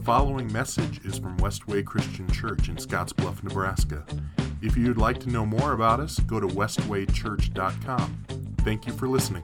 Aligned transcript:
The 0.00 0.06
following 0.06 0.50
message 0.50 1.04
is 1.04 1.18
from 1.18 1.36
Westway 1.36 1.84
Christian 1.84 2.26
Church 2.32 2.70
in 2.70 2.76
Scottsbluff, 2.76 3.44
Nebraska. 3.44 4.02
If 4.62 4.74
you'd 4.74 4.96
like 4.96 5.20
to 5.20 5.28
know 5.28 5.44
more 5.44 5.74
about 5.74 6.00
us, 6.00 6.18
go 6.20 6.40
to 6.40 6.46
westwaychurch.com. 6.46 8.24
Thank 8.60 8.86
you 8.86 8.94
for 8.94 9.08
listening. 9.08 9.42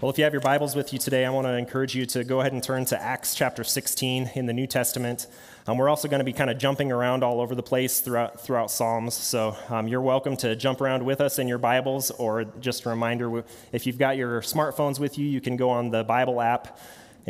Well, 0.00 0.10
if 0.10 0.16
you 0.16 0.24
have 0.24 0.32
your 0.32 0.40
Bibles 0.40 0.74
with 0.74 0.94
you 0.94 0.98
today, 0.98 1.26
I 1.26 1.30
want 1.30 1.48
to 1.48 1.54
encourage 1.54 1.94
you 1.94 2.06
to 2.06 2.24
go 2.24 2.40
ahead 2.40 2.54
and 2.54 2.62
turn 2.62 2.86
to 2.86 2.98
Acts 2.98 3.34
chapter 3.34 3.62
16 3.62 4.30
in 4.34 4.46
the 4.46 4.54
New 4.54 4.66
Testament. 4.66 5.26
Um, 5.66 5.76
we're 5.76 5.90
also 5.90 6.08
going 6.08 6.20
to 6.20 6.24
be 6.24 6.32
kind 6.32 6.48
of 6.48 6.56
jumping 6.56 6.90
around 6.90 7.22
all 7.22 7.42
over 7.42 7.54
the 7.54 7.62
place 7.62 8.00
throughout, 8.00 8.40
throughout 8.40 8.70
Psalms. 8.70 9.12
So 9.12 9.54
um, 9.68 9.86
you're 9.86 10.00
welcome 10.00 10.38
to 10.38 10.56
jump 10.56 10.80
around 10.80 11.04
with 11.04 11.20
us 11.20 11.38
in 11.38 11.46
your 11.46 11.58
Bibles, 11.58 12.10
or 12.12 12.44
just 12.44 12.86
a 12.86 12.88
reminder 12.88 13.44
if 13.70 13.86
you've 13.86 13.98
got 13.98 14.16
your 14.16 14.40
smartphones 14.40 14.98
with 14.98 15.18
you, 15.18 15.26
you 15.26 15.42
can 15.42 15.58
go 15.58 15.68
on 15.68 15.90
the 15.90 16.04
Bible 16.04 16.40
app 16.40 16.78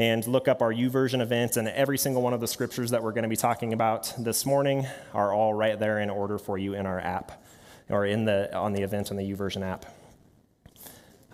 and 0.01 0.27
look 0.27 0.49
up 0.49 0.63
our 0.63 0.73
YouVersion 0.73 1.21
event. 1.21 1.59
And 1.59 1.69
every 1.69 1.99
single 1.99 2.23
one 2.23 2.33
of 2.33 2.41
the 2.41 2.49
scriptures 2.49 2.91
that 2.91 3.03
we're 3.03 3.13
going 3.13 3.25
to 3.25 3.29
be 3.29 3.37
talking 3.37 3.75
about 3.75 4.15
this 4.17 4.47
morning 4.47 4.87
are 5.13 5.35
all 5.35 5.53
right 5.53 5.79
there 5.79 5.99
in 5.99 6.09
order 6.09 6.39
for 6.39 6.57
you 6.57 6.73
in 6.73 6.87
our 6.87 6.99
app 6.99 7.45
or 7.91 8.07
in 8.07 8.25
the, 8.25 8.57
on 8.57 8.73
the 8.73 8.81
event 8.81 9.11
on 9.11 9.19
the 9.19 9.31
YouVersion 9.31 9.63
app. 9.63 9.85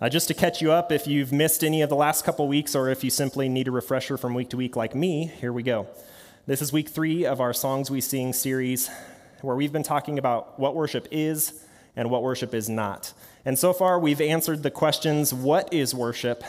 Uh, 0.01 0.09
just 0.09 0.27
to 0.27 0.33
catch 0.33 0.61
you 0.61 0.73
up, 0.73 0.91
if 0.91 1.07
you've 1.07 1.31
missed 1.31 1.63
any 1.63 1.81
of 1.81 1.87
the 1.87 1.95
last 1.95 2.25
couple 2.25 2.45
weeks 2.45 2.75
or 2.75 2.89
if 2.89 3.05
you 3.05 3.09
simply 3.09 3.47
need 3.47 3.69
a 3.69 3.71
refresher 3.71 4.17
from 4.17 4.33
week 4.33 4.49
to 4.49 4.57
week 4.57 4.75
like 4.75 4.93
me, 4.93 5.27
here 5.39 5.53
we 5.53 5.63
go. 5.63 5.87
This 6.45 6.61
is 6.61 6.73
week 6.73 6.89
three 6.89 7.25
of 7.25 7.39
our 7.39 7.53
Songs 7.53 7.89
We 7.89 8.01
Sing 8.01 8.33
series, 8.33 8.89
where 9.43 9.55
we've 9.55 9.71
been 9.71 9.81
talking 9.81 10.19
about 10.19 10.59
what 10.59 10.75
worship 10.75 11.07
is 11.09 11.63
and 11.95 12.11
what 12.11 12.21
worship 12.21 12.53
is 12.53 12.67
not. 12.67 13.13
And 13.45 13.57
so 13.57 13.71
far, 13.71 13.97
we've 13.97 14.19
answered 14.19 14.61
the 14.61 14.71
questions 14.71 15.33
what 15.33 15.73
is 15.73 15.95
worship? 15.95 16.43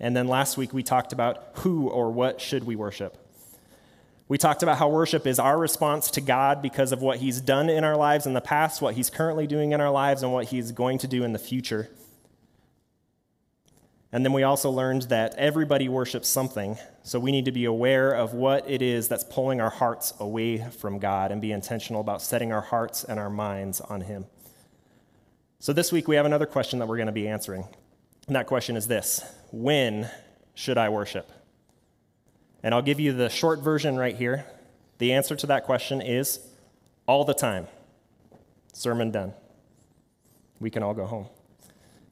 And 0.00 0.16
then 0.16 0.26
last 0.26 0.56
week, 0.56 0.72
we 0.72 0.82
talked 0.82 1.12
about 1.12 1.50
who 1.56 1.88
or 1.88 2.10
what 2.10 2.40
should 2.40 2.64
we 2.64 2.74
worship. 2.74 3.18
We 4.28 4.38
talked 4.38 4.62
about 4.62 4.78
how 4.78 4.88
worship 4.88 5.26
is 5.26 5.38
our 5.38 5.58
response 5.58 6.10
to 6.12 6.20
God 6.20 6.62
because 6.62 6.92
of 6.92 7.02
what 7.02 7.18
He's 7.18 7.40
done 7.40 7.68
in 7.68 7.84
our 7.84 7.96
lives 7.96 8.26
in 8.26 8.32
the 8.32 8.40
past, 8.40 8.80
what 8.80 8.94
He's 8.94 9.10
currently 9.10 9.46
doing 9.46 9.72
in 9.72 9.80
our 9.80 9.90
lives, 9.90 10.22
and 10.22 10.32
what 10.32 10.46
He's 10.46 10.72
going 10.72 10.98
to 10.98 11.08
do 11.08 11.24
in 11.24 11.32
the 11.32 11.38
future. 11.38 11.90
And 14.12 14.24
then 14.24 14.32
we 14.32 14.42
also 14.42 14.70
learned 14.70 15.02
that 15.02 15.34
everybody 15.36 15.88
worships 15.88 16.28
something, 16.28 16.78
so 17.02 17.18
we 17.18 17.30
need 17.30 17.44
to 17.44 17.52
be 17.52 17.64
aware 17.64 18.12
of 18.12 18.32
what 18.32 18.68
it 18.68 18.82
is 18.82 19.08
that's 19.08 19.24
pulling 19.24 19.60
our 19.60 19.70
hearts 19.70 20.14
away 20.18 20.64
from 20.78 20.98
God 20.98 21.30
and 21.30 21.40
be 21.40 21.52
intentional 21.52 22.00
about 22.00 22.22
setting 22.22 22.52
our 22.52 22.60
hearts 22.60 23.04
and 23.04 23.20
our 23.20 23.30
minds 23.30 23.80
on 23.80 24.00
Him. 24.00 24.26
So 25.58 25.72
this 25.72 25.92
week 25.92 26.08
we 26.08 26.16
have 26.16 26.26
another 26.26 26.46
question 26.46 26.78
that 26.78 26.88
we're 26.88 26.96
going 26.96 27.06
to 27.06 27.12
be 27.12 27.28
answering. 27.28 27.66
And 28.30 28.36
that 28.36 28.46
question 28.46 28.76
is 28.76 28.86
this 28.86 29.24
When 29.50 30.08
should 30.54 30.78
I 30.78 30.88
worship? 30.88 31.28
And 32.62 32.72
I'll 32.72 32.80
give 32.80 33.00
you 33.00 33.12
the 33.12 33.28
short 33.28 33.58
version 33.58 33.96
right 33.96 34.14
here. 34.14 34.46
The 34.98 35.14
answer 35.14 35.34
to 35.34 35.48
that 35.48 35.64
question 35.64 36.00
is 36.00 36.38
all 37.08 37.24
the 37.24 37.34
time. 37.34 37.66
Sermon 38.72 39.10
done. 39.10 39.34
We 40.60 40.70
can 40.70 40.84
all 40.84 40.94
go 40.94 41.06
home. 41.06 41.26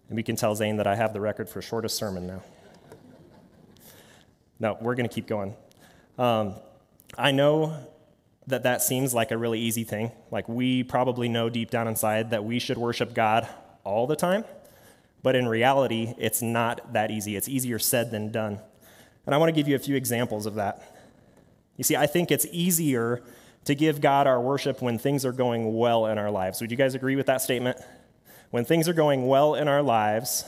And 0.09 0.17
we 0.17 0.25
can 0.25 0.35
tell 0.35 0.57
Zane 0.57 0.79
that 0.79 0.89
I 0.89 0.97
have 0.97 1.13
the 1.13 1.21
record 1.21 1.49
for 1.49 1.63
shortest 1.63 1.97
sermon 1.97 2.27
now. 2.27 2.43
No, 4.59 4.77
we're 4.81 4.97
going 4.97 5.09
to 5.09 5.15
keep 5.15 5.29
going. 5.29 5.55
Um, 6.19 6.55
I 7.17 7.31
know 7.31 7.77
that 8.49 8.65
that 8.65 8.83
seems 8.83 9.15
like 9.15 9.31
a 9.31 9.39
really 9.39 9.61
easy 9.61 9.85
thing. 9.85 10.11
Like 10.33 10.49
we 10.49 10.83
probably 10.83 11.29
know 11.29 11.49
deep 11.49 11.71
down 11.71 11.87
inside 11.87 12.31
that 12.31 12.45
we 12.45 12.59
should 12.59 12.77
worship 12.77 13.15
God 13.15 13.47
all 13.85 14.09
the 14.09 14.17
time. 14.17 14.45
But 15.29 15.37
in 15.37 15.47
reality, 15.47 16.15
it's 16.17 16.41
not 16.41 16.95
that 16.95 17.11
easy. 17.11 17.37
It's 17.37 17.49
easier 17.49 17.79
said 17.79 18.11
than 18.11 18.33
done. 18.33 18.61
And 19.27 19.35
I 19.35 19.37
want 19.37 19.51
to 19.51 19.53
give 19.53 19.69
you 19.69 19.77
a 19.77 19.79
few 19.79 19.95
examples 19.95 20.47
of 20.47 20.55
that. 20.55 20.97
You 21.77 21.85
see, 21.85 21.97
I 21.97 22.07
think 22.07 22.31
it's 22.31 22.47
easier 22.51 23.23
to 23.67 23.75
give 23.75 24.01
God 24.01 24.27
our 24.27 24.41
worship 24.41 24.81
when 24.81 24.99
things 24.99 25.27
are 25.27 25.33
going 25.33 25.77
well 25.77 26.07
in 26.07 26.17
our 26.17 26.31
lives. 26.31 26.63
Would 26.63 26.71
you 26.71 26.79
guys 26.79 26.95
agree 26.95 27.15
with 27.15 27.27
that 27.27 27.43
statement? 27.43 27.77
when 28.51 28.65
things 28.65 28.89
are 28.89 28.95
going 28.95 29.27
well 29.27 29.55
in 29.55 29.69
our 29.69 29.83
lives, 29.83 30.45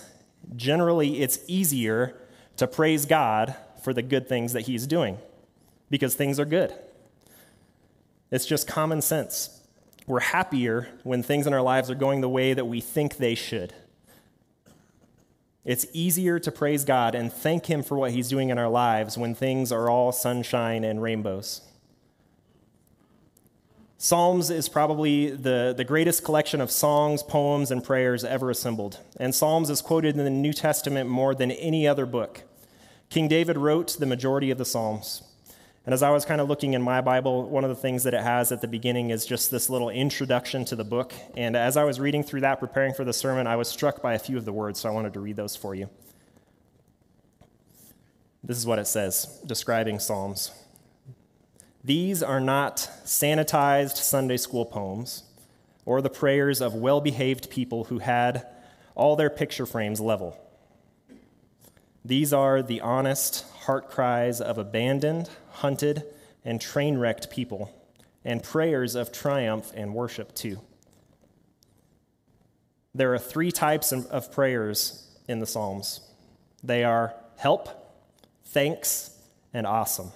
generally 0.56 1.20
it's 1.20 1.38
easier 1.46 2.16
to 2.56 2.66
praise 2.66 3.04
God 3.04 3.54
for 3.84 3.92
the 3.92 4.00
good 4.00 4.26
things 4.26 4.54
that 4.54 4.62
He's 4.62 4.86
doing 4.86 5.18
because 5.90 6.14
things 6.14 6.40
are 6.40 6.46
good. 6.46 6.74
It's 8.30 8.46
just 8.46 8.66
common 8.66 9.02
sense. 9.02 9.60
We're 10.06 10.20
happier 10.20 10.88
when 11.02 11.22
things 11.22 11.46
in 11.46 11.52
our 11.52 11.60
lives 11.60 11.90
are 11.90 11.94
going 11.94 12.22
the 12.22 12.28
way 12.28 12.54
that 12.54 12.64
we 12.64 12.80
think 12.80 13.18
they 13.18 13.34
should. 13.34 13.74
It's 15.64 15.86
easier 15.92 16.38
to 16.38 16.50
praise 16.50 16.84
God 16.84 17.14
and 17.14 17.32
thank 17.32 17.66
Him 17.66 17.82
for 17.82 17.98
what 17.98 18.12
He's 18.12 18.28
doing 18.28 18.48
in 18.48 18.58
our 18.58 18.68
lives 18.68 19.18
when 19.18 19.34
things 19.34 19.70
are 19.70 19.90
all 19.90 20.12
sunshine 20.12 20.84
and 20.84 21.02
rainbows. 21.02 21.62
Psalms 23.98 24.48
is 24.48 24.66
probably 24.66 25.30
the, 25.30 25.74
the 25.76 25.84
greatest 25.84 26.24
collection 26.24 26.62
of 26.62 26.70
songs, 26.70 27.22
poems, 27.22 27.70
and 27.70 27.84
prayers 27.84 28.24
ever 28.24 28.48
assembled. 28.48 28.98
And 29.18 29.34
Psalms 29.34 29.68
is 29.68 29.82
quoted 29.82 30.16
in 30.16 30.24
the 30.24 30.30
New 30.30 30.54
Testament 30.54 31.10
more 31.10 31.34
than 31.34 31.50
any 31.50 31.86
other 31.86 32.06
book. 32.06 32.44
King 33.10 33.28
David 33.28 33.58
wrote 33.58 33.98
the 33.98 34.06
majority 34.06 34.50
of 34.50 34.56
the 34.56 34.64
Psalms. 34.64 35.22
And 35.90 35.94
as 35.94 36.04
I 36.04 36.10
was 36.10 36.24
kind 36.24 36.40
of 36.40 36.48
looking 36.48 36.74
in 36.74 36.82
my 36.82 37.00
Bible, 37.00 37.50
one 37.50 37.64
of 37.64 37.68
the 37.68 37.74
things 37.74 38.04
that 38.04 38.14
it 38.14 38.20
has 38.20 38.52
at 38.52 38.60
the 38.60 38.68
beginning 38.68 39.10
is 39.10 39.26
just 39.26 39.50
this 39.50 39.68
little 39.68 39.90
introduction 39.90 40.64
to 40.66 40.76
the 40.76 40.84
book. 40.84 41.12
And 41.36 41.56
as 41.56 41.76
I 41.76 41.82
was 41.82 41.98
reading 41.98 42.22
through 42.22 42.42
that, 42.42 42.60
preparing 42.60 42.94
for 42.94 43.02
the 43.02 43.12
sermon, 43.12 43.48
I 43.48 43.56
was 43.56 43.66
struck 43.66 44.00
by 44.00 44.14
a 44.14 44.18
few 44.20 44.36
of 44.36 44.44
the 44.44 44.52
words, 44.52 44.78
so 44.78 44.88
I 44.88 44.92
wanted 44.92 45.14
to 45.14 45.18
read 45.18 45.34
those 45.34 45.56
for 45.56 45.74
you. 45.74 45.90
This 48.44 48.56
is 48.56 48.68
what 48.68 48.78
it 48.78 48.86
says, 48.86 49.42
describing 49.44 49.98
Psalms. 49.98 50.52
These 51.82 52.22
are 52.22 52.38
not 52.38 52.88
sanitized 53.04 53.96
Sunday 53.96 54.36
school 54.36 54.66
poems 54.66 55.24
or 55.84 56.00
the 56.00 56.08
prayers 56.08 56.60
of 56.60 56.72
well 56.72 57.00
behaved 57.00 57.50
people 57.50 57.82
who 57.82 57.98
had 57.98 58.46
all 58.94 59.16
their 59.16 59.28
picture 59.28 59.66
frames 59.66 60.00
level. 60.00 60.38
These 62.04 62.32
are 62.32 62.62
the 62.62 62.80
honest 62.80 63.44
heart 63.62 63.90
cries 63.90 64.40
of 64.40 64.56
abandoned, 64.56 65.28
hunted, 65.60 66.04
and 66.44 66.60
train 66.60 66.98
wrecked 66.98 67.30
people, 67.30 67.70
and 68.24 68.42
prayers 68.42 68.94
of 68.94 69.12
triumph 69.12 69.72
and 69.74 69.94
worship, 69.94 70.34
too. 70.34 70.60
There 72.94 73.14
are 73.14 73.18
three 73.18 73.52
types 73.52 73.92
of 73.92 74.32
prayers 74.32 75.06
in 75.28 75.38
the 75.38 75.46
Psalms 75.46 76.00
they 76.62 76.84
are 76.84 77.14
help, 77.36 77.70
thanks, 78.44 79.16
and 79.54 79.66
awesome. 79.66 80.12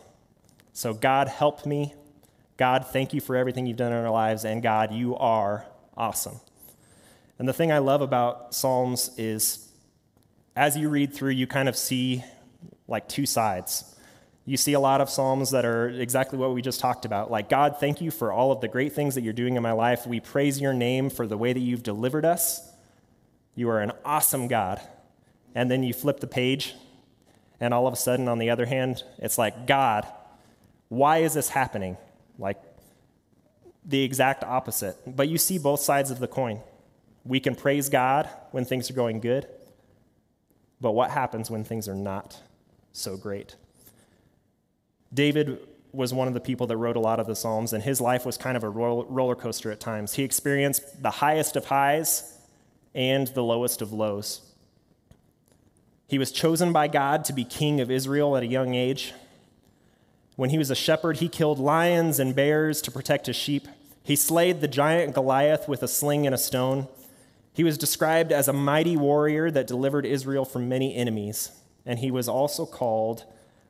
So, 0.73 0.93
God, 0.93 1.29
help 1.29 1.65
me. 1.65 1.95
God, 2.57 2.87
thank 2.87 3.15
you 3.15 3.21
for 3.21 3.35
everything 3.35 3.67
you've 3.67 3.79
done 3.79 3.93
in 3.93 4.05
our 4.05 4.11
lives. 4.11 4.45
And 4.45 4.63
God, 4.63 4.93
you 4.93 5.17
are 5.17 5.65
awesome. 5.97 6.41
And 7.39 7.49
the 7.49 7.53
thing 7.53 7.73
I 7.73 7.79
love 7.79 8.03
about 8.03 8.55
Psalms 8.55 9.11
is 9.17 9.71
as 10.55 10.77
you 10.77 10.89
read 10.89 11.15
through, 11.15 11.31
you 11.31 11.47
kind 11.47 11.69
of 11.69 11.77
see 11.77 12.23
like 12.87 13.09
two 13.09 13.27
sides. 13.27 13.94
You 14.47 14.59
see 14.59 14.75
a 14.75 14.81
lot 14.81 15.01
of 15.01 15.09
Psalms 15.09 15.51
that 15.53 15.65
are 15.65 15.89
exactly 15.89 16.39
what 16.39 16.53
we 16.53 16.61
just 16.61 16.79
talked 16.79 17.07
about. 17.07 17.31
Like, 17.31 17.49
God, 17.49 17.77
thank 17.81 18.03
you 18.03 18.11
for 18.11 18.31
all 18.31 18.53
of 18.53 18.61
the 18.61 18.69
great 18.69 18.93
things 18.93 19.15
that 19.15 19.23
you're 19.23 19.33
doing 19.33 19.57
in 19.57 19.63
my 19.63 19.73
life. 19.73 20.07
We 20.07 20.21
praise 20.21 20.61
your 20.61 20.75
name 20.75 21.09
for 21.09 21.27
the 21.27 21.39
way 21.39 21.55
that 21.55 21.61
you've 21.61 21.83
delivered 21.83 22.27
us. 22.27 22.71
You 23.55 23.71
are 23.71 23.81
an 23.81 23.93
awesome 24.05 24.47
God. 24.49 24.83
And 25.55 25.71
then 25.71 25.83
you 25.83 25.95
flip 25.95 26.21
the 26.21 26.27
page, 26.27 26.75
and 27.61 27.73
all 27.73 27.87
of 27.87 27.95
a 27.95 27.97
sudden, 27.97 28.29
on 28.29 28.39
the 28.39 28.51
other 28.51 28.67
hand, 28.67 29.03
it's 29.19 29.39
like, 29.39 29.67
God, 29.67 30.07
why 30.89 31.19
is 31.19 31.35
this 31.35 31.49
happening? 31.49 31.97
Like 32.39 32.61
the 33.85 34.03
exact 34.03 34.45
opposite. 34.45 34.97
But 35.07 35.29
you 35.29 35.39
see 35.39 35.59
both 35.59 35.81
sides 35.81 36.11
of 36.11 36.19
the 36.19 36.27
coin. 36.27 36.61
We 37.25 37.41
can 37.41 37.55
praise 37.55 37.89
God 37.89 38.29
when 38.51 38.65
things 38.65 38.91
are 38.91 38.95
going 38.95 39.21
good, 39.21 39.47
but 40.81 40.93
what 40.93 41.11
happens 41.11 41.51
when 41.51 41.65
things 41.65 41.89
are 41.89 41.95
not 41.95 42.39
so 42.93 43.17
great? 43.17 43.57
David 45.15 45.61
was 45.93 46.13
one 46.13 46.29
of 46.29 46.35
the 46.35 46.41
people 46.41 46.67
that 46.67 46.77
wrote 46.77 46.97
a 46.97 47.01
lot 47.01 47.21
of 47.21 47.27
the 47.27 47.37
Psalms, 47.37 47.73
and 47.73 47.83
his 47.83 48.01
life 48.01 48.27
was 48.27 48.37
kind 48.37 48.57
of 48.57 48.65
a 48.65 48.69
roller 48.69 49.37
coaster 49.37 49.71
at 49.71 49.81
times. 49.81 50.15
He 50.15 50.25
experienced 50.25 51.03
the 51.03 51.11
highest 51.11 51.55
of 51.55 51.67
highs 51.67 52.37
and 52.95 53.29
the 53.29 53.43
lowest 53.43 53.81
of 53.81 53.93
lows. 53.93 54.41
He 56.09 56.19
was 56.19 56.33
chosen 56.33 56.73
by 56.73 56.89
God 56.89 57.25
to 57.27 57.33
be 57.33 57.45
king 57.45 57.81
of 57.81 57.91
Israel 57.91 58.37
at 58.37 58.43
a 58.43 58.47
young 58.47 58.75
age, 58.75 59.15
when 60.37 60.51
he 60.51 60.59
was 60.59 60.71
a 60.71 60.75
shepherd, 60.75 61.19
he 61.19 61.29
killed 61.29 61.59
lions 61.59 62.19
and 62.19 62.35
bears 62.35 62.83
to 62.83 62.91
protect 62.91 63.27
his 63.27 63.37
sheep. 63.37 63.69
He 64.03 64.17
slayed 64.17 64.61
the 64.61 64.69
giant 64.69 65.15
Goliath 65.15 65.69
with 65.69 65.83
a 65.83 65.89
sling 65.89 66.27
and 66.27 66.35
a 66.35 66.39
stone. 66.39 66.89
He 67.53 67.63
was 67.63 67.79
described 67.79 68.33
as 68.33 68.49
a 68.49 68.53
mighty 68.53 68.97
warrior 68.97 69.51
that 69.53 69.67
delivered 69.67 70.05
Israel 70.05 70.45
from 70.45 70.69
many 70.69 70.95
enemies. 70.95 71.53
And 71.87 72.01
he 72.01 72.11
was 72.11 72.29
also 72.29 72.67
called 72.67 73.25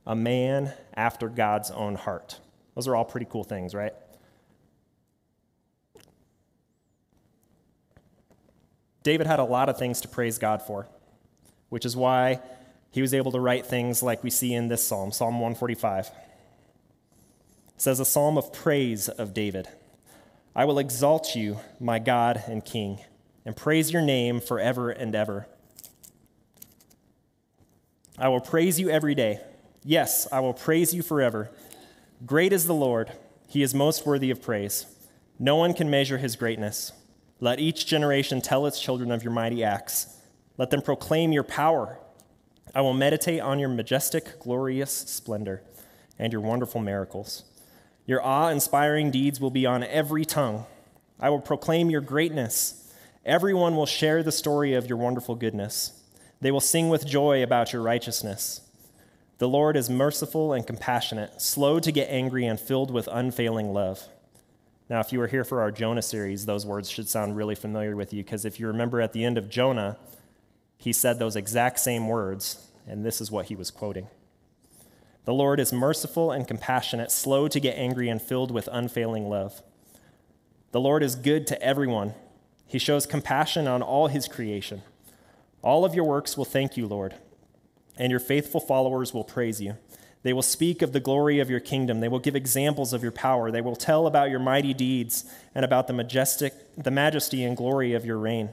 a 0.06 0.14
man 0.14 0.72
after 0.94 1.28
God's 1.28 1.70
own 1.70 1.94
heart. 1.94 2.38
Those 2.74 2.88
are 2.88 2.96
all 2.96 3.04
pretty 3.04 3.26
cool 3.28 3.44
things, 3.44 3.74
right? 3.74 3.94
David 9.02 9.26
had 9.26 9.38
a 9.38 9.44
lot 9.44 9.68
of 9.68 9.78
things 9.78 10.00
to 10.00 10.08
praise 10.08 10.38
God 10.38 10.62
for, 10.62 10.88
which 11.68 11.84
is 11.84 11.94
why 11.94 12.40
he 12.90 13.02
was 13.02 13.12
able 13.12 13.32
to 13.32 13.40
write 13.40 13.66
things 13.66 14.02
like 14.02 14.24
we 14.24 14.30
see 14.30 14.54
in 14.54 14.68
this 14.68 14.86
psalm, 14.86 15.12
Psalm 15.12 15.34
145. 15.34 16.06
It 16.06 16.12
says, 17.76 18.00
A 18.00 18.04
psalm 18.04 18.38
of 18.38 18.52
praise 18.52 19.08
of 19.08 19.34
David. 19.34 19.68
I 20.56 20.64
will 20.64 20.78
exalt 20.78 21.34
you, 21.34 21.58
my 21.80 21.98
God 21.98 22.44
and 22.46 22.64
King, 22.64 23.00
and 23.44 23.56
praise 23.56 23.92
your 23.92 24.02
name 24.02 24.40
forever 24.40 24.90
and 24.90 25.14
ever. 25.14 25.48
I 28.16 28.28
will 28.28 28.40
praise 28.40 28.78
you 28.78 28.88
every 28.88 29.14
day. 29.14 29.40
Yes, 29.84 30.26
I 30.32 30.40
will 30.40 30.54
praise 30.54 30.94
you 30.94 31.02
forever. 31.02 31.50
Great 32.24 32.54
is 32.54 32.66
the 32.66 32.74
Lord, 32.74 33.12
he 33.46 33.62
is 33.62 33.74
most 33.74 34.06
worthy 34.06 34.30
of 34.30 34.40
praise. 34.40 34.86
No 35.38 35.56
one 35.56 35.74
can 35.74 35.90
measure 35.90 36.16
his 36.16 36.36
greatness. 36.36 36.92
Let 37.38 37.60
each 37.60 37.86
generation 37.86 38.40
tell 38.40 38.66
its 38.66 38.80
children 38.80 39.10
of 39.12 39.22
your 39.22 39.32
mighty 39.32 39.62
acts. 39.62 40.16
Let 40.56 40.70
them 40.70 40.80
proclaim 40.80 41.32
your 41.32 41.42
power. 41.42 41.98
I 42.74 42.80
will 42.80 42.94
meditate 42.94 43.40
on 43.40 43.58
your 43.58 43.68
majestic, 43.68 44.40
glorious 44.40 44.90
splendor 44.90 45.62
and 46.18 46.32
your 46.32 46.40
wonderful 46.40 46.80
miracles. 46.80 47.44
Your 48.06 48.24
awe 48.24 48.48
inspiring 48.48 49.10
deeds 49.10 49.40
will 49.40 49.50
be 49.50 49.66
on 49.66 49.84
every 49.84 50.24
tongue. 50.24 50.64
I 51.20 51.28
will 51.30 51.40
proclaim 51.40 51.90
your 51.90 52.00
greatness. 52.00 52.92
Everyone 53.24 53.76
will 53.76 53.86
share 53.86 54.22
the 54.22 54.32
story 54.32 54.74
of 54.74 54.88
your 54.88 54.98
wonderful 54.98 55.34
goodness. 55.34 56.02
They 56.40 56.50
will 56.50 56.60
sing 56.60 56.88
with 56.88 57.06
joy 57.06 57.42
about 57.42 57.72
your 57.72 57.82
righteousness. 57.82 58.60
The 59.38 59.48
Lord 59.48 59.76
is 59.76 59.90
merciful 59.90 60.52
and 60.52 60.66
compassionate, 60.66 61.40
slow 61.40 61.80
to 61.80 61.90
get 61.90 62.08
angry, 62.08 62.46
and 62.46 62.58
filled 62.58 62.92
with 62.92 63.08
unfailing 63.10 63.72
love. 63.72 64.06
Now, 64.88 65.00
if 65.00 65.12
you 65.12 65.18
were 65.18 65.26
here 65.26 65.44
for 65.44 65.60
our 65.60 65.70
Jonah 65.70 66.02
series, 66.02 66.46
those 66.46 66.64
words 66.64 66.88
should 66.88 67.08
sound 67.08 67.36
really 67.36 67.54
familiar 67.54 67.96
with 67.96 68.12
you 68.12 68.22
because 68.22 68.44
if 68.44 68.60
you 68.60 68.66
remember 68.66 69.00
at 69.00 69.12
the 69.12 69.24
end 69.24 69.38
of 69.38 69.48
Jonah, 69.48 69.96
he 70.76 70.92
said 70.92 71.18
those 71.18 71.36
exact 71.36 71.80
same 71.80 72.06
words, 72.06 72.68
and 72.86 73.04
this 73.04 73.20
is 73.20 73.30
what 73.30 73.46
he 73.46 73.56
was 73.56 73.70
quoting. 73.70 74.06
The 75.24 75.34
Lord 75.34 75.58
is 75.58 75.72
merciful 75.72 76.30
and 76.30 76.46
compassionate, 76.46 77.10
slow 77.10 77.48
to 77.48 77.58
get 77.58 77.78
angry, 77.78 78.08
and 78.08 78.20
filled 78.20 78.50
with 78.50 78.68
unfailing 78.70 79.28
love. 79.28 79.62
The 80.72 80.80
Lord 80.80 81.02
is 81.02 81.14
good 81.14 81.46
to 81.48 81.62
everyone. 81.62 82.14
He 82.66 82.78
shows 82.78 83.06
compassion 83.06 83.66
on 83.66 83.80
all 83.80 84.08
his 84.08 84.28
creation. 84.28 84.82
All 85.62 85.84
of 85.84 85.94
your 85.94 86.04
works 86.04 86.36
will 86.36 86.44
thank 86.44 86.76
you, 86.76 86.86
Lord, 86.86 87.14
and 87.96 88.10
your 88.10 88.20
faithful 88.20 88.60
followers 88.60 89.14
will 89.14 89.24
praise 89.24 89.60
you. 89.60 89.76
They 90.22 90.32
will 90.32 90.42
speak 90.42 90.80
of 90.80 90.92
the 90.92 91.00
glory 91.00 91.38
of 91.38 91.50
your 91.50 91.60
kingdom. 91.60 92.00
They 92.00 92.08
will 92.08 92.18
give 92.18 92.34
examples 92.34 92.92
of 92.92 93.02
your 93.02 93.12
power. 93.12 93.50
They 93.50 93.60
will 93.60 93.76
tell 93.76 94.06
about 94.06 94.30
your 94.30 94.40
mighty 94.40 94.72
deeds 94.72 95.24
and 95.54 95.64
about 95.64 95.86
the 95.86 95.92
majestic 95.92 96.54
the 96.76 96.90
majesty 96.90 97.44
and 97.44 97.56
glory 97.56 97.92
of 97.92 98.04
your 98.04 98.18
reign. 98.18 98.50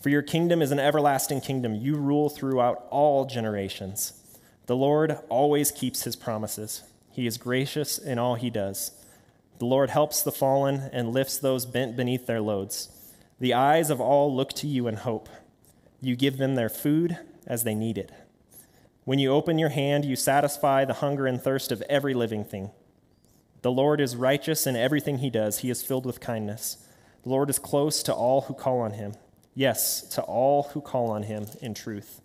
For 0.00 0.10
your 0.10 0.22
kingdom 0.22 0.60
is 0.60 0.72
an 0.72 0.78
everlasting 0.78 1.40
kingdom. 1.40 1.74
You 1.74 1.96
rule 1.96 2.28
throughout 2.28 2.86
all 2.90 3.24
generations. 3.24 4.12
The 4.66 4.76
Lord 4.76 5.18
always 5.28 5.70
keeps 5.70 6.02
his 6.02 6.16
promises. 6.16 6.82
He 7.10 7.26
is 7.26 7.38
gracious 7.38 7.98
in 7.98 8.18
all 8.18 8.34
he 8.34 8.50
does. 8.50 8.92
The 9.58 9.64
Lord 9.64 9.90
helps 9.90 10.22
the 10.22 10.32
fallen 10.32 10.90
and 10.92 11.12
lifts 11.12 11.38
those 11.38 11.64
bent 11.64 11.96
beneath 11.96 12.26
their 12.26 12.42
loads. 12.42 12.90
The 13.40 13.54
eyes 13.54 13.90
of 13.90 14.00
all 14.00 14.34
look 14.34 14.52
to 14.54 14.66
you 14.66 14.86
in 14.86 14.96
hope. 14.96 15.28
You 16.00 16.14
give 16.14 16.36
them 16.36 16.56
their 16.56 16.68
food 16.68 17.18
as 17.46 17.64
they 17.64 17.74
need 17.74 17.96
it. 17.96 18.12
When 19.06 19.20
you 19.20 19.30
open 19.30 19.56
your 19.56 19.68
hand, 19.68 20.04
you 20.04 20.16
satisfy 20.16 20.84
the 20.84 20.94
hunger 20.94 21.28
and 21.28 21.40
thirst 21.40 21.70
of 21.70 21.80
every 21.82 22.12
living 22.12 22.44
thing. 22.44 22.72
The 23.62 23.70
Lord 23.70 24.00
is 24.00 24.16
righteous 24.16 24.66
in 24.66 24.74
everything 24.74 25.18
he 25.18 25.30
does, 25.30 25.60
he 25.60 25.70
is 25.70 25.80
filled 25.80 26.04
with 26.04 26.18
kindness. 26.18 26.84
The 27.22 27.28
Lord 27.28 27.48
is 27.48 27.60
close 27.60 28.02
to 28.02 28.12
all 28.12 28.40
who 28.42 28.54
call 28.54 28.80
on 28.80 28.94
him. 28.94 29.14
Yes, 29.54 30.02
to 30.08 30.22
all 30.22 30.64
who 30.72 30.80
call 30.80 31.08
on 31.08 31.22
him 31.22 31.46
in 31.62 31.72
truth. 31.72 32.20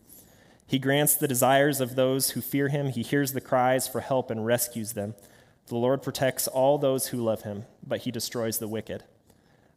He 0.66 0.80
grants 0.80 1.14
the 1.14 1.28
desires 1.28 1.82
of 1.82 1.94
those 1.94 2.32
who 2.32 2.42
fear 2.42 2.70
him. 2.70 2.88
He 2.88 3.04
hears 3.04 3.34
the 3.34 3.42
cries 3.42 3.88
for 3.88 4.00
help 4.00 4.32
and 4.32 4.44
rescues 4.44 4.94
them. 4.94 5.14
The 5.68 5.76
Lord 5.76 6.02
protects 6.02 6.48
all 6.48 6.80
those 6.80 7.10
who 7.10 7.18
love 7.18 7.44
him, 7.44 7.66
but 7.86 8.02
he 8.02 8.12
destroys 8.12 8.58
the 8.58 8.68
wicked. 8.68 9.04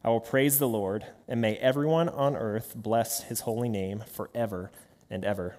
I 0.03 0.09
will 0.09 0.21
praise 0.21 0.57
the 0.57 0.67
Lord, 0.67 1.05
and 1.27 1.39
may 1.39 1.57
everyone 1.57 2.09
on 2.09 2.35
earth 2.35 2.73
bless 2.75 3.25
his 3.25 3.41
holy 3.41 3.69
name 3.69 4.03
forever 4.11 4.71
and 5.07 5.23
ever. 5.23 5.57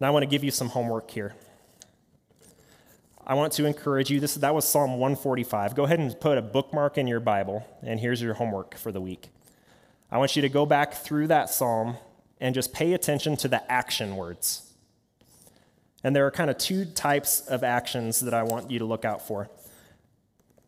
Now, 0.00 0.06
I 0.08 0.10
want 0.10 0.22
to 0.22 0.28
give 0.28 0.44
you 0.44 0.52
some 0.52 0.68
homework 0.68 1.10
here. 1.10 1.34
I 3.26 3.34
want 3.34 3.52
to 3.54 3.66
encourage 3.66 4.10
you. 4.10 4.20
This, 4.20 4.36
that 4.36 4.54
was 4.54 4.64
Psalm 4.64 4.92
145. 4.92 5.74
Go 5.74 5.84
ahead 5.84 5.98
and 5.98 6.18
put 6.20 6.38
a 6.38 6.42
bookmark 6.42 6.96
in 6.96 7.06
your 7.06 7.20
Bible, 7.20 7.66
and 7.82 7.98
here's 7.98 8.22
your 8.22 8.34
homework 8.34 8.76
for 8.76 8.92
the 8.92 9.00
week. 9.00 9.28
I 10.10 10.18
want 10.18 10.36
you 10.36 10.42
to 10.42 10.48
go 10.48 10.64
back 10.64 10.94
through 10.94 11.26
that 11.26 11.50
psalm 11.50 11.96
and 12.40 12.54
just 12.54 12.72
pay 12.72 12.94
attention 12.94 13.36
to 13.38 13.48
the 13.48 13.70
action 13.70 14.16
words. 14.16 14.72
And 16.04 16.14
there 16.14 16.26
are 16.26 16.30
kind 16.30 16.48
of 16.48 16.58
two 16.58 16.84
types 16.84 17.40
of 17.40 17.64
actions 17.64 18.20
that 18.20 18.32
I 18.32 18.44
want 18.44 18.70
you 18.70 18.78
to 18.78 18.84
look 18.84 19.04
out 19.04 19.26
for. 19.26 19.50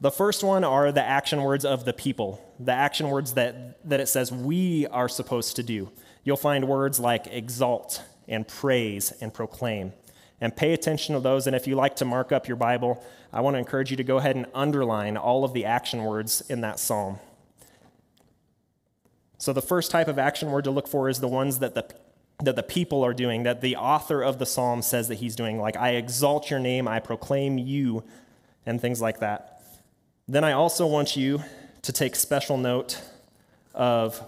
The 0.01 0.11
first 0.11 0.43
one 0.43 0.65
are 0.65 0.91
the 0.91 1.03
action 1.03 1.43
words 1.43 1.65
of 1.65 1.85
the 1.85 1.93
people, 1.93 2.43
the 2.59 2.73
action 2.73 3.11
words 3.11 3.35
that, 3.35 3.89
that 3.89 4.01
it 4.01 4.09
says 4.09 4.33
we 4.33 4.87
are 4.89 5.09
supposed 5.09 5.57
to 5.57 5.63
do. 5.63 5.91
You'll 6.25 6.37
find 6.37 6.67
words 6.67 6.99
like 6.99 7.27
exalt 7.29 8.03
and 8.31 8.49
praise 8.49 9.13
and 9.21 9.35
proclaim. 9.35 9.93
And 10.41 10.57
pay 10.57 10.73
attention 10.73 11.15
to 11.15 11.21
those. 11.21 11.47
And 11.47 11.55
if 11.55 11.67
you 11.67 11.75
like 11.75 11.97
to 11.97 12.07
mark 12.07 12.33
up 12.33 12.49
your 12.49 12.57
Bible, 12.57 13.05
I 13.31 13.43
want 13.43 13.55
to 13.55 13.59
encourage 13.59 13.91
you 13.91 13.97
to 13.99 14.05
go 14.05 14.17
ahead 14.17 14.37
and 14.37 14.47
underline 14.55 15.19
all 15.19 15.45
of 15.45 15.53
the 15.53 15.67
action 15.67 16.05
words 16.05 16.41
in 16.49 16.63
that 16.63 16.79
psalm. 16.79 17.19
So, 19.37 19.53
the 19.53 19.63
first 19.63 19.91
type 19.91 20.09
of 20.09 20.19
action 20.19 20.51
word 20.51 20.65
to 20.65 20.71
look 20.71 20.89
for 20.89 21.09
is 21.09 21.21
the 21.21 21.29
ones 21.29 21.59
that 21.59 21.75
the, 21.75 21.87
that 22.43 22.57
the 22.57 22.63
people 22.63 23.05
are 23.05 23.15
doing, 23.15 23.43
that 23.43 23.61
the 23.61 23.77
author 23.77 24.23
of 24.23 24.39
the 24.39 24.47
psalm 24.47 24.83
says 24.83 25.09
that 25.09 25.17
he's 25.17 25.35
doing, 25.35 25.59
like, 25.59 25.77
I 25.77 25.91
exalt 25.91 26.51
your 26.51 26.61
name, 26.61 26.87
I 26.87 27.01
proclaim 27.01 27.59
you, 27.59 28.05
and 28.67 28.81
things 28.81 29.01
like 29.01 29.21
that. 29.21 29.63
Then 30.29 30.45
I 30.45 30.53
also 30.53 30.87
want 30.87 31.17
you 31.17 31.43
to 31.83 31.93
take 31.93 32.15
special 32.17 32.59
note 32.59 33.01
of 33.75 34.23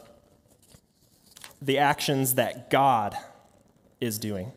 the 1.61 1.79
actions 1.79 2.35
that 2.35 2.71
God 2.71 3.17
is 4.03 4.19
doing 4.19 4.53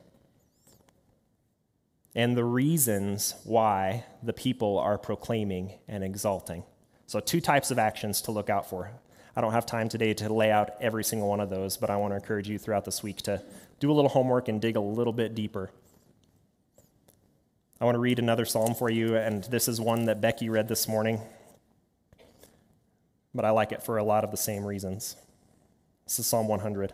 and 2.15 2.37
the 2.37 2.45
reasons 2.45 3.35
why 3.43 4.05
the 4.23 4.33
people 4.33 4.79
are 4.79 4.97
proclaiming 4.97 5.73
and 5.87 6.03
exalting. 6.03 6.63
So, 7.07 7.19
two 7.19 7.41
types 7.41 7.69
of 7.69 7.77
actions 7.77 8.21
to 8.21 8.31
look 8.31 8.49
out 8.49 8.69
for. 8.69 8.89
I 9.35 9.41
don't 9.41 9.51
have 9.51 9.65
time 9.65 9.89
today 9.89 10.13
to 10.13 10.33
lay 10.33 10.49
out 10.49 10.71
every 10.79 11.03
single 11.03 11.27
one 11.27 11.41
of 11.41 11.49
those, 11.49 11.75
but 11.75 11.89
I 11.89 11.97
want 11.97 12.13
to 12.13 12.15
encourage 12.15 12.47
you 12.47 12.57
throughout 12.57 12.85
this 12.85 13.03
week 13.03 13.17
to 13.23 13.43
do 13.81 13.91
a 13.91 13.93
little 13.93 14.09
homework 14.09 14.47
and 14.47 14.61
dig 14.61 14.77
a 14.77 14.81
little 14.81 15.11
bit 15.11 15.35
deeper. 15.35 15.69
I 17.81 17.85
want 17.85 17.95
to 17.95 17.99
read 17.99 18.17
another 18.17 18.45
psalm 18.45 18.73
for 18.73 18.89
you, 18.89 19.17
and 19.17 19.43
this 19.43 19.67
is 19.67 19.81
one 19.81 20.05
that 20.05 20.21
Becky 20.21 20.47
read 20.47 20.69
this 20.69 20.87
morning, 20.87 21.19
but 23.33 23.43
I 23.43 23.49
like 23.49 23.73
it 23.73 23.83
for 23.83 23.97
a 23.97 24.03
lot 24.03 24.23
of 24.23 24.31
the 24.31 24.37
same 24.37 24.63
reasons. 24.63 25.17
This 26.05 26.19
is 26.19 26.25
Psalm 26.25 26.47
100. 26.47 26.93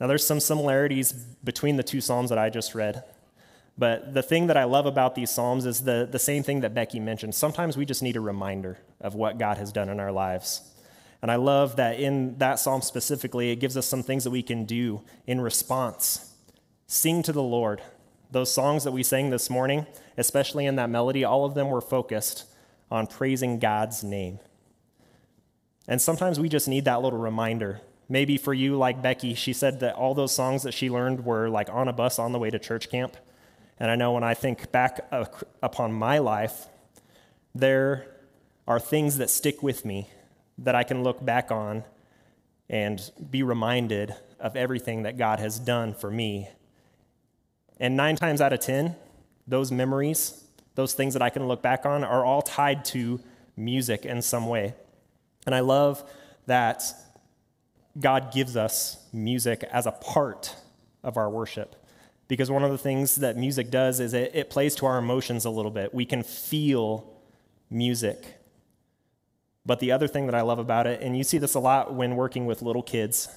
Now, 0.00 0.06
there's 0.06 0.26
some 0.26 0.40
similarities 0.40 1.12
between 1.12 1.76
the 1.76 1.82
two 1.82 2.00
Psalms 2.00 2.30
that 2.30 2.38
I 2.38 2.50
just 2.50 2.74
read. 2.74 3.02
But 3.76 4.14
the 4.14 4.22
thing 4.22 4.48
that 4.48 4.56
I 4.56 4.64
love 4.64 4.86
about 4.86 5.14
these 5.14 5.30
Psalms 5.30 5.64
is 5.64 5.82
the, 5.82 6.08
the 6.10 6.18
same 6.18 6.42
thing 6.42 6.60
that 6.60 6.74
Becky 6.74 6.98
mentioned. 6.98 7.34
Sometimes 7.34 7.76
we 7.76 7.84
just 7.84 8.02
need 8.02 8.16
a 8.16 8.20
reminder 8.20 8.78
of 9.00 9.14
what 9.14 9.38
God 9.38 9.56
has 9.58 9.72
done 9.72 9.88
in 9.88 10.00
our 10.00 10.12
lives. 10.12 10.62
And 11.22 11.30
I 11.30 11.36
love 11.36 11.76
that 11.76 11.98
in 11.98 12.38
that 12.38 12.58
Psalm 12.58 12.82
specifically, 12.82 13.50
it 13.50 13.56
gives 13.56 13.76
us 13.76 13.86
some 13.86 14.02
things 14.02 14.24
that 14.24 14.30
we 14.30 14.42
can 14.42 14.64
do 14.64 15.02
in 15.26 15.40
response. 15.40 16.34
Sing 16.86 17.22
to 17.24 17.32
the 17.32 17.42
Lord. 17.42 17.82
Those 18.30 18.52
songs 18.52 18.84
that 18.84 18.92
we 18.92 19.02
sang 19.02 19.30
this 19.30 19.48
morning, 19.48 19.86
especially 20.16 20.66
in 20.66 20.76
that 20.76 20.90
melody, 20.90 21.24
all 21.24 21.44
of 21.44 21.54
them 21.54 21.70
were 21.70 21.80
focused 21.80 22.44
on 22.90 23.06
praising 23.06 23.58
God's 23.58 24.04
name. 24.04 24.38
And 25.86 26.00
sometimes 26.02 26.38
we 26.38 26.48
just 26.48 26.68
need 26.68 26.84
that 26.84 27.00
little 27.00 27.18
reminder. 27.18 27.80
Maybe 28.08 28.38
for 28.38 28.54
you, 28.54 28.76
like 28.76 29.02
Becky, 29.02 29.34
she 29.34 29.52
said 29.52 29.80
that 29.80 29.94
all 29.94 30.14
those 30.14 30.32
songs 30.32 30.62
that 30.62 30.72
she 30.72 30.88
learned 30.88 31.24
were 31.24 31.48
like 31.48 31.68
on 31.70 31.88
a 31.88 31.92
bus 31.92 32.18
on 32.18 32.32
the 32.32 32.38
way 32.38 32.48
to 32.50 32.58
church 32.58 32.88
camp. 32.90 33.16
And 33.78 33.90
I 33.90 33.96
know 33.96 34.12
when 34.12 34.24
I 34.24 34.34
think 34.34 34.72
back 34.72 35.06
upon 35.62 35.92
my 35.92 36.18
life, 36.18 36.66
there 37.54 38.06
are 38.66 38.80
things 38.80 39.18
that 39.18 39.30
stick 39.30 39.62
with 39.62 39.84
me 39.84 40.08
that 40.56 40.74
I 40.74 40.82
can 40.82 41.02
look 41.02 41.24
back 41.24 41.50
on 41.50 41.84
and 42.68 43.10
be 43.30 43.42
reminded 43.42 44.14
of 44.40 44.56
everything 44.56 45.02
that 45.02 45.16
God 45.16 45.38
has 45.38 45.58
done 45.58 45.94
for 45.94 46.10
me. 46.10 46.48
And 47.78 47.96
nine 47.96 48.16
times 48.16 48.40
out 48.40 48.52
of 48.52 48.60
10, 48.60 48.96
those 49.46 49.70
memories, 49.70 50.44
those 50.74 50.94
things 50.94 51.14
that 51.14 51.22
I 51.22 51.30
can 51.30 51.46
look 51.46 51.62
back 51.62 51.86
on, 51.86 52.04
are 52.04 52.24
all 52.24 52.42
tied 52.42 52.84
to 52.86 53.20
music 53.56 54.04
in 54.04 54.22
some 54.22 54.46
way. 54.46 54.74
And 55.46 55.54
I 55.54 55.60
love 55.60 56.08
that 56.46 56.82
God 57.98 58.32
gives 58.32 58.56
us 58.56 58.98
music 59.12 59.64
as 59.72 59.86
a 59.86 59.92
part 59.92 60.54
of 61.02 61.16
our 61.16 61.30
worship. 61.30 61.74
Because 62.28 62.50
one 62.50 62.62
of 62.62 62.70
the 62.70 62.78
things 62.78 63.16
that 63.16 63.36
music 63.36 63.70
does 63.70 64.00
is 64.00 64.12
it, 64.12 64.32
it 64.34 64.50
plays 64.50 64.74
to 64.76 64.86
our 64.86 64.98
emotions 64.98 65.44
a 65.44 65.50
little 65.50 65.70
bit. 65.70 65.94
We 65.94 66.04
can 66.04 66.22
feel 66.22 67.10
music. 67.70 68.38
But 69.64 69.80
the 69.80 69.92
other 69.92 70.08
thing 70.08 70.26
that 70.26 70.34
I 70.34 70.42
love 70.42 70.58
about 70.58 70.86
it, 70.86 71.00
and 71.00 71.16
you 71.16 71.24
see 71.24 71.38
this 71.38 71.54
a 71.54 71.60
lot 71.60 71.94
when 71.94 72.16
working 72.16 72.46
with 72.46 72.62
little 72.62 72.82
kids, 72.82 73.28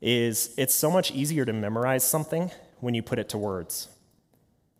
is 0.00 0.54
it's 0.56 0.74
so 0.74 0.90
much 0.90 1.10
easier 1.12 1.44
to 1.44 1.52
memorize 1.52 2.04
something 2.04 2.50
when 2.80 2.94
you 2.94 3.02
put 3.02 3.18
it 3.18 3.28
to 3.30 3.38
words. 3.38 3.88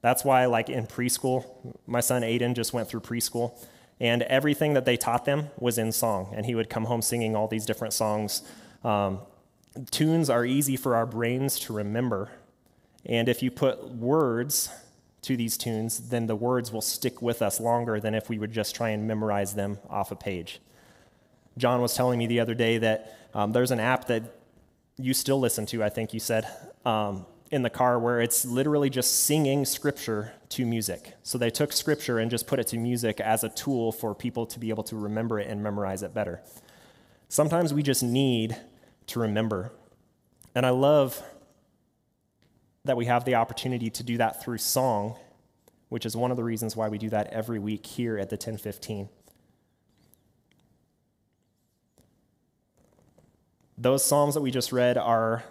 That's 0.02 0.24
why, 0.24 0.46
like 0.46 0.70
in 0.70 0.86
preschool, 0.86 1.44
my 1.86 2.00
son 2.00 2.22
Aiden 2.22 2.54
just 2.54 2.72
went 2.72 2.88
through 2.88 3.00
preschool, 3.00 3.52
and 4.00 4.22
everything 4.22 4.72
that 4.74 4.86
they 4.86 4.96
taught 4.96 5.26
them 5.26 5.50
was 5.58 5.76
in 5.76 5.92
song, 5.92 6.32
and 6.34 6.46
he 6.46 6.54
would 6.54 6.70
come 6.70 6.84
home 6.86 7.02
singing 7.02 7.36
all 7.36 7.48
these 7.48 7.66
different 7.66 7.92
songs. 7.92 8.42
Um, 8.82 9.20
tunes 9.90 10.30
are 10.30 10.44
easy 10.44 10.76
for 10.76 10.96
our 10.96 11.06
brains 11.06 11.58
to 11.60 11.72
remember, 11.72 12.30
and 13.04 13.28
if 13.28 13.42
you 13.42 13.50
put 13.50 13.94
words 13.94 14.70
to 15.22 15.37
these 15.37 15.56
tunes, 15.56 16.08
then 16.08 16.26
the 16.26 16.37
words 16.37 16.72
will 16.72 16.80
stick 16.80 17.20
with 17.20 17.42
us 17.42 17.60
longer 17.60 18.00
than 18.00 18.14
if 18.14 18.28
we 18.28 18.38
would 18.38 18.52
just 18.52 18.75
try 18.75 18.90
and 18.90 19.06
memorize 19.06 19.54
them 19.54 19.78
off 19.88 20.10
a 20.10 20.16
page. 20.16 20.60
John 21.58 21.80
was 21.80 21.94
telling 21.94 22.18
me 22.18 22.26
the 22.26 22.40
other 22.40 22.54
day 22.54 22.78
that 22.78 23.18
um, 23.34 23.52
there's 23.52 23.70
an 23.70 23.80
app 23.80 24.06
that 24.06 24.22
you 24.96 25.14
still 25.14 25.38
listen 25.38 25.66
to, 25.66 25.82
I 25.84 25.88
think 25.88 26.14
you 26.14 26.20
said, 26.20 26.46
um, 26.84 27.26
in 27.50 27.62
the 27.62 27.70
car 27.70 27.99
where 27.99 28.20
it's 28.20 28.44
literally 28.44 28.88
just 28.88 29.25
singing 29.25 29.64
scripture 29.64 30.32
to 30.50 30.64
music. 30.64 31.14
So 31.22 31.37
they 31.37 31.50
took 31.50 31.72
scripture 31.72 32.18
and 32.18 32.30
just 32.30 32.46
put 32.46 32.58
it 32.58 32.66
to 32.68 32.78
music 32.78 33.20
as 33.20 33.44
a 33.44 33.49
tool 33.49 33.92
for 33.92 34.14
people 34.14 34.46
to 34.46 34.58
be 34.58 34.70
able 34.70 34.84
to 34.84 34.96
remember 34.96 35.38
it 35.40 35.49
and 35.49 35.62
memorize 35.62 36.02
it 36.02 36.14
better. 36.14 36.40
Sometimes 37.28 37.75
we 37.75 37.82
just 37.82 38.02
need 38.02 38.56
to 39.10 39.20
remember. 39.20 39.72
And 40.54 40.66
I 40.66 40.70
love 40.70 41.22
that 42.84 42.96
we 42.96 43.06
have 43.06 43.24
the 43.24 43.34
opportunity 43.34 43.90
to 43.90 44.02
do 44.02 44.16
that 44.16 44.42
through 44.42 44.58
song, 44.58 45.16
which 45.88 46.06
is 46.06 46.16
one 46.16 46.30
of 46.30 46.36
the 46.36 46.44
reasons 46.44 46.74
why 46.74 46.88
we 46.88 46.98
do 46.98 47.10
that 47.10 47.28
every 47.28 47.58
week 47.58 47.86
here 47.86 48.18
at 48.18 48.30
the 48.30 48.34
1015. 48.34 49.08
Those 53.76 54.04
psalms 54.04 54.34
that 54.34 54.40
we 54.40 54.50
just 54.50 54.72
read 54.72 54.98
are 54.98 55.44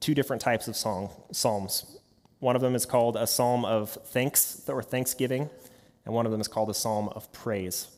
two 0.00 0.14
different 0.14 0.42
types 0.42 0.68
of 0.68 0.76
song, 0.76 1.10
psalms. 1.32 1.98
One 2.38 2.56
of 2.56 2.62
them 2.62 2.74
is 2.74 2.86
called 2.86 3.16
a 3.16 3.26
psalm 3.26 3.64
of 3.64 3.90
thanks 3.90 4.68
or 4.68 4.82
thanksgiving, 4.82 5.50
and 6.04 6.14
one 6.14 6.26
of 6.26 6.32
them 6.32 6.40
is 6.40 6.48
called 6.48 6.70
a 6.70 6.74
psalm 6.74 7.08
of 7.08 7.32
praise. 7.32 7.88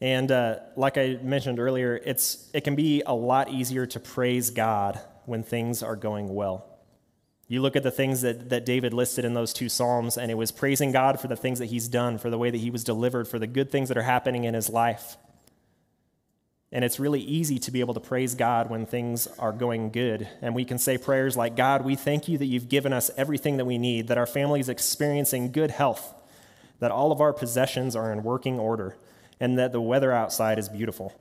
And 0.00 0.32
uh, 0.32 0.60
like 0.76 0.96
I 0.96 1.18
mentioned 1.22 1.60
earlier, 1.60 2.00
it's, 2.04 2.48
it 2.54 2.62
can 2.62 2.74
be 2.74 3.02
a 3.04 3.14
lot 3.14 3.50
easier 3.50 3.86
to 3.86 4.00
praise 4.00 4.50
God 4.50 4.98
when 5.26 5.42
things 5.42 5.82
are 5.82 5.96
going 5.96 6.34
well. 6.34 6.66
You 7.48 7.60
look 7.60 7.76
at 7.76 7.82
the 7.82 7.90
things 7.90 8.20
that, 8.22 8.48
that 8.50 8.64
David 8.64 8.94
listed 8.94 9.24
in 9.24 9.34
those 9.34 9.52
two 9.52 9.68
Psalms, 9.68 10.16
and 10.16 10.30
it 10.30 10.36
was 10.36 10.52
praising 10.52 10.92
God 10.92 11.20
for 11.20 11.26
the 11.26 11.36
things 11.36 11.58
that 11.58 11.66
he's 11.66 11.88
done, 11.88 12.16
for 12.16 12.30
the 12.30 12.38
way 12.38 12.50
that 12.50 12.58
he 12.58 12.70
was 12.70 12.84
delivered, 12.84 13.26
for 13.26 13.38
the 13.38 13.46
good 13.46 13.70
things 13.70 13.88
that 13.88 13.98
are 13.98 14.02
happening 14.02 14.44
in 14.44 14.54
his 14.54 14.70
life. 14.70 15.16
And 16.72 16.84
it's 16.84 17.00
really 17.00 17.20
easy 17.20 17.58
to 17.58 17.72
be 17.72 17.80
able 17.80 17.94
to 17.94 18.00
praise 18.00 18.36
God 18.36 18.70
when 18.70 18.86
things 18.86 19.26
are 19.38 19.52
going 19.52 19.90
good. 19.90 20.28
And 20.40 20.54
we 20.54 20.64
can 20.64 20.78
say 20.78 20.96
prayers 20.96 21.36
like, 21.36 21.56
God, 21.56 21.84
we 21.84 21.96
thank 21.96 22.28
you 22.28 22.38
that 22.38 22.46
you've 22.46 22.68
given 22.68 22.92
us 22.92 23.10
everything 23.16 23.56
that 23.56 23.64
we 23.64 23.76
need, 23.76 24.06
that 24.06 24.18
our 24.18 24.26
family 24.26 24.60
is 24.60 24.68
experiencing 24.68 25.50
good 25.50 25.72
health, 25.72 26.14
that 26.78 26.92
all 26.92 27.10
of 27.10 27.20
our 27.20 27.32
possessions 27.32 27.96
are 27.96 28.12
in 28.12 28.22
working 28.22 28.60
order, 28.60 28.96
and 29.40 29.58
that 29.58 29.72
the 29.72 29.80
weather 29.80 30.12
outside 30.12 30.58
is 30.58 30.68
beautiful. 30.68 31.18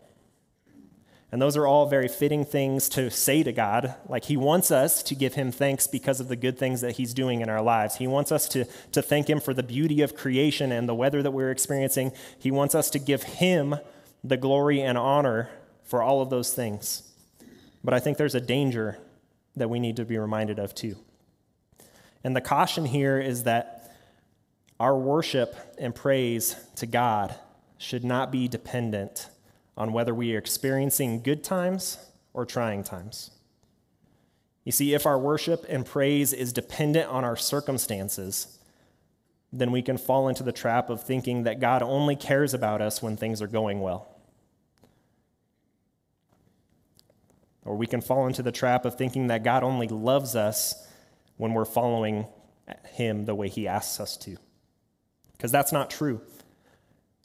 And 1.31 1.39
those 1.39 1.55
are 1.55 1.67
all 1.67 1.85
very 1.85 2.07
fitting 2.07 2.43
things 2.43 2.89
to 2.89 3.11
say 3.11 3.43
to 3.43 3.51
God. 3.51 3.93
Like, 4.07 4.25
He 4.25 4.35
wants 4.35 4.71
us 4.71 5.03
to 5.03 5.15
give 5.15 5.35
Him 5.35 5.51
thanks 5.51 5.85
because 5.85 6.19
of 6.19 6.27
the 6.27 6.35
good 6.35 6.57
things 6.57 6.81
that 6.81 6.93
He's 6.93 7.13
doing 7.13 7.41
in 7.41 7.49
our 7.49 7.61
lives. 7.61 7.97
He 7.97 8.07
wants 8.07 8.31
us 8.31 8.49
to, 8.49 8.65
to 8.91 9.01
thank 9.01 9.29
Him 9.29 9.39
for 9.39 9.53
the 9.53 9.63
beauty 9.63 10.01
of 10.01 10.15
creation 10.15 10.71
and 10.71 10.89
the 10.89 10.95
weather 10.95 11.21
that 11.21 11.31
we're 11.31 11.51
experiencing. 11.51 12.11
He 12.39 12.49
wants 12.49 12.73
us 12.73 12.89
to 12.91 12.99
give 12.99 13.23
Him 13.23 13.75
the 14.23 14.37
glory 14.37 14.81
and 14.81 14.97
honor 14.97 15.49
for 15.83 16.01
all 16.01 16.21
of 16.21 16.31
those 16.31 16.53
things. 16.53 17.03
But 17.83 17.93
I 17.93 17.99
think 17.99 18.17
there's 18.17 18.35
a 18.35 18.41
danger 18.41 18.97
that 19.55 19.69
we 19.69 19.79
need 19.79 19.97
to 19.97 20.05
be 20.05 20.17
reminded 20.17 20.57
of 20.57 20.73
too. 20.73 20.95
And 22.23 22.35
the 22.35 22.41
caution 22.41 22.85
here 22.85 23.19
is 23.19 23.43
that 23.43 23.91
our 24.79 24.97
worship 24.97 25.55
and 25.77 25.93
praise 25.93 26.55
to 26.77 26.85
God 26.85 27.35
should 27.79 28.03
not 28.03 28.31
be 28.31 28.47
dependent 28.47 29.29
on 29.75 29.93
whether 29.93 30.13
we 30.13 30.35
are 30.35 30.37
experiencing 30.37 31.23
good 31.23 31.43
times 31.43 31.97
or 32.33 32.45
trying 32.45 32.83
times. 32.83 33.31
You 34.65 34.73
see, 34.73 34.93
if 34.93 35.05
our 35.05 35.17
worship 35.17 35.65
and 35.69 35.85
praise 35.85 36.33
is 36.33 36.53
dependent 36.53 37.09
on 37.09 37.23
our 37.23 37.37
circumstances, 37.37 38.59
then 39.51 39.71
we 39.71 39.81
can 39.81 39.97
fall 39.97 40.27
into 40.27 40.43
the 40.43 40.51
trap 40.51 40.89
of 40.89 41.01
thinking 41.01 41.43
that 41.43 41.61
God 41.61 41.81
only 41.81 42.17
cares 42.17 42.53
about 42.53 42.81
us 42.81 43.01
when 43.01 43.15
things 43.15 43.41
are 43.41 43.47
going 43.47 43.79
well. 43.79 44.07
Or 47.63 47.75
we 47.77 47.87
can 47.87 48.01
fall 48.01 48.27
into 48.27 48.43
the 48.43 48.51
trap 48.51 48.83
of 48.83 48.95
thinking 48.95 49.27
that 49.27 49.43
God 49.43 49.63
only 49.63 49.87
loves 49.87 50.35
us 50.35 50.85
when 51.37 51.53
we're 51.53 51.65
following 51.65 52.27
Him 52.91 53.25
the 53.25 53.35
way 53.35 53.47
He 53.47 53.67
asks 53.67 53.99
us 54.01 54.17
to. 54.17 54.35
Because 55.31 55.51
that's 55.51 55.71
not 55.71 55.89
true. 55.89 56.21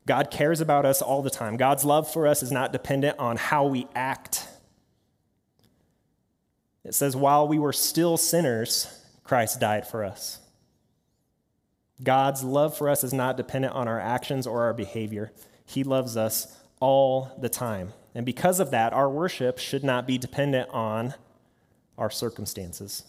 God 0.07 0.31
cares 0.31 0.61
about 0.61 0.85
us 0.85 1.01
all 1.01 1.23
the 1.23 1.31
time. 1.31 1.57
God's 1.57 1.85
love 1.85 2.11
for 2.13 2.27
us 2.27 2.43
is 2.43 2.53
not 2.53 2.73
dependent 2.73 3.19
on 3.19 3.37
how 3.37 3.67
we 3.67 3.87
act. 3.95 4.47
It 6.85 6.95
says, 6.95 7.17
while 7.17 7.49
we 7.49 7.59
were 7.59 7.73
still 7.73 8.17
sinners, 8.17 9.01
Christ 9.25 9.61
died 9.61 9.87
for 9.87 10.05
us. 10.05 10.41
God's 12.03 12.45
love 12.45 12.77
for 12.77 12.91
us 12.91 13.03
is 13.03 13.15
not 13.15 13.37
dependent 13.37 13.75
on 13.75 13.89
our 13.89 14.01
actions 14.01 14.47
or 14.47 14.65
our 14.65 14.75
behavior. 14.75 15.33
He 15.65 15.85
loves 15.85 16.17
us 16.17 16.59
all 16.81 17.35
the 17.41 17.49
time. 17.49 17.95
And 18.15 18.27
because 18.27 18.61
of 18.61 18.71
that, 18.73 18.93
our 18.93 19.09
worship 19.09 19.59
should 19.59 19.85
not 19.85 20.07
be 20.07 20.19
dependent 20.19 20.69
on 20.71 21.15
our 21.97 22.11
circumstances. 22.11 23.05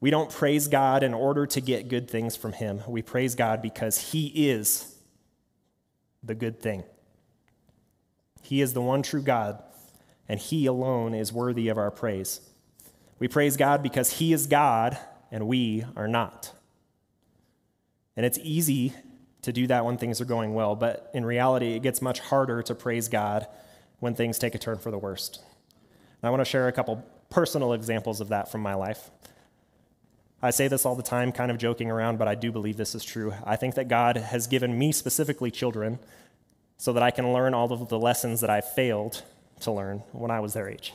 We 0.00 0.10
don't 0.10 0.30
praise 0.30 0.68
God 0.68 1.02
in 1.02 1.14
order 1.14 1.46
to 1.46 1.60
get 1.60 1.88
good 1.88 2.10
things 2.10 2.36
from 2.36 2.52
Him. 2.52 2.82
We 2.86 3.00
praise 3.00 3.34
God 3.34 3.62
because 3.62 4.12
He 4.12 4.50
is 4.50 4.93
the 6.24 6.34
good 6.34 6.60
thing. 6.60 6.84
He 8.42 8.60
is 8.60 8.74
the 8.74 8.82
one 8.82 9.02
true 9.02 9.22
God, 9.22 9.62
and 10.28 10.38
He 10.38 10.66
alone 10.66 11.14
is 11.14 11.32
worthy 11.32 11.68
of 11.68 11.78
our 11.78 11.90
praise. 11.90 12.40
We 13.18 13.28
praise 13.28 13.56
God 13.56 13.82
because 13.82 14.14
He 14.14 14.32
is 14.32 14.46
God 14.46 14.98
and 15.30 15.48
we 15.48 15.84
are 15.96 16.08
not. 16.08 16.52
And 18.16 18.24
it's 18.24 18.38
easy 18.42 18.92
to 19.42 19.52
do 19.52 19.66
that 19.66 19.84
when 19.84 19.96
things 19.96 20.20
are 20.20 20.24
going 20.24 20.54
well, 20.54 20.76
but 20.76 21.10
in 21.12 21.24
reality, 21.24 21.74
it 21.74 21.82
gets 21.82 22.00
much 22.00 22.20
harder 22.20 22.62
to 22.62 22.74
praise 22.74 23.08
God 23.08 23.46
when 23.98 24.14
things 24.14 24.38
take 24.38 24.54
a 24.54 24.58
turn 24.58 24.78
for 24.78 24.90
the 24.90 24.98
worst. 24.98 25.42
And 25.80 26.28
I 26.28 26.30
want 26.30 26.40
to 26.40 26.44
share 26.44 26.68
a 26.68 26.72
couple 26.72 27.04
personal 27.30 27.72
examples 27.72 28.20
of 28.20 28.28
that 28.28 28.50
from 28.50 28.60
my 28.60 28.74
life. 28.74 29.10
I 30.44 30.50
say 30.50 30.68
this 30.68 30.84
all 30.84 30.94
the 30.94 31.02
time, 31.02 31.32
kind 31.32 31.50
of 31.50 31.56
joking 31.56 31.90
around, 31.90 32.18
but 32.18 32.28
I 32.28 32.34
do 32.34 32.52
believe 32.52 32.76
this 32.76 32.94
is 32.94 33.02
true. 33.02 33.32
I 33.46 33.56
think 33.56 33.76
that 33.76 33.88
God 33.88 34.18
has 34.18 34.46
given 34.46 34.78
me 34.78 34.92
specifically 34.92 35.50
children 35.50 35.98
so 36.76 36.92
that 36.92 37.02
I 37.02 37.10
can 37.10 37.32
learn 37.32 37.54
all 37.54 37.72
of 37.72 37.88
the 37.88 37.98
lessons 37.98 38.42
that 38.42 38.50
I 38.50 38.60
failed 38.60 39.22
to 39.60 39.72
learn 39.72 40.00
when 40.12 40.30
I 40.30 40.40
was 40.40 40.52
their 40.52 40.68
age. 40.68 40.92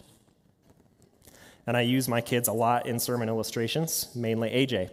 And 1.65 1.75
I 1.75 1.81
use 1.81 2.07
my 2.07 2.21
kids 2.21 2.47
a 2.47 2.53
lot 2.53 2.85
in 2.85 2.99
sermon 2.99 3.27
illustrations, 3.27 4.09
mainly 4.13 4.51
AJ. 4.51 4.91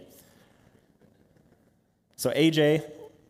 So, 2.15 2.31
AJ, 2.31 2.83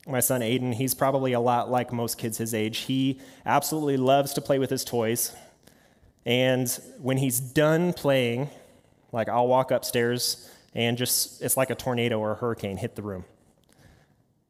my 0.08 0.22
son 0.22 0.40
Aiden, 0.40 0.76
he's 0.76 0.96
probably 0.96 1.34
a 1.34 1.42
lot 1.42 1.70
like 1.70 1.92
most 1.92 2.18
kids 2.18 2.38
his 2.38 2.54
age. 2.54 2.78
He 2.78 3.20
absolutely 3.46 3.98
loves 3.98 4.34
to 4.36 4.42
play 4.42 4.60
with 4.60 4.70
his 4.70 4.86
toys. 4.86 5.36
And 6.26 6.70
when 7.02 7.18
he's 7.18 7.42
done 7.42 7.92
playing, 7.92 8.50
like 9.12 9.28
I'll 9.28 9.50
walk 9.50 9.72
upstairs 9.72 10.50
and 10.78 10.98
just, 10.98 11.42
it's 11.42 11.58
like 11.58 11.70
a 11.70 11.76
tornado 11.76 12.20
or 12.20 12.32
a 12.32 12.36
hurricane 12.36 12.78
hit 12.78 12.96
the 12.96 13.02
room. 13.02 13.26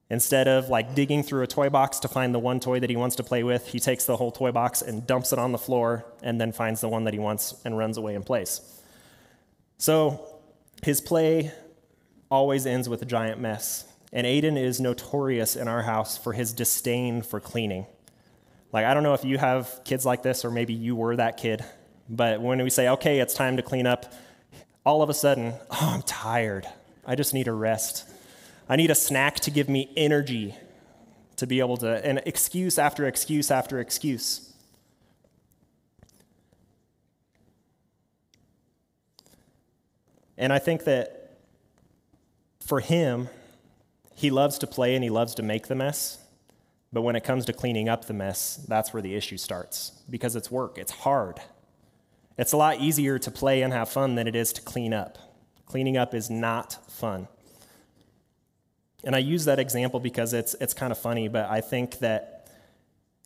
Instead 0.10 0.48
of 0.48 0.70
like 0.70 0.94
digging 0.94 1.24
through 1.24 1.42
a 1.42 1.48
toy 1.48 1.70
box 1.70 2.00
to 2.00 2.08
find 2.08 2.36
the 2.36 2.40
one 2.40 2.60
toy 2.60 2.80
that 2.80 2.90
he 2.90 2.96
wants 2.96 3.16
to 3.16 3.24
play 3.24 3.44
with, 3.44 3.68
he 3.68 3.80
takes 3.80 4.06
the 4.06 4.18
whole 4.18 4.32
toy 4.32 4.52
box 4.52 4.82
and 4.82 5.08
dumps 5.08 5.34
it 5.34 5.40
on 5.40 5.52
the 5.52 5.58
floor 5.58 6.06
and 6.22 6.40
then 6.40 6.52
finds 6.52 6.82
the 6.82 6.90
one 6.90 7.06
that 7.06 7.14
he 7.14 7.20
wants 7.20 7.56
and 7.66 7.78
runs 7.78 7.98
away 7.98 8.14
and 8.14 8.26
plays. 8.26 8.62
So 9.78 10.26
his 10.84 11.02
play 11.02 11.52
always 12.30 12.66
ends 12.66 12.88
with 12.88 13.02
a 13.02 13.06
giant 13.06 13.40
mess. 13.40 13.86
And 14.14 14.26
Aiden 14.26 14.58
is 14.58 14.80
notorious 14.80 15.56
in 15.56 15.68
our 15.68 15.82
house 15.82 16.18
for 16.18 16.34
his 16.34 16.54
disdain 16.54 17.22
for 17.22 17.40
cleaning. 17.40 17.86
Like, 18.72 18.86
I 18.86 18.94
don't 18.94 19.04
know 19.04 19.14
if 19.14 19.26
you 19.26 19.38
have 19.38 19.82
kids 19.84 20.06
like 20.06 20.24
this, 20.24 20.46
or 20.46 20.52
maybe 20.52 20.74
you 20.74 20.96
were 20.96 21.16
that 21.18 21.38
kid, 21.38 21.64
But 22.10 22.42
when 22.42 22.62
we 22.62 22.70
say, 22.70 22.88
okay, 22.90 23.20
it's 23.20 23.34
time 23.34 23.58
to 23.58 23.64
clean 23.64 23.86
up, 23.86 24.14
all 24.88 25.02
of 25.02 25.10
a 25.10 25.14
sudden, 25.14 25.54
oh, 25.72 25.92
I'm 25.96 26.02
tired. 26.02 26.66
I 27.06 27.16
just 27.16 27.34
need 27.34 27.48
a 27.48 27.54
rest. 27.54 28.10
I 28.70 28.78
need 28.78 28.90
a 28.90 28.96
snack 28.96 29.42
to 29.42 29.52
give 29.52 29.68
me 29.68 29.92
energy 29.98 30.56
to 31.36 31.46
be 31.46 31.60
able 31.60 31.78
to, 31.78 32.04
and 32.06 32.22
excuse 32.26 32.80
after 32.80 33.06
excuse 33.06 33.52
after 33.52 33.80
excuse. 33.80 34.54
And 40.38 40.54
I 40.54 40.60
think 40.60 40.86
that 40.86 41.38
for 42.66 42.80
him, 42.80 43.30
he 44.16 44.32
loves 44.32 44.58
to 44.60 44.68
play 44.68 44.96
and 44.96 45.04
he 45.04 45.10
loves 45.10 45.36
to 45.36 45.44
make 45.44 45.68
the 45.68 45.76
mess. 45.76 46.18
But 46.94 47.02
when 47.02 47.16
it 47.16 47.24
comes 47.24 47.46
to 47.46 47.54
cleaning 47.54 47.90
up 47.90 48.06
the 48.06 48.14
mess, 48.14 48.56
that's 48.68 48.94
where 48.94 49.02
the 49.02 49.16
issue 49.16 49.38
starts 49.38 49.92
because 50.10 50.36
it's 50.36 50.50
work, 50.50 50.78
it's 50.78 50.92
hard. 50.92 51.40
It's 52.38 52.52
a 52.52 52.58
lot 52.58 52.80
easier 52.80 53.18
to 53.20 53.32
play 53.32 53.62
and 53.64 53.74
have 53.74 53.90
fun 53.90 54.16
than 54.16 54.28
it 54.28 54.36
is 54.36 54.54
to 54.54 54.62
clean 54.62 54.94
up. 54.94 55.18
Cleaning 55.66 55.98
up 55.98 56.14
is 56.14 56.30
not 56.30 56.78
fun. 56.90 57.28
And 59.04 59.16
I 59.16 59.20
use 59.20 59.46
that 59.46 59.60
example 59.60 60.00
because 60.00 60.34
it's, 60.34 60.56
it's 60.62 60.74
kind 60.74 60.92
of 60.92 60.98
funny, 60.98 61.28
but 61.28 61.50
I 61.50 61.62
think 61.62 62.00
that 62.00 62.48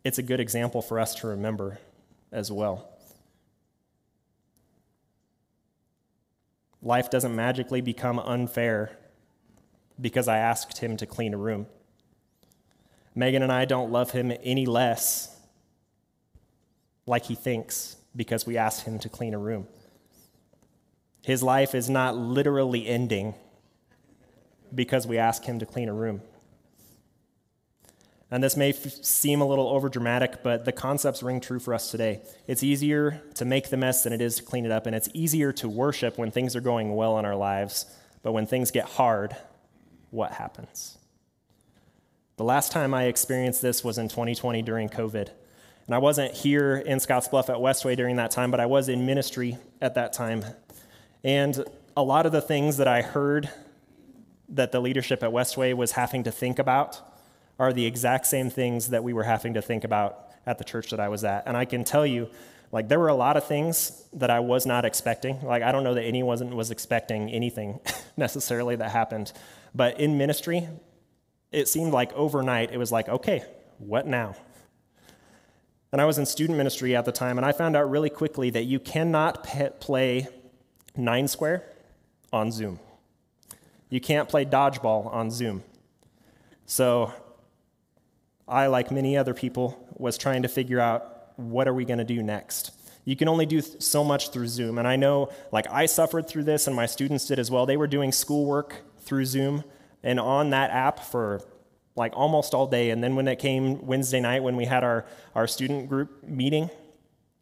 it's 0.04 0.18
a 0.18 0.24
good 0.24 0.40
example 0.40 0.82
for 0.82 1.00
us 1.00 1.16
to 1.16 1.28
remember 1.28 1.80
as 2.32 2.52
well. 2.52 2.88
Life 6.82 7.10
doesn't 7.10 7.36
magically 7.36 7.82
become 7.82 8.18
unfair 8.18 8.98
because 10.00 10.28
I 10.28 10.38
asked 10.38 10.80
him 10.80 10.98
to 10.98 11.06
clean 11.06 11.34
a 11.34 11.38
room. 11.38 11.68
Megan 13.14 13.44
and 13.44 13.52
I 13.52 13.66
don't 13.66 13.92
love 13.92 14.12
him 14.12 14.32
any 14.42 14.66
less 14.66 15.38
like 17.06 17.26
he 17.26 17.36
thinks 17.36 17.98
because 18.16 18.46
we 18.46 18.58
asked 18.58 18.86
him 18.86 19.00
to 19.00 19.10
clean 19.10 19.34
a 19.34 19.40
room. 19.40 19.68
His 21.24 21.44
life 21.44 21.76
is 21.76 21.90
not 21.90 22.18
literally 22.18 22.88
ending 22.88 23.36
because 24.74 25.06
we 25.06 25.18
ask 25.18 25.44
him 25.44 25.60
to 25.60 25.66
clean 25.66 25.90
a 25.90 25.94
room. 25.94 26.22
And 28.32 28.42
this 28.42 28.56
may 28.56 28.70
f- 28.70 29.04
seem 29.04 29.42
a 29.42 29.46
little 29.46 29.78
overdramatic, 29.78 30.38
but 30.42 30.64
the 30.64 30.72
concepts 30.72 31.22
ring 31.22 31.42
true 31.42 31.60
for 31.60 31.74
us 31.74 31.92
today. 31.92 32.22
It's 32.48 32.64
easier 32.64 33.22
to 33.36 33.44
make 33.44 33.70
the 33.70 33.78
mess 33.78 34.04
than 34.04 34.14
it 34.14 34.22
is 34.22 34.38
to 34.38 34.44
clean 34.44 34.66
it 34.66 34.72
up, 34.72 34.86
and 34.86 34.96
it's 34.96 35.10
easier 35.14 35.52
to 35.54 35.68
worship 35.68 36.18
when 36.18 36.32
things 36.32 36.56
are 36.56 36.62
going 36.62 36.96
well 36.96 37.20
in 37.20 37.26
our 37.26 37.36
lives. 37.36 37.86
But 38.24 38.32
when 38.32 38.46
things 38.46 38.72
get 38.72 38.86
hard, 38.86 39.36
what 40.12 40.32
happens? 40.32 40.98
The 42.38 42.46
last 42.46 42.72
time 42.72 42.94
I 42.94 43.04
experienced 43.04 43.62
this 43.62 43.84
was 43.84 43.98
in 43.98 44.08
2020 44.08 44.62
during 44.62 44.88
COVID. 44.88 45.30
And 45.92 45.96
I 45.98 46.00
wasn't 46.00 46.34
here 46.34 46.78
in 46.78 47.00
Scottsbluff 47.00 47.50
at 47.50 47.58
Westway 47.58 47.98
during 47.98 48.16
that 48.16 48.32
time, 48.32 48.50
but 48.50 48.62
I 48.62 48.66
was 48.66 48.88
in 48.88 49.06
ministry 49.06 49.58
at 49.82 49.96
that 49.96 50.14
time. 50.14 50.46
And 51.22 51.66
a 51.98 52.02
lot 52.02 52.26
of 52.26 52.32
the 52.32 52.40
things 52.40 52.78
that 52.78 52.88
I 52.88 53.02
heard 53.02 53.50
that 54.48 54.72
the 54.72 54.80
leadership 54.80 55.22
at 55.22 55.32
Westway 55.32 55.74
was 55.74 55.92
having 55.92 56.24
to 56.24 56.32
think 56.32 56.60
about 56.60 57.02
are 57.60 57.74
the 57.74 57.86
exact 57.86 58.28
same 58.28 58.50
things 58.50 58.92
that 58.92 59.04
we 59.04 59.12
were 59.12 59.24
having 59.24 59.56
to 59.56 59.62
think 59.62 59.84
about 59.84 60.30
at 60.46 60.60
the 60.60 60.64
church 60.64 60.92
that 60.92 61.02
I 61.02 61.10
was 61.10 61.26
at. 61.26 61.44
And 61.46 61.58
I 61.58 61.66
can 61.66 61.84
tell 61.84 62.06
you, 62.06 62.30
like, 62.72 62.88
there 62.88 62.98
were 62.98 63.10
a 63.10 63.14
lot 63.14 63.36
of 63.36 63.46
things 63.46 64.06
that 64.14 64.30
I 64.30 64.40
was 64.40 64.66
not 64.66 64.86
expecting. 64.86 65.42
Like, 65.42 65.62
I 65.62 65.74
don't 65.74 65.84
know 65.84 65.96
that 65.96 66.06
anyone 66.06 66.56
was 66.56 66.72
expecting 66.72 67.30
anything 67.30 67.82
necessarily 68.16 68.78
that 68.78 68.92
happened. 68.92 69.34
But 69.76 70.00
in 70.00 70.18
ministry, 70.18 70.70
it 71.52 71.68
seemed 71.68 71.92
like 71.92 72.14
overnight, 72.14 72.72
it 72.72 72.78
was 72.78 72.94
like, 72.94 73.10
okay, 73.10 73.44
what 73.78 74.08
now? 74.08 74.38
And 75.92 76.00
I 76.00 76.06
was 76.06 76.18
in 76.18 76.26
student 76.26 76.58
ministry 76.58 76.96
at 76.96 77.04
the 77.04 77.12
time, 77.12 77.38
and 77.38 77.46
I 77.46 77.52
found 77.52 77.76
out 77.76 77.90
really 77.90 78.10
quickly 78.10 78.50
that 78.52 78.64
you 78.64 78.80
cannot 78.80 79.44
play 79.80 80.28
nine 80.96 81.28
square 81.28 81.66
on 82.32 82.52
Zoom. 82.52 82.80
You 83.90 84.00
can't 84.00 84.30
play 84.30 84.46
dodgeball 84.46 85.14
on 85.14 85.32
Zoom. 85.32 85.64
So 86.66 87.12
I, 88.48 88.68
like 88.68 88.90
many 88.90 89.18
other 89.18 89.34
people, 89.34 89.86
was 89.98 90.18
trying 90.18 90.44
to 90.44 90.48
figure 90.48 90.80
out 90.80 91.34
what 91.36 91.68
are 91.68 91.74
we 91.74 91.84
going 91.84 92.00
to 92.00 92.06
do 92.06 92.24
next. 92.24 92.72
You 93.04 93.18
can 93.18 93.28
only 93.28 93.46
do 93.46 93.60
so 93.62 94.04
much 94.04 94.30
through 94.30 94.48
Zoom. 94.48 94.78
And 94.78 94.88
I 94.88 94.96
know, 94.96 95.30
like, 95.52 95.68
I 95.70 95.88
suffered 95.88 96.28
through 96.28 96.44
this, 96.46 96.68
and 96.68 96.76
my 96.76 96.86
students 96.86 97.26
did 97.26 97.38
as 97.38 97.52
well. 97.52 97.66
They 97.66 97.78
were 97.78 97.88
doing 97.88 98.14
schoolwork 98.14 98.76
through 99.00 99.26
Zoom 99.26 99.66
and 100.04 100.20
on 100.20 100.52
that 100.52 100.72
app 100.72 101.00
for 101.00 101.42
like 101.96 102.14
almost 102.16 102.54
all 102.54 102.68
day. 102.68 102.90
And 102.90 103.04
then 103.04 103.16
when 103.16 103.28
it 103.28 103.40
came 103.40 103.86
Wednesday 103.86 104.20
night, 104.20 104.44
when 104.44 104.56
we 104.56 104.66
had 104.66 104.84
our, 104.84 105.06
our 105.36 105.48
student 105.48 105.90
group 105.90 106.24
meeting, 106.24 106.70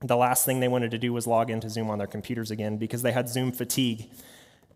the 0.02 0.16
last 0.16 0.46
thing 0.46 0.60
they 0.60 0.68
wanted 0.68 0.92
to 0.92 0.98
do 0.98 1.12
was 1.14 1.28
log 1.28 1.50
into 1.50 1.70
Zoom 1.70 1.90
on 1.90 1.98
their 1.98 2.08
computers 2.08 2.52
again 2.52 2.78
because 2.78 3.02
they 3.02 3.12
had 3.12 3.28
Zoom 3.28 3.52
fatigue. 3.52 4.10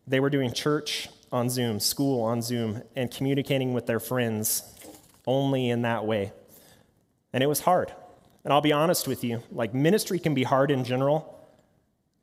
They 0.05 0.19
were 0.19 0.29
doing 0.29 0.51
church 0.53 1.07
on 1.31 1.49
Zoom, 1.49 1.79
school 1.79 2.21
on 2.21 2.41
Zoom, 2.41 2.83
and 2.95 3.09
communicating 3.09 3.73
with 3.73 3.87
their 3.87 3.99
friends 3.99 4.63
only 5.25 5.69
in 5.69 5.81
that 5.83 6.05
way. 6.05 6.33
And 7.31 7.41
it 7.41 7.47
was 7.47 7.61
hard. 7.61 7.93
And 8.43 8.51
I'll 8.51 8.61
be 8.61 8.73
honest 8.73 9.07
with 9.07 9.23
you, 9.23 9.41
like 9.51 9.73
ministry 9.73 10.19
can 10.19 10.33
be 10.33 10.43
hard 10.43 10.69
in 10.69 10.83
general. 10.83 11.39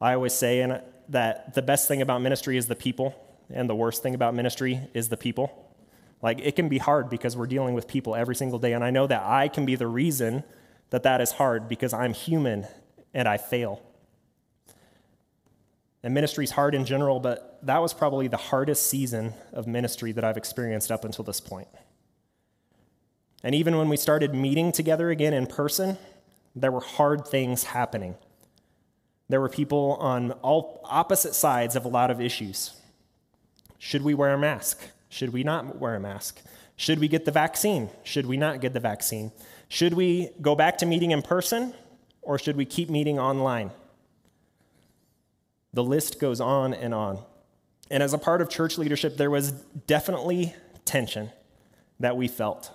I 0.01 0.15
always 0.15 0.35
say 0.35 0.61
and 0.61 0.83
that 1.09 1.55
the 1.55 1.63
best 1.63 1.89
thing 1.89 2.03
about 2.03 2.21
ministry 2.21 2.57
is 2.57 2.69
the 2.69 2.77
people, 2.77 3.15
and 3.53 3.69
the 3.69 3.75
worst 3.75 4.03
thing 4.03 4.15
about 4.15 4.35
ministry 4.35 4.81
is 4.95 5.09
the 5.09 5.17
people. 5.17 5.70
Like 6.23 6.41
it 6.41 6.57
can 6.57 6.69
be 6.69 6.79
hard 6.79 7.09
because 7.09 7.37
we're 7.37 7.47
dealing 7.47 7.75
with 7.75 7.89
people 7.89 8.15
every 8.15 8.35
single 8.35 8.59
day, 8.59 8.73
and 8.73 8.85
I 8.85 8.91
know 8.91 9.07
that 9.07 9.23
I 9.23 9.49
can 9.49 9.65
be 9.65 9.75
the 9.75 9.87
reason 9.87 10.45
that 10.91 11.03
that 11.05 11.21
is 11.21 11.33
hard 11.33 11.69
because 11.69 11.93
I'm 11.93 12.13
human 12.13 12.67
and 13.15 13.27
I 13.27 13.37
fail. 13.37 13.83
And 16.03 16.15
ministry 16.15 16.45
is 16.45 16.53
hard 16.53 16.75
in 16.75 16.85
general, 16.85 17.21
but 17.21 17.59
that 17.63 17.79
was 17.79 17.93
probably 17.93 18.27
the 18.29 18.37
hardest 18.37 18.87
season 18.87 19.35
of 19.53 19.67
ministry 19.67 20.13
that 20.13 20.25
I've 20.25 20.37
experienced 20.37 20.91
up 20.91 21.05
until 21.05 21.25
this 21.25 21.41
point. 21.41 21.69
And 23.43 23.55
even 23.55 23.77
when 23.77 23.89
we 23.89 23.97
started 23.97 24.35
meeting 24.35 24.73
together 24.73 25.11
again 25.11 25.33
in 25.35 25.47
person, 25.47 25.99
there 26.55 26.73
were 26.73 26.81
hard 26.81 27.27
things 27.27 27.65
happening. 27.65 28.17
There 29.29 29.41
were 29.41 29.49
people 29.49 29.97
on 30.01 30.33
all 30.43 30.81
opposite 30.85 31.35
sides 31.35 31.77
of 31.77 31.85
a 31.85 31.89
lot 31.89 32.11
of 32.11 32.21
issues. 32.21 32.73
Should 33.79 34.03
we 34.03 34.13
wear 34.15 34.35
a 34.35 34.39
mask? 34.39 34.81
Should 35.11 35.33
we 35.33 35.45
not 35.45 35.79
wear 35.79 35.97
a 35.97 36.01
mask? 36.01 36.41
Should 36.77 36.99
we 36.99 37.09
get 37.09 37.27
the 37.27 37.33
vaccine? 37.33 37.91
Should 38.05 38.25
we 38.25 38.39
not 38.39 38.63
get 38.63 38.73
the 38.73 38.81
vaccine? 38.81 39.33
Should 39.69 39.93
we 39.93 40.31
go 40.41 40.55
back 40.55 40.79
to 40.79 40.87
meeting 40.87 41.11
in 41.11 41.21
person 41.21 41.75
or 42.23 42.39
should 42.39 42.57
we 42.57 42.65
keep 42.65 42.89
meeting 42.89 43.19
online? 43.19 43.71
The 45.75 45.85
list 45.85 46.21
goes 46.21 46.41
on 46.41 46.73
and 46.73 46.95
on. 46.95 47.19
And 47.91 48.03
as 48.03 48.15
a 48.15 48.19
part 48.19 48.41
of 48.41 48.49
church 48.49 48.79
leadership, 48.79 49.17
there 49.17 49.31
was 49.31 49.51
definitely 49.51 50.55
tension 50.85 51.31
that 51.99 52.17
we 52.17 52.29
felt. 52.29 52.71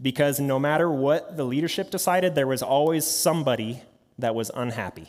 Because 0.00 0.40
no 0.40 0.58
matter 0.58 0.90
what 0.90 1.36
the 1.36 1.44
leadership 1.44 1.90
decided, 1.90 2.34
there 2.34 2.46
was 2.46 2.62
always 2.62 3.06
somebody 3.06 3.82
that 4.18 4.34
was 4.34 4.50
unhappy. 4.54 5.08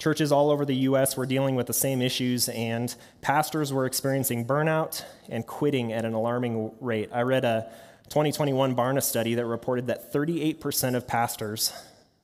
Churches 0.00 0.32
all 0.32 0.50
over 0.50 0.64
the 0.64 0.76
U.S. 0.76 1.14
were 1.14 1.26
dealing 1.26 1.56
with 1.56 1.66
the 1.66 1.74
same 1.74 2.00
issues, 2.00 2.48
and 2.48 2.94
pastors 3.20 3.70
were 3.70 3.84
experiencing 3.84 4.46
burnout 4.46 5.04
and 5.28 5.46
quitting 5.46 5.92
at 5.92 6.06
an 6.06 6.14
alarming 6.14 6.72
rate. 6.80 7.10
I 7.12 7.20
read 7.20 7.44
a 7.44 7.70
2021 8.08 8.74
Barna 8.74 9.02
study 9.02 9.34
that 9.34 9.44
reported 9.44 9.88
that 9.88 10.10
38% 10.10 10.94
of 10.96 11.06
pastors 11.06 11.74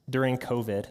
during 0.09 0.39
COVID 0.39 0.87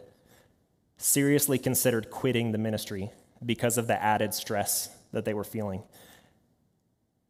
seriously 0.96 1.58
considered 1.58 2.08
quitting 2.08 2.52
the 2.52 2.58
ministry 2.58 3.10
because 3.44 3.78
of 3.78 3.88
the 3.88 4.00
added 4.00 4.32
stress 4.32 4.88
that 5.10 5.24
they 5.24 5.34
were 5.34 5.42
feeling. 5.42 5.82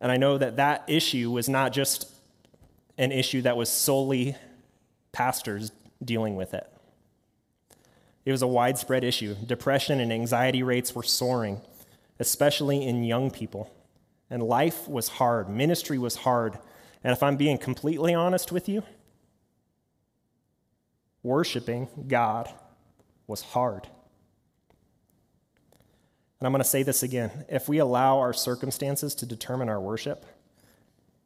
And 0.03 0.12
I 0.12 0.19
know 0.19 0.37
that 0.37 0.57
that 0.57 0.85
issue 0.87 1.31
was 1.31 1.49
not 1.49 1.73
just 1.73 2.12
an 2.99 3.11
issue 3.11 3.40
that 3.40 3.57
was 3.57 3.71
solely 3.71 4.37
pastors 5.12 5.73
dealing 6.05 6.37
with 6.37 6.53
it. 6.53 6.71
It 8.27 8.33
was 8.33 8.43
a 8.43 8.47
widespread 8.47 9.05
issue. 9.05 9.37
Depression 9.47 10.01
and 10.01 10.12
anxiety 10.12 10.65
rates 10.65 10.95
were 10.95 11.05
soaring, 11.05 11.61
especially 12.19 12.85
in 12.85 13.05
young 13.05 13.31
people. 13.31 13.73
And 14.29 14.43
life 14.43 14.89
was 14.89 15.09
hard, 15.09 15.49
ministry 15.49 15.97
was 15.97 16.17
hard. 16.17 16.59
And 17.05 17.12
if 17.12 17.23
I'm 17.23 17.37
being 17.37 17.57
completely 17.57 18.12
honest 18.12 18.51
with 18.51 18.69
you, 18.69 18.83
worshiping 21.23 21.89
God 22.09 22.53
was 23.29 23.43
hard. 23.43 23.87
And 26.41 26.47
I'm 26.47 26.53
going 26.53 26.62
to 26.62 26.69
say 26.69 26.83
this 26.83 27.05
again. 27.05 27.47
If 27.49 27.69
we 27.69 27.79
allow 27.79 28.19
our 28.19 28.33
circumstances 28.33 29.15
to 29.17 29.27
determine 29.27 29.69
our 29.69 29.81
worship, 29.81 30.27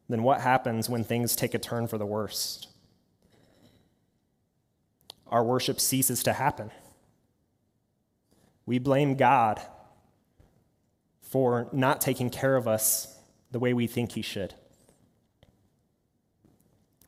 then 0.07 0.21
what 0.21 0.41
happens 0.41 0.87
when 0.87 1.03
things 1.03 1.35
take 1.35 1.55
a 1.55 1.59
turn 1.59 1.87
for 1.87 1.97
the 1.97 2.05
worst? 2.05 2.67
Our 5.27 5.43
worship 5.43 5.79
ceases 5.79 6.21
to 6.23 6.33
happen. 6.33 6.69
We 8.65 8.79
blame 8.79 9.15
God 9.15 9.61
for 11.21 11.67
not 11.71 12.01
taking 12.01 12.29
care 12.29 12.55
of 12.55 12.67
us 12.67 13.17
the 13.51 13.59
way 13.59 13.73
we 13.73 13.87
think 13.87 14.13
He 14.13 14.21
should. 14.21 14.53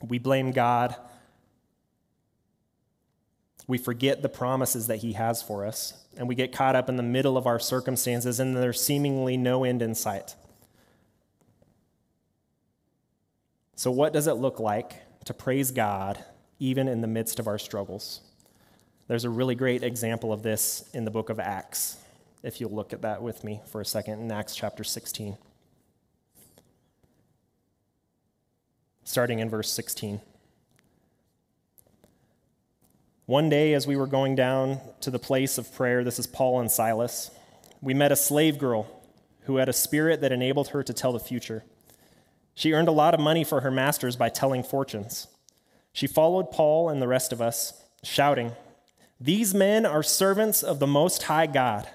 We 0.02 0.18
blame 0.20 0.52
God 0.52 0.96
We 3.68 3.78
forget 3.78 4.22
the 4.22 4.30
promises 4.30 4.88
that 4.88 4.98
He 4.98 5.14
has 5.14 5.42
for 5.42 5.66
us, 5.66 5.94
and 6.18 6.28
we 6.28 6.36
get 6.36 6.52
caught 6.52 6.76
up 6.76 6.90
in 6.90 6.98
the 6.98 7.04
middle 7.04 7.38
of 7.38 7.48
our 7.48 7.60
circumstances, 7.60 8.40
and 8.40 8.56
there's 8.58 8.82
seemingly 8.82 9.38
no 9.38 9.64
end 9.64 9.82
in 9.82 9.96
sight. 9.96 10.36
So, 13.76 13.90
what 13.90 14.14
does 14.14 14.28
it 14.28 14.34
look 14.34 14.60
like 14.60 14.94
to 15.26 15.34
praise 15.34 15.72
God 15.72 16.24
even 16.60 16.88
in 16.88 17.02
the 17.02 17.08
midst 17.08 17.40
of 17.40 17.48
our 17.48 17.58
struggles? 17.58 18.22
There's 19.08 19.26
a 19.26 19.30
really 19.30 19.56
great 19.56 19.84
example 19.84 20.32
of 20.32 20.44
this 20.44 20.90
in 20.94 21.04
the 21.04 21.12
book 21.12 21.30
of 21.30 21.40
Acts, 21.40 21.98
if 22.42 22.62
you'll 22.62 22.72
look 22.72 22.94
at 22.94 23.02
that 23.02 23.22
with 23.22 23.44
me 23.44 23.62
for 23.70 23.82
a 23.82 23.86
second 23.86 24.22
in 24.22 24.32
Acts 24.32 24.56
chapter 24.56 24.84
16. 24.84 25.38
Starting 29.04 29.40
in 29.40 29.50
verse 29.50 29.70
16. 29.72 30.22
One 33.26 33.50
day, 33.50 33.74
as 33.74 33.86
we 33.86 33.98
were 33.98 34.08
going 34.08 34.36
down 34.36 34.80
to 35.02 35.12
the 35.12 35.20
place 35.20 35.58
of 35.58 35.74
prayer, 35.74 36.04
this 36.04 36.20
is 36.20 36.28
Paul 36.28 36.62
and 36.62 36.72
Silas, 36.72 37.30
we 37.82 37.94
met 37.94 38.12
a 38.12 38.18
slave 38.18 38.58
girl 38.58 38.88
who 39.42 39.58
had 39.58 39.68
a 39.68 39.74
spirit 39.74 40.22
that 40.22 40.32
enabled 40.32 40.70
her 40.70 40.82
to 40.82 40.94
tell 40.94 41.12
the 41.12 41.20
future. 41.20 41.64
She 42.54 42.72
earned 42.72 42.88
a 42.88 42.94
lot 42.94 43.14
of 43.14 43.20
money 43.20 43.44
for 43.44 43.62
her 43.62 43.72
masters 43.72 44.16
by 44.16 44.30
telling 44.30 44.64
fortunes. 44.64 45.28
She 45.92 46.08
followed 46.08 46.52
Paul 46.52 46.88
and 46.88 47.02
the 47.02 47.08
rest 47.08 47.34
of 47.34 47.42
us, 47.42 47.74
shouting, 48.04 48.54
These 49.24 49.54
men 49.54 49.86
are 49.86 50.04
servants 50.04 50.64
of 50.64 50.80
the 50.80 50.88
Most 50.88 51.24
High 51.24 51.48
God, 51.48 51.88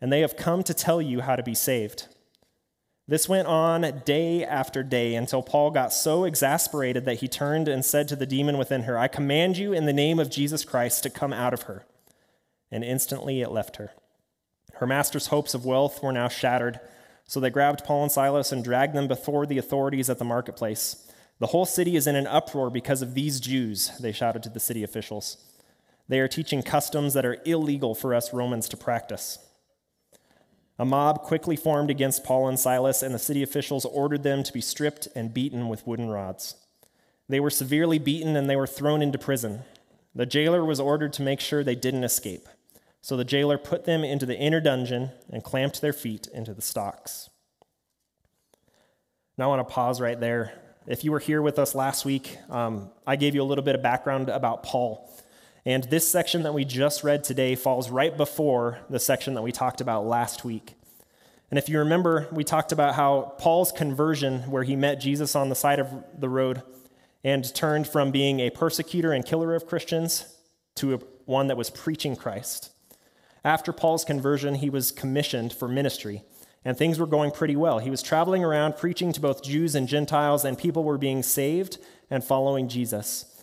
and 0.00 0.12
they 0.12 0.20
have 0.20 0.36
come 0.36 0.62
to 0.62 0.72
tell 0.72 1.02
you 1.02 1.22
how 1.22 1.34
to 1.34 1.42
be 1.42 1.52
saved. 1.52 2.06
This 3.08 3.28
went 3.28 3.48
on 3.48 4.02
day 4.04 4.44
after 4.44 4.84
day 4.84 5.16
until 5.16 5.42
Paul 5.42 5.72
got 5.72 5.92
so 5.92 6.22
exasperated 6.22 7.06
that 7.06 7.18
he 7.18 7.26
turned 7.26 7.66
and 7.66 7.84
said 7.84 8.06
to 8.06 8.14
the 8.14 8.24
demon 8.24 8.56
within 8.56 8.84
her, 8.84 8.96
I 8.96 9.08
command 9.08 9.58
you 9.58 9.72
in 9.72 9.86
the 9.86 9.92
name 9.92 10.20
of 10.20 10.30
Jesus 10.30 10.64
Christ 10.64 11.02
to 11.02 11.10
come 11.10 11.32
out 11.32 11.52
of 11.52 11.62
her. 11.62 11.86
And 12.70 12.84
instantly 12.84 13.40
it 13.40 13.50
left 13.50 13.74
her. 13.76 13.90
Her 14.74 14.86
master's 14.86 15.26
hopes 15.26 15.54
of 15.54 15.64
wealth 15.64 16.04
were 16.04 16.12
now 16.12 16.28
shattered 16.28 16.78
so 17.26 17.40
they 17.40 17.50
grabbed 17.50 17.84
Paul 17.84 18.04
and 18.04 18.12
Silas 18.12 18.52
and 18.52 18.62
dragged 18.62 18.94
them 18.94 19.08
before 19.08 19.44
the 19.44 19.58
authorities 19.58 20.10
at 20.10 20.18
the 20.18 20.24
marketplace. 20.24 21.10
The 21.40 21.48
whole 21.48 21.66
city 21.66 21.96
is 21.96 22.06
in 22.06 22.14
an 22.14 22.28
uproar 22.28 22.70
because 22.70 23.02
of 23.02 23.14
these 23.14 23.40
Jews, 23.40 23.90
they 23.98 24.12
shouted 24.12 24.44
to 24.44 24.50
the 24.50 24.60
city 24.60 24.84
officials. 24.84 25.38
They 26.08 26.20
are 26.20 26.28
teaching 26.28 26.62
customs 26.62 27.14
that 27.14 27.24
are 27.24 27.38
illegal 27.44 27.94
for 27.94 28.14
us 28.14 28.32
Romans 28.32 28.68
to 28.68 28.76
practice. 28.76 29.38
A 30.78 30.84
mob 30.84 31.22
quickly 31.22 31.56
formed 31.56 31.88
against 31.90 32.24
Paul 32.24 32.48
and 32.48 32.58
Silas, 32.58 33.02
and 33.02 33.14
the 33.14 33.18
city 33.18 33.42
officials 33.42 33.84
ordered 33.84 34.22
them 34.22 34.42
to 34.42 34.52
be 34.52 34.60
stripped 34.60 35.08
and 35.14 35.32
beaten 35.32 35.68
with 35.68 35.86
wooden 35.86 36.08
rods. 36.08 36.56
They 37.28 37.40
were 37.40 37.50
severely 37.50 37.98
beaten 37.98 38.36
and 38.36 38.50
they 38.50 38.56
were 38.56 38.66
thrown 38.66 39.00
into 39.00 39.18
prison. 39.18 39.62
The 40.14 40.26
jailer 40.26 40.64
was 40.64 40.80
ordered 40.80 41.12
to 41.14 41.22
make 41.22 41.40
sure 41.40 41.64
they 41.64 41.74
didn't 41.74 42.04
escape. 42.04 42.48
So 43.00 43.16
the 43.16 43.24
jailer 43.24 43.58
put 43.58 43.84
them 43.84 44.04
into 44.04 44.26
the 44.26 44.38
inner 44.38 44.60
dungeon 44.60 45.10
and 45.30 45.44
clamped 45.44 45.80
their 45.80 45.92
feet 45.92 46.26
into 46.32 46.54
the 46.54 46.62
stocks. 46.62 47.30
Now 49.36 49.44
I 49.44 49.56
want 49.56 49.68
to 49.68 49.74
pause 49.74 50.00
right 50.00 50.18
there. 50.18 50.52
If 50.86 51.02
you 51.02 51.12
were 51.12 51.18
here 51.18 51.42
with 51.42 51.58
us 51.58 51.74
last 51.74 52.04
week, 52.04 52.38
um, 52.50 52.90
I 53.06 53.16
gave 53.16 53.34
you 53.34 53.42
a 53.42 53.44
little 53.44 53.64
bit 53.64 53.74
of 53.74 53.82
background 53.82 54.28
about 54.28 54.62
Paul. 54.62 55.10
And 55.66 55.84
this 55.84 56.06
section 56.06 56.42
that 56.42 56.52
we 56.52 56.64
just 56.64 57.02
read 57.02 57.24
today 57.24 57.54
falls 57.54 57.88
right 57.90 58.14
before 58.14 58.80
the 58.90 58.98
section 58.98 59.34
that 59.34 59.42
we 59.42 59.50
talked 59.50 59.80
about 59.80 60.06
last 60.06 60.44
week. 60.44 60.74
And 61.50 61.58
if 61.58 61.68
you 61.68 61.78
remember, 61.78 62.28
we 62.32 62.44
talked 62.44 62.72
about 62.72 62.94
how 62.96 63.34
Paul's 63.38 63.72
conversion, 63.72 64.40
where 64.50 64.64
he 64.64 64.76
met 64.76 65.00
Jesus 65.00 65.34
on 65.34 65.48
the 65.48 65.54
side 65.54 65.78
of 65.78 65.88
the 66.18 66.28
road 66.28 66.62
and 67.22 67.54
turned 67.54 67.86
from 67.86 68.10
being 68.10 68.40
a 68.40 68.50
persecutor 68.50 69.12
and 69.12 69.24
killer 69.24 69.54
of 69.54 69.66
Christians 69.66 70.36
to 70.76 70.98
one 71.24 71.46
that 71.46 71.56
was 71.56 71.70
preaching 71.70 72.16
Christ. 72.16 72.70
After 73.42 73.72
Paul's 73.72 74.04
conversion, 74.04 74.56
he 74.56 74.68
was 74.68 74.90
commissioned 74.90 75.52
for 75.52 75.68
ministry, 75.68 76.22
and 76.64 76.76
things 76.76 76.98
were 76.98 77.06
going 77.06 77.30
pretty 77.30 77.56
well. 77.56 77.78
He 77.78 77.90
was 77.90 78.02
traveling 78.02 78.44
around 78.44 78.76
preaching 78.76 79.12
to 79.12 79.20
both 79.20 79.42
Jews 79.42 79.74
and 79.74 79.88
Gentiles, 79.88 80.44
and 80.44 80.58
people 80.58 80.84
were 80.84 80.98
being 80.98 81.22
saved 81.22 81.78
and 82.10 82.22
following 82.22 82.68
Jesus. 82.68 83.33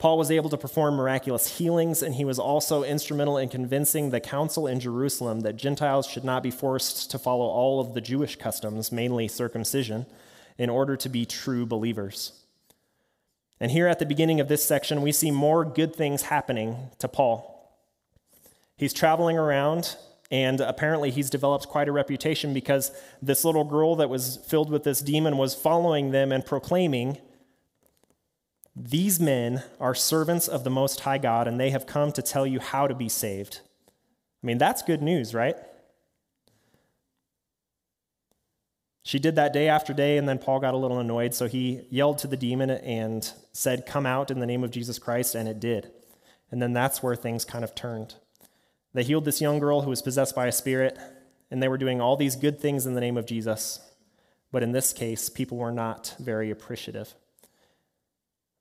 Paul 0.00 0.16
was 0.16 0.30
able 0.30 0.48
to 0.48 0.56
perform 0.56 0.94
miraculous 0.94 1.58
healings, 1.58 2.02
and 2.02 2.14
he 2.14 2.24
was 2.24 2.38
also 2.38 2.82
instrumental 2.82 3.36
in 3.36 3.50
convincing 3.50 4.08
the 4.08 4.18
council 4.18 4.66
in 4.66 4.80
Jerusalem 4.80 5.40
that 5.40 5.56
Gentiles 5.56 6.06
should 6.06 6.24
not 6.24 6.42
be 6.42 6.50
forced 6.50 7.10
to 7.10 7.18
follow 7.18 7.44
all 7.44 7.80
of 7.80 7.92
the 7.92 8.00
Jewish 8.00 8.36
customs, 8.36 8.90
mainly 8.90 9.28
circumcision, 9.28 10.06
in 10.56 10.70
order 10.70 10.96
to 10.96 11.08
be 11.10 11.26
true 11.26 11.66
believers. 11.66 12.32
And 13.60 13.70
here 13.70 13.86
at 13.86 13.98
the 13.98 14.06
beginning 14.06 14.40
of 14.40 14.48
this 14.48 14.64
section, 14.64 15.02
we 15.02 15.12
see 15.12 15.30
more 15.30 15.66
good 15.66 15.94
things 15.94 16.22
happening 16.22 16.88
to 16.98 17.06
Paul. 17.06 17.70
He's 18.78 18.94
traveling 18.94 19.36
around, 19.36 19.96
and 20.30 20.62
apparently 20.62 21.10
he's 21.10 21.28
developed 21.28 21.68
quite 21.68 21.88
a 21.88 21.92
reputation 21.92 22.54
because 22.54 22.90
this 23.20 23.44
little 23.44 23.64
girl 23.64 23.96
that 23.96 24.08
was 24.08 24.38
filled 24.48 24.70
with 24.70 24.84
this 24.84 25.02
demon 25.02 25.36
was 25.36 25.54
following 25.54 26.10
them 26.10 26.32
and 26.32 26.46
proclaiming, 26.46 27.18
These 28.82 29.20
men 29.20 29.62
are 29.78 29.94
servants 29.94 30.48
of 30.48 30.64
the 30.64 30.70
Most 30.70 31.00
High 31.00 31.18
God, 31.18 31.46
and 31.46 31.60
they 31.60 31.68
have 31.68 31.86
come 31.86 32.12
to 32.12 32.22
tell 32.22 32.46
you 32.46 32.60
how 32.60 32.86
to 32.86 32.94
be 32.94 33.10
saved. 33.10 33.60
I 34.42 34.46
mean, 34.46 34.56
that's 34.56 34.80
good 34.80 35.02
news, 35.02 35.34
right? 35.34 35.56
She 39.02 39.18
did 39.18 39.36
that 39.36 39.52
day 39.52 39.68
after 39.68 39.92
day, 39.92 40.16
and 40.16 40.26
then 40.26 40.38
Paul 40.38 40.60
got 40.60 40.72
a 40.72 40.78
little 40.78 40.98
annoyed, 40.98 41.34
so 41.34 41.46
he 41.46 41.82
yelled 41.90 42.18
to 42.18 42.26
the 42.26 42.38
demon 42.38 42.70
and 42.70 43.30
said, 43.52 43.84
Come 43.84 44.06
out 44.06 44.30
in 44.30 44.38
the 44.38 44.46
name 44.46 44.64
of 44.64 44.70
Jesus 44.70 44.98
Christ, 44.98 45.34
and 45.34 45.46
it 45.46 45.60
did. 45.60 45.90
And 46.50 46.62
then 46.62 46.72
that's 46.72 47.02
where 47.02 47.16
things 47.16 47.44
kind 47.44 47.64
of 47.64 47.74
turned. 47.74 48.14
They 48.94 49.02
healed 49.02 49.26
this 49.26 49.42
young 49.42 49.58
girl 49.58 49.82
who 49.82 49.90
was 49.90 50.00
possessed 50.00 50.34
by 50.34 50.46
a 50.46 50.52
spirit, 50.52 50.96
and 51.50 51.62
they 51.62 51.68
were 51.68 51.76
doing 51.76 52.00
all 52.00 52.16
these 52.16 52.34
good 52.34 52.58
things 52.58 52.86
in 52.86 52.94
the 52.94 53.00
name 53.00 53.18
of 53.18 53.26
Jesus. 53.26 53.78
But 54.50 54.62
in 54.62 54.72
this 54.72 54.94
case, 54.94 55.28
people 55.28 55.58
were 55.58 55.70
not 55.70 56.14
very 56.18 56.50
appreciative. 56.50 57.14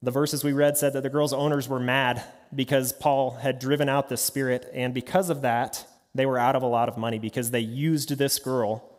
The 0.02 0.12
verses 0.12 0.44
we 0.44 0.54
read 0.54 0.78
said 0.78 0.94
that 0.94 1.04
the 1.04 1.10
girl's 1.10 1.34
owners 1.34 1.68
were 1.68 1.80
mad 1.80 2.24
because 2.56 2.94
Paul 2.94 3.32
had 3.32 3.60
driven 3.60 3.90
out 3.90 4.08
this 4.08 4.22
spirit, 4.22 4.70
and 4.74 4.94
because 4.94 5.30
of 5.30 5.42
that, 5.42 5.86
they 6.16 6.26
were 6.26 6.38
out 6.38 6.56
of 6.56 6.64
a 6.64 6.68
lot 6.68 6.88
of 6.88 6.98
money 6.98 7.20
because 7.20 7.52
they 7.52 7.60
used 7.60 8.18
this 8.18 8.40
girl 8.40 8.98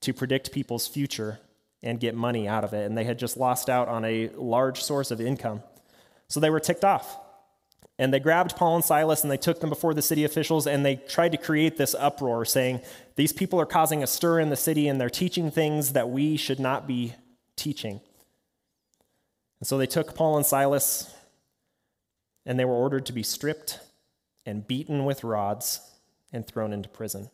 to 0.00 0.14
predict 0.14 0.52
people's 0.52 0.86
future 0.86 1.38
and 1.82 2.00
get 2.00 2.14
money 2.14 2.48
out 2.48 2.64
of 2.64 2.72
it, 2.72 2.86
and 2.86 2.96
they 2.96 3.04
had 3.04 3.18
just 3.18 3.36
lost 3.36 3.68
out 3.68 3.88
on 3.88 4.04
a 4.04 4.30
large 4.36 4.82
source 4.82 5.10
of 5.10 5.20
income. 5.20 5.62
So 6.28 6.40
they 6.40 6.50
were 6.50 6.60
ticked 6.60 6.84
off. 6.84 7.18
And 7.98 8.14
they 8.14 8.20
grabbed 8.20 8.56
Paul 8.56 8.76
and 8.76 8.84
Silas 8.84 9.22
and 9.22 9.30
they 9.30 9.36
took 9.36 9.60
them 9.60 9.68
before 9.68 9.92
the 9.92 10.00
city 10.00 10.24
officials 10.24 10.66
and 10.66 10.86
they 10.86 10.96
tried 10.96 11.32
to 11.32 11.38
create 11.38 11.76
this 11.76 11.94
uproar, 11.94 12.46
saying, 12.46 12.80
These 13.16 13.34
people 13.34 13.60
are 13.60 13.66
causing 13.66 14.02
a 14.02 14.06
stir 14.06 14.40
in 14.40 14.48
the 14.48 14.56
city 14.56 14.88
and 14.88 14.98
they're 14.98 15.10
teaching 15.10 15.50
things 15.50 15.92
that 15.92 16.08
we 16.08 16.38
should 16.38 16.58
not 16.58 16.86
be 16.86 17.12
teaching. 17.56 18.00
And 19.60 19.66
so 19.66 19.78
they 19.78 19.86
took 19.86 20.14
Paul 20.14 20.36
and 20.36 20.46
Silas 20.46 21.14
and 22.46 22.58
they 22.58 22.64
were 22.64 22.74
ordered 22.74 23.06
to 23.06 23.12
be 23.12 23.22
stripped 23.22 23.78
and 24.46 24.66
beaten 24.66 25.04
with 25.04 25.22
rods 25.22 25.80
and 26.32 26.46
thrown 26.46 26.72
into 26.72 26.88
prison. 26.88 27.30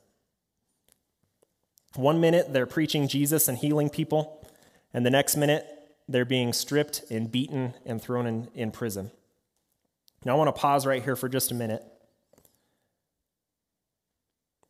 One 1.94 2.20
minute 2.20 2.52
they're 2.52 2.66
preaching 2.66 3.08
Jesus 3.08 3.48
and 3.48 3.56
healing 3.56 3.88
people, 3.88 4.46
and 4.92 5.06
the 5.06 5.10
next 5.10 5.36
minute 5.36 5.66
they're 6.08 6.24
being 6.24 6.52
stripped 6.52 7.04
and 7.10 7.30
beaten 7.30 7.74
and 7.84 8.02
thrown 8.02 8.26
in, 8.26 8.48
in 8.54 8.70
prison. 8.70 9.10
Now, 10.24 10.34
I 10.34 10.36
want 10.36 10.54
to 10.54 10.60
pause 10.60 10.86
right 10.86 11.02
here 11.02 11.16
for 11.16 11.28
just 11.28 11.50
a 11.52 11.54
minute. 11.54 11.84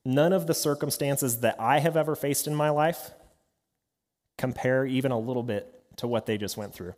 None 0.04 0.32
of 0.32 0.46
the 0.46 0.54
circumstances 0.54 1.40
that 1.40 1.56
I 1.58 1.80
have 1.80 1.96
ever 1.96 2.14
faced 2.14 2.46
in 2.46 2.54
my 2.54 2.70
life 2.70 3.10
compare 4.38 4.84
even 4.86 5.10
a 5.10 5.18
little 5.18 5.42
bit 5.42 5.82
to 5.96 6.06
what 6.06 6.26
they 6.26 6.38
just 6.38 6.56
went 6.56 6.74
through. 6.74 6.94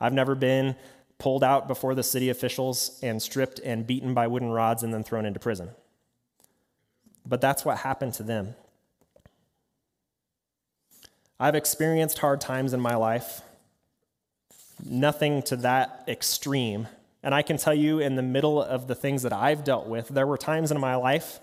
I've 0.00 0.12
never 0.12 0.34
been 0.34 0.76
pulled 1.18 1.42
out 1.42 1.66
before 1.66 1.94
the 1.94 2.02
city 2.02 2.28
officials 2.28 2.98
and 3.02 3.20
stripped 3.22 3.58
and 3.60 3.86
beaten 3.86 4.14
by 4.14 4.26
wooden 4.26 4.50
rods 4.50 4.82
and 4.82 4.92
then 4.92 5.02
thrown 5.02 5.24
into 5.24 5.40
prison. 5.40 5.70
But 7.24 7.40
that's 7.40 7.64
what 7.64 7.78
happened 7.78 8.14
to 8.14 8.22
them. 8.22 8.54
I've 11.40 11.54
experienced 11.54 12.18
hard 12.18 12.40
times 12.40 12.72
in 12.72 12.80
my 12.80 12.94
life, 12.94 13.42
nothing 14.84 15.42
to 15.42 15.56
that 15.56 16.04
extreme, 16.08 16.88
and 17.22 17.34
I 17.34 17.42
can 17.42 17.56
tell 17.56 17.74
you, 17.74 17.98
in 17.98 18.14
the 18.14 18.22
middle 18.22 18.62
of 18.62 18.86
the 18.86 18.94
things 18.94 19.22
that 19.22 19.32
I've 19.32 19.64
dealt 19.64 19.86
with, 19.86 20.08
there 20.08 20.26
were 20.26 20.38
times 20.38 20.70
in 20.70 20.78
my 20.78 20.94
life 20.94 21.40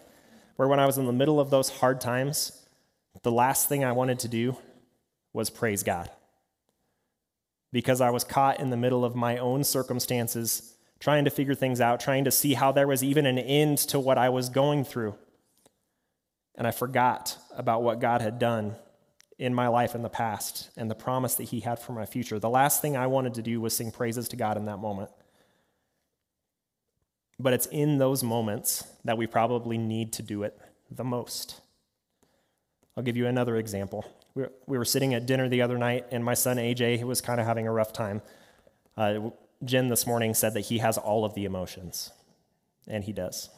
where, 0.55 0.67
when 0.67 0.79
I 0.79 0.85
was 0.85 0.97
in 0.97 1.05
the 1.05 1.11
middle 1.11 1.39
of 1.39 1.49
those 1.49 1.69
hard 1.69 1.99
times, 1.99 2.65
the 3.21 3.31
last 3.31 3.67
thing 3.67 3.83
I 3.83 3.91
wanted 3.91 4.19
to 4.19 4.27
do 4.27 4.57
was 5.33 5.49
praise 5.49 5.83
God. 5.83 6.09
Because 7.73 7.99
I 7.99 8.11
was 8.11 8.23
caught 8.23 8.61
in 8.61 8.69
the 8.69 8.77
middle 8.77 9.03
of 9.03 9.15
my 9.15 9.37
own 9.37 9.65
circumstances, 9.65 10.75
trying 11.01 11.25
to 11.25 11.29
figure 11.29 11.55
things 11.55 11.81
out, 11.81 11.99
trying 11.99 12.23
to 12.23 12.31
see 12.31 12.53
how 12.53 12.71
there 12.71 12.87
was 12.87 13.03
even 13.03 13.25
an 13.25 13.37
end 13.37 13.79
to 13.79 13.99
what 13.99 14.17
I 14.17 14.29
was 14.29 14.47
going 14.47 14.85
through. 14.85 15.15
And 16.55 16.65
I 16.65 16.71
forgot 16.71 17.37
about 17.57 17.83
what 17.83 17.99
God 17.99 18.21
had 18.21 18.39
done 18.39 18.75
in 19.37 19.53
my 19.53 19.67
life 19.67 19.95
in 19.95 20.03
the 20.03 20.09
past 20.09 20.69
and 20.77 20.89
the 20.89 20.95
promise 20.95 21.35
that 21.35 21.45
He 21.45 21.59
had 21.59 21.79
for 21.79 21.91
my 21.91 22.05
future. 22.05 22.39
The 22.39 22.49
last 22.49 22.81
thing 22.81 22.95
I 22.95 23.07
wanted 23.07 23.33
to 23.33 23.41
do 23.41 23.59
was 23.59 23.75
sing 23.75 23.91
praises 23.91 24.29
to 24.29 24.37
God 24.37 24.55
in 24.55 24.65
that 24.65 24.77
moment. 24.77 25.09
But 27.39 27.53
it's 27.53 27.65
in 27.65 27.97
those 27.97 28.23
moments 28.23 28.85
that 29.03 29.17
we 29.17 29.27
probably 29.27 29.77
need 29.77 30.13
to 30.13 30.23
do 30.23 30.43
it 30.43 30.57
the 30.89 31.03
most. 31.03 31.59
I'll 32.95 33.03
give 33.03 33.17
you 33.17 33.25
another 33.25 33.57
example. 33.57 34.05
We 34.35 34.47
were 34.65 34.85
sitting 34.85 35.13
at 35.13 35.25
dinner 35.25 35.47
the 35.47 35.61
other 35.61 35.77
night, 35.77 36.07
and 36.11 36.23
my 36.25 36.33
son 36.33 36.57
AJ 36.57 37.03
was 37.03 37.21
kind 37.21 37.39
of 37.39 37.45
having 37.45 37.67
a 37.67 37.71
rough 37.71 37.93
time. 37.93 38.21
Uh, 38.97 39.29
Jen 39.63 39.89
this 39.89 40.07
morning 40.07 40.33
said 40.33 40.55
that 40.55 40.61
he 40.61 40.79
has 40.79 40.97
all 40.97 41.23
of 41.23 41.35
the 41.35 41.45
emotions, 41.45 42.11
and 42.87 43.03
he 43.03 43.13
does. 43.13 43.49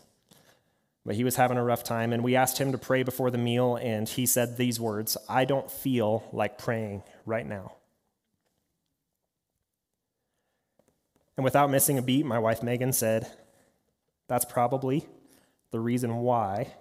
But 1.05 1.15
he 1.15 1.23
was 1.23 1.35
having 1.35 1.57
a 1.57 1.63
rough 1.63 1.83
time, 1.83 2.11
and 2.11 2.23
we 2.23 2.35
asked 2.35 2.57
him 2.57 2.71
to 2.71 2.77
pray 2.77 3.03
before 3.03 3.31
the 3.31 3.37
meal, 3.37 3.75
and 3.75 4.09
he 4.09 4.25
said 4.25 4.57
these 4.57 4.79
words 4.79 5.17
I 5.29 5.45
don't 5.45 5.69
feel 5.71 6.27
like 6.33 6.57
praying 6.57 7.03
right 7.25 7.45
now. 7.45 7.73
And 11.37 11.43
without 11.43 11.69
missing 11.69 11.97
a 11.97 12.01
beat, 12.01 12.25
my 12.25 12.39
wife 12.39 12.63
Megan 12.63 12.91
said, 12.91 13.31
That's 14.27 14.45
probably 14.45 15.07
the 15.71 15.79
reason 15.79 16.17
why 16.17 16.73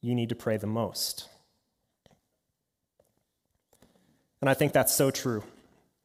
you 0.00 0.14
need 0.14 0.28
to 0.28 0.34
pray 0.34 0.56
the 0.56 0.66
most. 0.66 1.28
And 4.44 4.50
I 4.50 4.52
think 4.52 4.74
that's 4.74 4.94
so 4.94 5.10
true. 5.10 5.42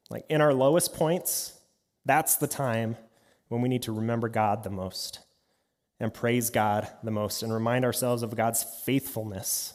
Like 0.10 0.24
in 0.30 0.40
our 0.40 0.54
lowest 0.54 0.94
points, 0.94 1.60
that's 2.06 2.38
the 2.38 2.48
time 2.48 2.96
when 3.50 3.60
we 3.60 3.68
need 3.68 3.84
to 3.84 3.92
remember 3.92 4.30
God 4.30 4.64
the 4.64 4.70
most 4.70 5.20
and 6.00 6.14
praise 6.14 6.50
God 6.50 6.88
the 7.04 7.12
most 7.12 7.44
and 7.44 7.54
remind 7.54 7.84
ourselves 7.84 8.24
of 8.24 8.38
God's 8.38 8.64
faithfulness. 8.86 9.74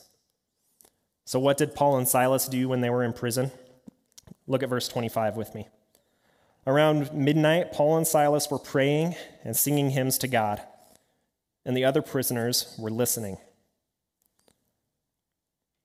So, 1.26 1.38
what 1.38 1.58
did 1.58 1.74
Paul 1.74 1.98
and 1.98 2.08
Silas 2.08 2.48
do 2.48 2.66
when 2.70 2.80
they 2.80 2.88
were 2.88 3.04
in 3.04 3.12
prison? 3.12 3.50
Look 4.46 4.62
at 4.62 4.70
verse 4.70 4.88
25 4.88 5.36
with 5.36 5.54
me. 5.54 5.68
Around 6.66 7.12
midnight, 7.12 7.70
Paul 7.70 7.98
and 7.98 8.06
Silas 8.06 8.50
were 8.50 8.58
praying 8.58 9.14
and 9.44 9.54
singing 9.54 9.90
hymns 9.90 10.16
to 10.16 10.26
God, 10.26 10.62
and 11.66 11.76
the 11.76 11.84
other 11.84 12.00
prisoners 12.00 12.74
were 12.78 12.90
listening. 12.90 13.36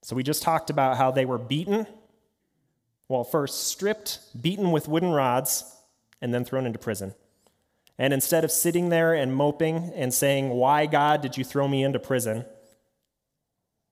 So, 0.02 0.16
we 0.16 0.24
just 0.24 0.44
talked 0.44 0.70
about 0.70 0.96
how 0.96 1.12
they 1.12 1.26
were 1.26 1.38
beaten. 1.38 1.86
Well, 3.10 3.24
first, 3.24 3.68
stripped, 3.68 4.20
beaten 4.40 4.72
with 4.72 4.88
wooden 4.88 5.12
rods, 5.12 5.66
and 6.22 6.34
then 6.34 6.46
thrown 6.46 6.66
into 6.66 6.80
prison. 6.80 7.16
And 7.98 8.14
instead 8.14 8.46
of 8.46 8.52
sitting 8.52 8.90
there 8.90 9.14
and 9.14 9.36
moping 9.36 9.92
and 9.96 10.14
saying, 10.14 10.50
Why, 10.50 10.86
God, 10.86 11.22
did 11.22 11.36
you 11.36 11.44
throw 11.44 11.68
me 11.68 11.84
into 11.84 12.00
prison? 12.00 12.46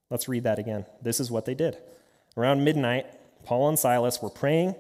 Let's 0.10 0.30
read 0.30 0.44
that 0.44 0.60
again. 0.60 0.86
This 1.02 1.20
is 1.20 1.30
what 1.30 1.46
they 1.46 1.56
did. 1.56 1.78
Around 2.38 2.64
midnight, 2.64 3.08
Paul 3.44 3.68
and 3.68 3.78
Silas 3.78 4.22
were 4.22 4.30
praying 4.30 4.76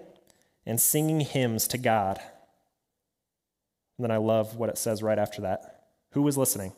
and 0.65 0.79
singing 0.79 1.21
hymns 1.21 1.67
to 1.69 1.77
God. 1.77 2.19
And 3.97 4.03
then 4.03 4.11
I 4.11 4.17
love 4.17 4.55
what 4.55 4.69
it 4.69 4.77
says 4.77 5.01
right 5.01 5.17
after 5.17 5.41
that. 5.41 5.87
Who 6.11 6.21
was 6.21 6.37
listening? 6.37 6.73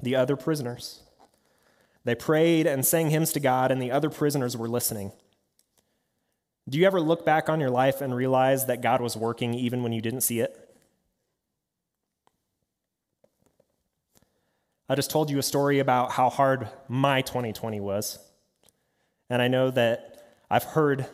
The 0.00 0.14
other 0.14 0.36
prisoners. 0.36 1.02
They 2.08 2.14
prayed 2.14 2.66
and 2.66 2.86
sang 2.86 3.10
hymns 3.10 3.34
to 3.34 3.40
God, 3.40 3.70
and 3.70 3.82
the 3.82 3.90
other 3.90 4.08
prisoners 4.08 4.56
were 4.56 4.66
listening. 4.66 5.12
Do 6.66 6.78
you 6.78 6.86
ever 6.86 7.02
look 7.02 7.26
back 7.26 7.50
on 7.50 7.60
your 7.60 7.68
life 7.68 8.00
and 8.00 8.16
realize 8.16 8.64
that 8.64 8.80
God 8.80 9.02
was 9.02 9.14
working 9.14 9.52
even 9.52 9.82
when 9.82 9.92
you 9.92 10.00
didn't 10.00 10.22
see 10.22 10.40
it? 10.40 10.74
I 14.88 14.94
just 14.94 15.10
told 15.10 15.28
you 15.28 15.38
a 15.38 15.42
story 15.42 15.80
about 15.80 16.12
how 16.12 16.30
hard 16.30 16.68
my 16.88 17.20
2020 17.20 17.78
was. 17.78 18.18
And 19.28 19.42
I 19.42 19.48
know 19.48 19.70
that 19.72 20.32
I've 20.50 20.64
heard 20.64 21.04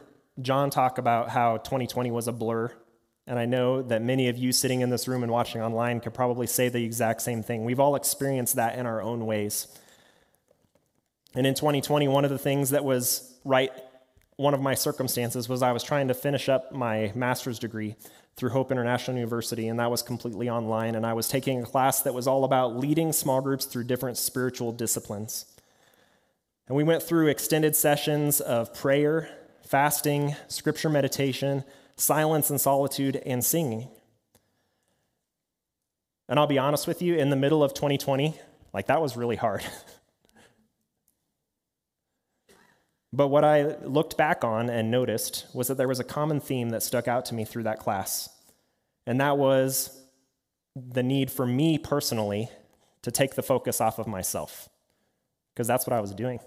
John 0.40 0.70
talk 0.70 0.98
about 0.98 1.28
how 1.28 1.56
2020 1.56 2.12
was 2.12 2.28
a 2.28 2.32
blur. 2.32 2.70
And 3.26 3.36
I 3.36 3.46
know 3.46 3.82
that 3.82 4.00
many 4.00 4.28
of 4.28 4.38
you 4.38 4.52
sitting 4.52 4.80
in 4.80 4.90
this 4.90 5.08
room 5.08 5.24
and 5.24 5.32
watching 5.32 5.60
online 5.60 5.98
could 5.98 6.14
probably 6.14 6.46
say 6.46 6.68
the 6.68 6.84
exact 6.84 7.22
same 7.22 7.42
thing. 7.42 7.64
We've 7.64 7.80
all 7.80 7.96
experienced 7.96 8.54
that 8.54 8.78
in 8.78 8.86
our 8.86 9.02
own 9.02 9.26
ways. 9.26 9.66
And 11.34 11.46
in 11.46 11.54
2020, 11.54 12.08
one 12.08 12.24
of 12.24 12.30
the 12.30 12.38
things 12.38 12.70
that 12.70 12.84
was 12.84 13.34
right, 13.44 13.72
one 14.36 14.54
of 14.54 14.60
my 14.60 14.74
circumstances 14.74 15.48
was 15.48 15.62
I 15.62 15.72
was 15.72 15.82
trying 15.82 16.08
to 16.08 16.14
finish 16.14 16.48
up 16.48 16.72
my 16.72 17.12
master's 17.14 17.58
degree 17.58 17.96
through 18.36 18.50
Hope 18.50 18.70
International 18.72 19.16
University, 19.16 19.68
and 19.68 19.78
that 19.78 19.90
was 19.90 20.02
completely 20.02 20.48
online. 20.48 20.94
And 20.94 21.06
I 21.06 21.12
was 21.12 21.28
taking 21.28 21.62
a 21.62 21.66
class 21.66 22.02
that 22.02 22.14
was 22.14 22.26
all 22.26 22.44
about 22.44 22.76
leading 22.76 23.12
small 23.12 23.40
groups 23.40 23.64
through 23.64 23.84
different 23.84 24.16
spiritual 24.16 24.72
disciplines. 24.72 25.46
And 26.66 26.76
we 26.76 26.84
went 26.84 27.02
through 27.02 27.28
extended 27.28 27.76
sessions 27.76 28.40
of 28.40 28.74
prayer, 28.74 29.28
fasting, 29.62 30.34
scripture 30.48 30.88
meditation, 30.88 31.64
silence 31.96 32.50
and 32.50 32.60
solitude, 32.60 33.16
and 33.26 33.44
singing. 33.44 33.88
And 36.28 36.38
I'll 36.38 36.46
be 36.46 36.58
honest 36.58 36.86
with 36.86 37.02
you, 37.02 37.16
in 37.16 37.30
the 37.30 37.36
middle 37.36 37.62
of 37.62 37.74
2020, 37.74 38.34
like 38.72 38.86
that 38.86 39.02
was 39.02 39.16
really 39.16 39.36
hard. 39.36 39.62
But 43.16 43.28
what 43.28 43.44
I 43.44 43.76
looked 43.82 44.16
back 44.16 44.42
on 44.42 44.68
and 44.68 44.90
noticed 44.90 45.46
was 45.54 45.68
that 45.68 45.76
there 45.76 45.86
was 45.86 46.00
a 46.00 46.04
common 46.04 46.40
theme 46.40 46.70
that 46.70 46.82
stuck 46.82 47.06
out 47.06 47.24
to 47.26 47.34
me 47.34 47.44
through 47.44 47.62
that 47.62 47.78
class. 47.78 48.28
And 49.06 49.20
that 49.20 49.38
was 49.38 50.02
the 50.74 51.04
need 51.04 51.30
for 51.30 51.46
me 51.46 51.78
personally 51.78 52.48
to 53.02 53.12
take 53.12 53.36
the 53.36 53.42
focus 53.42 53.80
off 53.80 54.00
of 54.00 54.08
myself, 54.08 54.68
because 55.54 55.68
that's 55.68 55.86
what 55.86 55.92
I 55.92 56.00
was 56.00 56.12
doing. 56.12 56.40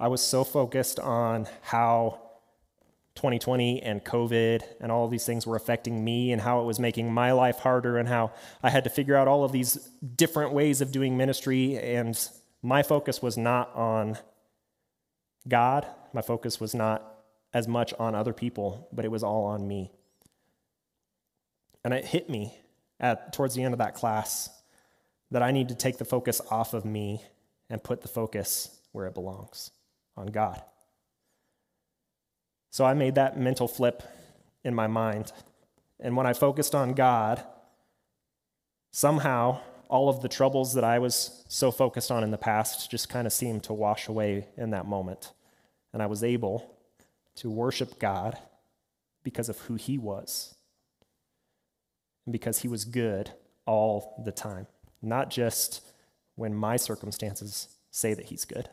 I 0.00 0.08
was 0.08 0.20
so 0.20 0.42
focused 0.42 0.98
on 0.98 1.46
how 1.60 2.20
2020 3.14 3.82
and 3.82 4.04
COVID 4.04 4.62
and 4.80 4.90
all 4.90 5.06
these 5.08 5.26
things 5.26 5.46
were 5.46 5.56
affecting 5.56 6.02
me 6.04 6.32
and 6.32 6.40
how 6.40 6.60
it 6.60 6.64
was 6.64 6.78
making 6.78 7.12
my 7.12 7.32
life 7.32 7.58
harder 7.58 7.98
and 7.98 8.08
how 8.08 8.32
I 8.62 8.70
had 8.70 8.84
to 8.84 8.90
figure 8.90 9.16
out 9.16 9.28
all 9.28 9.44
of 9.44 9.52
these 9.52 9.74
different 10.16 10.52
ways 10.52 10.80
of 10.80 10.92
doing 10.92 11.16
ministry. 11.16 11.78
And 11.78 12.18
my 12.62 12.82
focus 12.82 13.20
was 13.20 13.36
not 13.36 13.74
on 13.74 14.18
God, 15.46 15.86
my 16.12 16.22
focus 16.22 16.60
was 16.60 16.74
not 16.74 17.02
as 17.52 17.68
much 17.68 17.92
on 17.98 18.14
other 18.14 18.32
people, 18.32 18.88
but 18.92 19.04
it 19.04 19.10
was 19.10 19.22
all 19.22 19.44
on 19.44 19.66
me. 19.66 19.90
And 21.84 21.92
it 21.92 22.04
hit 22.04 22.30
me 22.30 22.56
at 22.98 23.32
towards 23.32 23.54
the 23.54 23.62
end 23.62 23.74
of 23.74 23.78
that 23.78 23.94
class 23.94 24.48
that 25.30 25.42
I 25.42 25.50
need 25.50 25.68
to 25.68 25.74
take 25.74 25.98
the 25.98 26.04
focus 26.04 26.40
off 26.50 26.72
of 26.72 26.84
me 26.84 27.22
and 27.68 27.82
put 27.82 28.02
the 28.02 28.08
focus 28.08 28.80
where 28.92 29.06
it 29.06 29.14
belongs 29.14 29.70
on 30.16 30.26
God. 30.28 30.62
So 32.72 32.86
I 32.86 32.94
made 32.94 33.16
that 33.16 33.38
mental 33.38 33.68
flip 33.68 34.02
in 34.64 34.74
my 34.74 34.86
mind. 34.86 35.30
And 36.00 36.16
when 36.16 36.26
I 36.26 36.32
focused 36.32 36.74
on 36.74 36.94
God, 36.94 37.44
somehow 38.92 39.60
all 39.88 40.08
of 40.08 40.22
the 40.22 40.28
troubles 40.28 40.72
that 40.72 40.82
I 40.82 40.98
was 40.98 41.44
so 41.48 41.70
focused 41.70 42.10
on 42.10 42.24
in 42.24 42.30
the 42.30 42.38
past 42.38 42.90
just 42.90 43.10
kind 43.10 43.26
of 43.26 43.32
seemed 43.34 43.62
to 43.64 43.74
wash 43.74 44.08
away 44.08 44.48
in 44.56 44.70
that 44.70 44.86
moment. 44.86 45.32
And 45.92 46.02
I 46.02 46.06
was 46.06 46.24
able 46.24 46.74
to 47.36 47.50
worship 47.50 47.98
God 47.98 48.38
because 49.22 49.50
of 49.50 49.58
who 49.58 49.74
He 49.74 49.98
was 49.98 50.54
and 52.24 52.32
because 52.32 52.60
He 52.60 52.68
was 52.68 52.86
good 52.86 53.32
all 53.66 54.22
the 54.24 54.32
time, 54.32 54.66
not 55.02 55.28
just 55.28 55.82
when 56.36 56.54
my 56.54 56.78
circumstances 56.78 57.68
say 57.90 58.14
that 58.14 58.24
He's 58.24 58.46
good, 58.46 58.70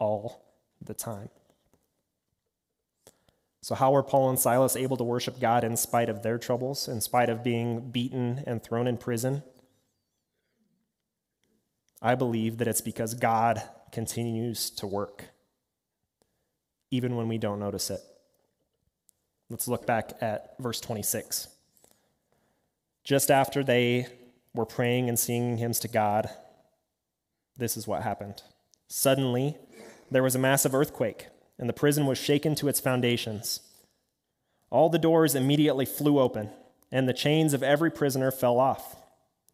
all 0.00 0.44
the 0.84 0.92
time. 0.92 1.28
So, 3.60 3.74
how 3.74 3.92
were 3.92 4.02
Paul 4.02 4.30
and 4.30 4.38
Silas 4.38 4.76
able 4.76 4.96
to 4.96 5.04
worship 5.04 5.40
God 5.40 5.64
in 5.64 5.76
spite 5.76 6.08
of 6.08 6.22
their 6.22 6.38
troubles, 6.38 6.88
in 6.88 7.00
spite 7.00 7.28
of 7.28 7.42
being 7.42 7.90
beaten 7.90 8.44
and 8.46 8.62
thrown 8.62 8.86
in 8.86 8.96
prison? 8.96 9.42
I 12.00 12.14
believe 12.14 12.58
that 12.58 12.68
it's 12.68 12.80
because 12.80 13.14
God 13.14 13.62
continues 13.90 14.70
to 14.70 14.86
work, 14.86 15.30
even 16.90 17.16
when 17.16 17.28
we 17.28 17.38
don't 17.38 17.58
notice 17.58 17.90
it. 17.90 18.00
Let's 19.48 19.68
look 19.68 19.86
back 19.86 20.12
at 20.20 20.54
verse 20.58 20.80
26. 20.80 21.48
Just 23.04 23.30
after 23.30 23.62
they 23.62 24.06
were 24.54 24.66
praying 24.66 25.08
and 25.08 25.18
singing 25.18 25.56
hymns 25.56 25.78
to 25.80 25.88
God, 25.88 26.28
this 27.56 27.76
is 27.76 27.86
what 27.86 28.02
happened. 28.02 28.42
Suddenly, 28.88 29.56
there 30.10 30.22
was 30.22 30.34
a 30.34 30.40
massive 30.40 30.74
earthquake 30.74 31.28
and 31.58 31.68
the 31.68 31.74
prison 31.74 32.06
was 32.06 32.18
shaken 32.18 32.54
to 32.56 32.68
its 32.68 32.80
foundations. 32.80 33.60
All 34.70 34.88
the 34.88 34.98
doors 34.98 35.34
immediately 35.34 35.86
flew 35.86 36.18
open, 36.18 36.50
and 36.90 37.08
the 37.08 37.14
chains 37.14 37.54
of 37.54 37.62
every 37.62 37.90
prisoner 37.90 38.30
fell 38.30 38.58
off. 38.58 38.96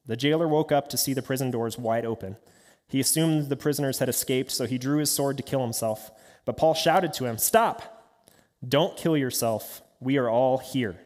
The 0.06 0.16
jailer 0.16 0.48
woke 0.48 0.72
up 0.72 0.88
to 0.88 0.96
see 0.96 1.14
the 1.14 1.22
prison 1.22 1.50
doors 1.50 1.78
wide 1.78 2.04
open. 2.04 2.36
He 2.88 3.00
assumed 3.00 3.48
the 3.48 3.56
prisoners 3.56 3.98
had 3.98 4.08
escaped, 4.08 4.50
so 4.50 4.66
he 4.66 4.78
drew 4.78 4.98
his 4.98 5.10
sword 5.10 5.36
to 5.36 5.42
kill 5.42 5.62
himself. 5.62 6.10
But 6.44 6.56
Paul 6.56 6.74
shouted 6.74 7.12
to 7.14 7.26
him, 7.26 7.38
Stop! 7.38 8.02
Don't 8.66 8.96
kill 8.96 9.16
yourself. 9.16 9.82
We 10.00 10.18
are 10.18 10.28
all 10.28 10.58
here. 10.58 10.98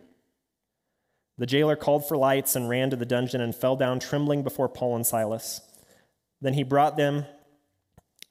The 1.38 1.46
jailer 1.46 1.76
called 1.76 2.08
for 2.08 2.16
lights 2.16 2.56
and 2.56 2.68
ran 2.68 2.90
to 2.90 2.96
the 2.96 3.04
dungeon 3.04 3.40
and 3.40 3.54
fell 3.54 3.76
down 3.76 4.00
trembling 4.00 4.42
before 4.42 4.68
Paul 4.68 4.96
and 4.96 5.06
Silas. 5.06 5.60
Then 6.40 6.54
he 6.54 6.62
brought 6.62 6.96
them 6.96 7.26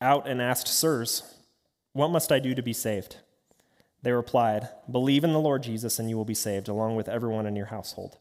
out 0.01 0.28
and 0.28 0.41
asked, 0.41 0.67
Sirs, 0.67 1.35
what 1.95 2.12
must 2.12 2.29
I 2.29 2.39
do 2.39 2.53
to 2.53 2.62
be 2.62 2.73
saved? 2.73 3.19
They 4.01 4.12
replied, 4.12 4.67
Believe 4.91 5.23
in 5.23 5.31
the 5.31 5.39
Lord 5.39 5.63
Jesus, 5.63 5.97
and 5.97 6.10
you 6.10 6.17
will 6.17 6.25
be 6.25 6.34
saved, 6.34 6.67
along 6.67 6.97
with 6.97 7.08
everyone 7.08 7.45
in 7.45 7.55
your 7.55 7.67
household. 7.67 8.17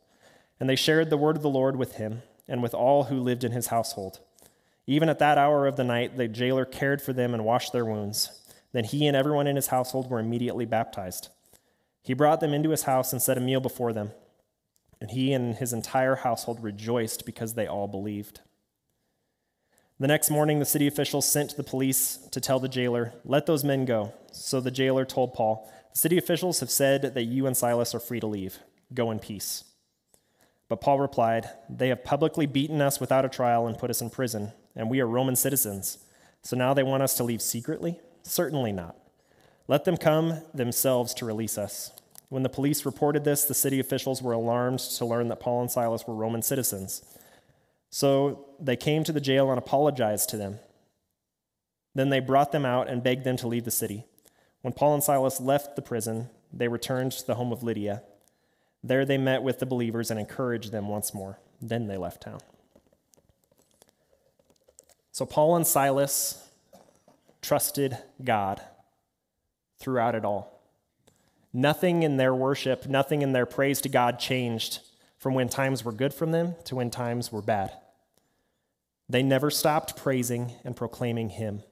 And 0.61 0.71
they 0.71 0.77
shared 0.77 1.11
the 1.11 1.17
word 1.17 1.35
of 1.35 1.43
the 1.43 1.51
Lord 1.51 1.75
with 1.75 1.97
him 1.97 2.23
and 2.47 2.63
with 2.63 2.73
all 2.73 3.05
who 3.05 3.19
lived 3.19 3.43
in 3.43 3.51
his 3.51 3.67
household. 3.67 4.21
Even 4.87 5.09
at 5.09 5.19
that 5.19 5.39
hour 5.39 5.67
of 5.67 5.75
the 5.75 5.83
night, 5.83 6.17
the 6.17 6.29
jailer 6.29 6.65
cared 6.65 7.03
for 7.03 7.13
them 7.13 7.35
and 7.35 7.45
washed 7.45 7.73
their 7.73 7.85
wounds. 7.85 8.41
Then 8.73 8.85
he 8.85 9.09
and 9.09 9.17
everyone 9.17 9.49
in 9.49 9.57
his 9.57 9.67
household 9.67 10.09
were 10.09 10.21
immediately 10.21 10.67
baptized. 10.67 11.31
He 12.01 12.15
brought 12.15 12.39
them 12.39 12.55
into 12.55 12.71
his 12.71 12.85
house 12.85 13.13
and 13.13 13.21
set 13.21 13.39
a 13.39 13.41
meal 13.41 13.61
before 13.61 13.93
them. 13.93 14.13
And 15.01 15.11
he 15.11 15.33
and 15.33 15.57
his 15.57 15.73
entire 15.73 16.15
household 16.15 16.63
rejoiced 16.63 17.27
because 17.27 17.55
they 17.55 17.67
all 17.67 17.89
believed. 17.89 18.39
The 20.01 20.09
next 20.09 20.29
morning, 20.29 20.59
the 20.59 20.65
city 20.65 20.89
officials 20.89 21.29
sent 21.29 21.57
the 21.57 21.63
police 21.63 22.17
to 22.33 22.41
tell 22.41 22.59
the 22.59 22.69
jailer, 22.69 23.13
Let 23.25 23.47
those 23.47 23.63
men 23.63 23.85
go. 23.85 24.13
So 24.33 24.61
the 24.61 24.73
jailer 24.73 25.05
told 25.05 25.35
Paul, 25.35 25.71
The 25.93 25.99
city 25.99 26.19
officials 26.19 26.59
have 26.59 26.71
said 26.71 27.15
that 27.15 27.25
you 27.25 27.47
and 27.47 27.57
Silas 27.57 27.95
are 27.95 28.01
free 28.01 28.19
to 28.19 28.27
leave. 28.27 28.59
Go 28.93 29.13
in 29.13 29.21
peace. 29.21 29.63
But 30.69 30.81
Paul 30.81 30.99
replied, 30.99 31.49
They 31.71 31.91
have 31.91 32.03
publicly 32.03 32.47
beaten 32.47 32.81
us 32.81 32.99
without 32.99 33.25
a 33.25 33.29
trial 33.29 33.69
and 33.69 33.79
put 33.79 33.91
us 33.91 34.01
in 34.01 34.11
prison, 34.11 34.53
and 34.75 34.91
we 34.91 35.01
are 35.01 35.07
Roman 35.07 35.37
citizens. 35.37 35.99
So 36.43 36.57
now 36.57 36.75
they 36.75 36.83
want 36.83 37.05
us 37.05 37.17
to 37.19 37.25
leave 37.25 37.41
secretly? 37.41 38.01
Certainly 38.25 38.73
not. 38.73 38.97
Let 39.69 39.85
them 39.85 39.97
come 39.97 40.43
themselves 40.53 41.15
to 41.15 41.25
release 41.25 41.57
us. 41.57 41.93
When 42.31 42.43
the 42.43 42.49
police 42.49 42.85
reported 42.85 43.23
this, 43.23 43.45
the 43.45 43.55
city 43.55 43.79
officials 43.79 44.21
were 44.21 44.33
alarmed 44.33 44.81
to 44.81 45.07
learn 45.07 45.29
that 45.29 45.39
Paul 45.39 45.61
and 45.61 45.71
Silas 45.71 46.05
were 46.05 46.15
Roman 46.15 46.43
citizens. 46.43 47.03
So 47.95 48.47
they 48.59 48.75
came 48.75 49.05
to 49.05 49.13
the 49.13 49.21
jail 49.21 49.51
and 49.51 49.57
apologized 49.57 50.29
to 50.31 50.37
them. 50.37 50.59
Then 51.95 52.09
they 52.09 52.19
brought 52.19 52.51
them 52.51 52.67
out 52.67 52.89
and 52.89 53.05
begged 53.05 53.23
them 53.23 53.37
to 53.37 53.47
leave 53.47 53.65
the 53.65 53.71
city. 53.71 54.05
When 54.63 54.73
Paul 54.73 54.95
and 54.95 55.03
Silas 55.05 55.41
left 55.41 55.77
the 55.77 55.81
prison, 55.81 56.29
they 56.53 56.67
returned 56.67 57.13
to 57.13 57.25
the 57.25 57.37
home 57.37 57.53
of 57.53 57.63
Lydia. 57.63 58.03
There 58.83 59.05
they 59.05 59.17
met 59.17 59.45
with 59.45 59.61
the 59.61 59.65
believers 59.65 60.11
and 60.11 60.19
encouraged 60.19 60.73
them 60.73 60.89
once 60.89 61.15
more. 61.15 61.39
Then 61.63 61.87
they 61.87 61.97
left 61.97 62.23
town. 62.23 62.41
So 65.13 65.25
Paul 65.25 65.55
and 65.55 65.65
Silas 65.65 66.49
trusted 67.43 67.97
God 68.25 68.61
throughout 69.79 70.17
it 70.17 70.25
all. 70.25 70.61
Nothing 71.53 72.03
in 72.03 72.17
their 72.17 72.35
worship, 72.35 72.89
nothing 72.89 73.23
in 73.23 73.31
their 73.31 73.47
praise 73.47 73.81
to 73.83 73.89
God 73.89 74.19
changed 74.19 74.81
from 75.17 75.35
when 75.35 75.49
times 75.49 75.85
were 75.85 75.93
good 75.93 76.13
from 76.13 76.33
them 76.33 76.57
to 76.65 76.75
when 76.75 76.91
times 76.91 77.31
were 77.31 77.41
bad. 77.41 77.71
They 79.09 79.23
never 79.23 79.51
stopped 79.51 79.97
praising 79.97 80.53
and 80.65 80.77
proclaiming 80.77 81.31
Him. 81.31 81.63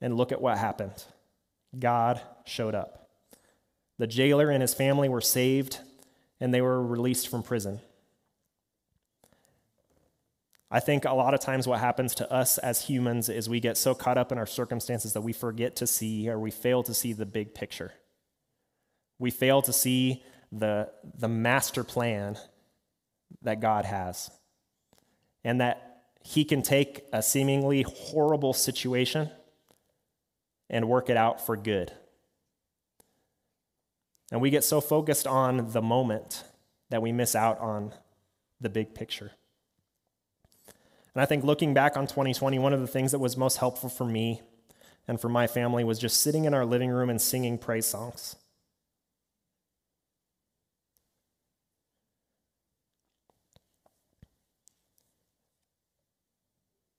And 0.00 0.16
look 0.16 0.32
at 0.32 0.40
what 0.40 0.58
happened 0.58 1.04
God 1.78 2.20
showed 2.44 2.74
up. 2.74 3.08
The 3.98 4.06
jailer 4.06 4.50
and 4.50 4.60
his 4.60 4.74
family 4.74 5.08
were 5.08 5.20
saved, 5.20 5.78
and 6.40 6.52
they 6.52 6.60
were 6.60 6.84
released 6.84 7.28
from 7.28 7.42
prison. 7.42 7.80
I 10.70 10.80
think 10.80 11.04
a 11.04 11.12
lot 11.12 11.34
of 11.34 11.40
times 11.40 11.68
what 11.68 11.78
happens 11.78 12.16
to 12.16 12.32
us 12.32 12.58
as 12.58 12.82
humans 12.82 13.28
is 13.28 13.48
we 13.48 13.60
get 13.60 13.76
so 13.76 13.94
caught 13.94 14.18
up 14.18 14.32
in 14.32 14.38
our 14.38 14.46
circumstances 14.46 15.12
that 15.12 15.20
we 15.20 15.32
forget 15.32 15.76
to 15.76 15.86
see 15.86 16.28
or 16.28 16.38
we 16.38 16.50
fail 16.50 16.82
to 16.82 16.92
see 16.92 17.12
the 17.12 17.26
big 17.26 17.54
picture. 17.54 17.92
We 19.20 19.30
fail 19.30 19.62
to 19.62 19.72
see 19.72 20.24
the, 20.50 20.90
the 21.16 21.28
master 21.28 21.84
plan 21.84 22.36
that 23.42 23.60
God 23.60 23.84
has. 23.84 24.30
And 25.44 25.60
that 25.60 25.93
he 26.24 26.44
can 26.44 26.62
take 26.62 27.04
a 27.12 27.22
seemingly 27.22 27.82
horrible 27.82 28.54
situation 28.54 29.30
and 30.70 30.88
work 30.88 31.10
it 31.10 31.16
out 31.16 31.44
for 31.44 31.56
good. 31.56 31.92
And 34.32 34.40
we 34.40 34.50
get 34.50 34.64
so 34.64 34.80
focused 34.80 35.26
on 35.26 35.72
the 35.72 35.82
moment 35.82 36.42
that 36.88 37.02
we 37.02 37.12
miss 37.12 37.36
out 37.36 37.60
on 37.60 37.92
the 38.60 38.70
big 38.70 38.94
picture. 38.94 39.32
And 41.14 41.22
I 41.22 41.26
think 41.26 41.44
looking 41.44 41.74
back 41.74 41.96
on 41.96 42.06
2020, 42.06 42.58
one 42.58 42.72
of 42.72 42.80
the 42.80 42.86
things 42.86 43.12
that 43.12 43.18
was 43.18 43.36
most 43.36 43.58
helpful 43.58 43.90
for 43.90 44.06
me 44.06 44.40
and 45.06 45.20
for 45.20 45.28
my 45.28 45.46
family 45.46 45.84
was 45.84 45.98
just 45.98 46.22
sitting 46.22 46.46
in 46.46 46.54
our 46.54 46.64
living 46.64 46.90
room 46.90 47.10
and 47.10 47.20
singing 47.20 47.58
praise 47.58 47.86
songs. 47.86 48.36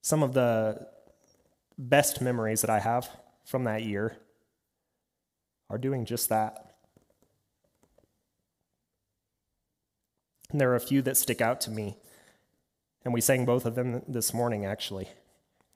Some 0.06 0.22
of 0.22 0.34
the 0.34 0.86
best 1.80 2.22
memories 2.22 2.62
that 2.62 2.70
I 2.70 2.78
have 2.78 3.10
from 3.44 3.64
that 3.64 3.82
year 3.82 4.18
are 5.68 5.80
doing 5.80 6.06
just 6.06 6.30
that. 6.30 6.76
And 10.52 10.62
there 10.62 10.70
are 10.70 10.76
a 10.76 10.80
few 10.80 11.02
that 11.02 11.18
stick 11.18 11.42
out 11.42 11.60
to 11.62 11.72
me. 11.72 11.98
And 13.04 13.16
we 13.16 13.20
sang 13.20 13.46
both 13.46 13.66
of 13.66 13.74
them 13.74 14.04
this 14.08 14.32
morning, 14.32 14.64
actually. 14.64 15.10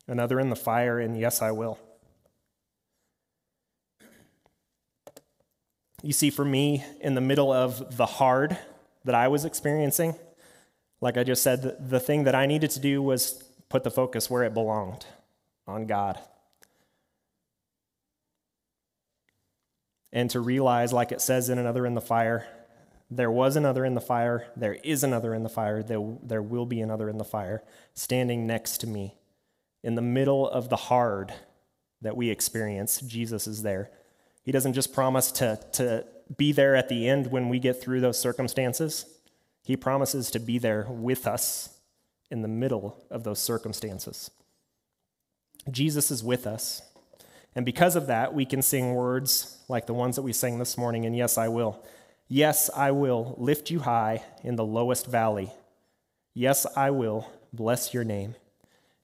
Another 0.07 0.39
in 0.39 0.51
the 0.51 0.55
fire, 0.55 0.99
and 0.99 1.19
Yes, 1.19 1.41
I 1.41 1.49
Will. 1.49 1.79
You 6.03 6.13
see, 6.13 6.29
for 6.29 6.45
me, 6.45 6.85
in 7.01 7.15
the 7.15 7.19
middle 7.19 7.51
of 7.51 7.97
the 7.97 8.05
hard 8.05 8.59
that 9.05 9.15
I 9.15 9.27
was 9.27 9.43
experiencing, 9.43 10.13
like 11.01 11.17
I 11.17 11.23
just 11.23 11.41
said, 11.41 11.89
the 11.89 11.99
thing 11.99 12.25
that 12.25 12.35
I 12.35 12.45
needed 12.45 12.69
to 12.69 12.79
do 12.79 13.01
was 13.01 13.48
put 13.69 13.83
the 13.83 13.91
focus 13.91 14.29
where 14.29 14.43
it 14.43 14.53
belonged 14.53 15.05
on 15.67 15.85
God. 15.85 16.19
And 20.11 20.29
to 20.31 20.39
realize, 20.39 20.91
like 20.91 21.11
it 21.11 21.21
says 21.21 21.49
in 21.49 21.59
another 21.59 21.85
in 21.85 21.93
the 21.93 22.01
fire, 22.01 22.47
there 23.11 23.31
was 23.31 23.55
another 23.55 23.85
in 23.85 23.93
the 23.93 24.01
fire, 24.01 24.51
there 24.55 24.73
is 24.83 25.03
another 25.03 25.33
in 25.33 25.43
the 25.43 25.49
fire, 25.49 25.83
there, 25.83 26.17
there 26.23 26.41
will 26.41 26.65
be 26.65 26.81
another 26.81 27.09
in 27.09 27.17
the 27.17 27.23
fire 27.23 27.63
standing 27.93 28.47
next 28.47 28.79
to 28.79 28.87
me. 28.87 29.15
In 29.83 29.95
the 29.95 30.01
middle 30.01 30.49
of 30.49 30.69
the 30.69 30.75
hard 30.75 31.33
that 32.01 32.17
we 32.17 32.29
experience, 32.29 33.01
Jesus 33.01 33.47
is 33.47 33.61
there. 33.61 33.91
He 34.43 34.51
doesn't 34.51 34.73
just 34.73 34.93
promise 34.93 35.31
to, 35.33 35.59
to 35.73 36.05
be 36.37 36.51
there 36.51 36.75
at 36.75 36.89
the 36.89 37.07
end 37.07 37.31
when 37.31 37.49
we 37.49 37.59
get 37.59 37.81
through 37.81 38.01
those 38.01 38.19
circumstances, 38.19 39.05
He 39.63 39.77
promises 39.77 40.31
to 40.31 40.39
be 40.39 40.57
there 40.57 40.87
with 40.89 41.27
us 41.27 41.78
in 42.31 42.41
the 42.41 42.47
middle 42.47 43.03
of 43.09 43.23
those 43.23 43.39
circumstances. 43.39 44.31
Jesus 45.69 46.11
is 46.11 46.23
with 46.23 46.47
us. 46.47 46.81
And 47.55 47.65
because 47.65 47.95
of 47.95 48.07
that, 48.07 48.33
we 48.33 48.45
can 48.45 48.61
sing 48.61 48.93
words 48.93 49.57
like 49.67 49.87
the 49.87 49.93
ones 49.93 50.15
that 50.15 50.21
we 50.21 50.33
sang 50.33 50.59
this 50.59 50.77
morning, 50.77 51.05
and 51.05 51.15
yes, 51.15 51.37
I 51.37 51.47
will. 51.47 51.83
Yes, 52.27 52.69
I 52.75 52.91
will 52.91 53.35
lift 53.37 53.71
you 53.71 53.79
high 53.79 54.23
in 54.43 54.55
the 54.55 54.65
lowest 54.65 55.07
valley. 55.07 55.51
Yes, 56.33 56.65
I 56.75 56.91
will 56.91 57.27
bless 57.51 57.93
your 57.93 58.03
name. 58.03 58.35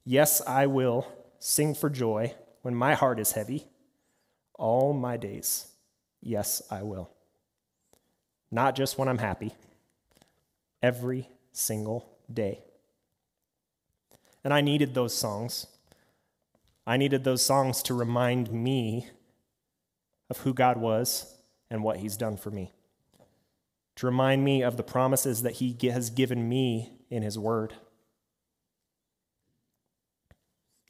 Yes, 0.04 0.40
I 0.46 0.66
will 0.66 1.12
sing 1.40 1.74
for 1.74 1.90
joy 1.90 2.34
when 2.62 2.74
my 2.74 2.94
heart 2.94 3.18
is 3.18 3.32
heavy. 3.32 3.66
All 4.54 4.92
my 4.92 5.16
days, 5.16 5.66
yes, 6.22 6.62
I 6.70 6.82
will. 6.82 7.10
Not 8.50 8.76
just 8.76 8.96
when 8.96 9.08
I'm 9.08 9.18
happy, 9.18 9.52
every 10.82 11.28
single 11.52 12.08
day. 12.32 12.62
And 14.46 14.54
I 14.54 14.60
needed 14.60 14.94
those 14.94 15.12
songs. 15.12 15.66
I 16.86 16.96
needed 16.96 17.24
those 17.24 17.42
songs 17.42 17.82
to 17.82 17.94
remind 17.94 18.52
me 18.52 19.08
of 20.30 20.38
who 20.38 20.54
God 20.54 20.76
was 20.76 21.34
and 21.68 21.82
what 21.82 21.96
He's 21.96 22.16
done 22.16 22.36
for 22.36 22.52
me, 22.52 22.72
to 23.96 24.06
remind 24.06 24.44
me 24.44 24.62
of 24.62 24.76
the 24.76 24.84
promises 24.84 25.42
that 25.42 25.54
He 25.54 25.76
has 25.88 26.10
given 26.10 26.48
me 26.48 26.92
in 27.10 27.24
His 27.24 27.36
Word. 27.36 27.74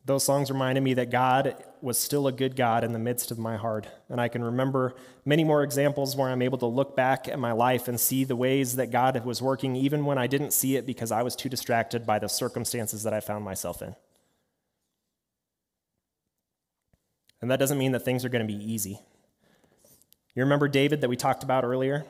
Those 0.06 0.22
songs 0.22 0.52
reminded 0.52 0.82
me 0.82 0.94
that 0.94 1.10
God 1.10 1.64
was 1.80 1.98
still 1.98 2.28
a 2.28 2.32
good 2.32 2.54
God 2.54 2.84
in 2.84 2.92
the 2.92 2.98
midst 2.98 3.32
of 3.32 3.38
my 3.38 3.56
heart. 3.56 3.88
And 4.08 4.20
I 4.20 4.28
can 4.28 4.42
remember 4.42 4.94
many 5.24 5.42
more 5.42 5.64
examples 5.64 6.14
where 6.14 6.28
I'm 6.28 6.42
able 6.42 6.58
to 6.58 6.66
look 6.66 6.94
back 6.94 7.26
at 7.26 7.40
my 7.40 7.50
life 7.50 7.88
and 7.88 7.98
see 7.98 8.22
the 8.22 8.36
ways 8.36 8.76
that 8.76 8.92
God 8.92 9.24
was 9.24 9.42
working, 9.42 9.74
even 9.74 10.04
when 10.04 10.16
I 10.16 10.28
didn't 10.28 10.52
see 10.52 10.76
it 10.76 10.86
because 10.86 11.10
I 11.10 11.22
was 11.22 11.34
too 11.34 11.48
distracted 11.48 12.06
by 12.06 12.20
the 12.20 12.28
circumstances 12.28 13.02
that 13.02 13.12
I 13.12 13.18
found 13.18 13.44
myself 13.44 13.82
in. 13.82 13.96
And 17.42 17.50
that 17.50 17.58
doesn't 17.58 17.76
mean 17.76 17.90
that 17.90 18.04
things 18.04 18.24
are 18.24 18.28
going 18.28 18.46
to 18.46 18.52
be 18.52 18.72
easy. 18.72 19.00
You 20.36 20.44
remember 20.44 20.68
David 20.68 21.00
that 21.00 21.10
we 21.10 21.16
talked 21.16 21.42
about 21.42 21.64
earlier? 21.64 22.06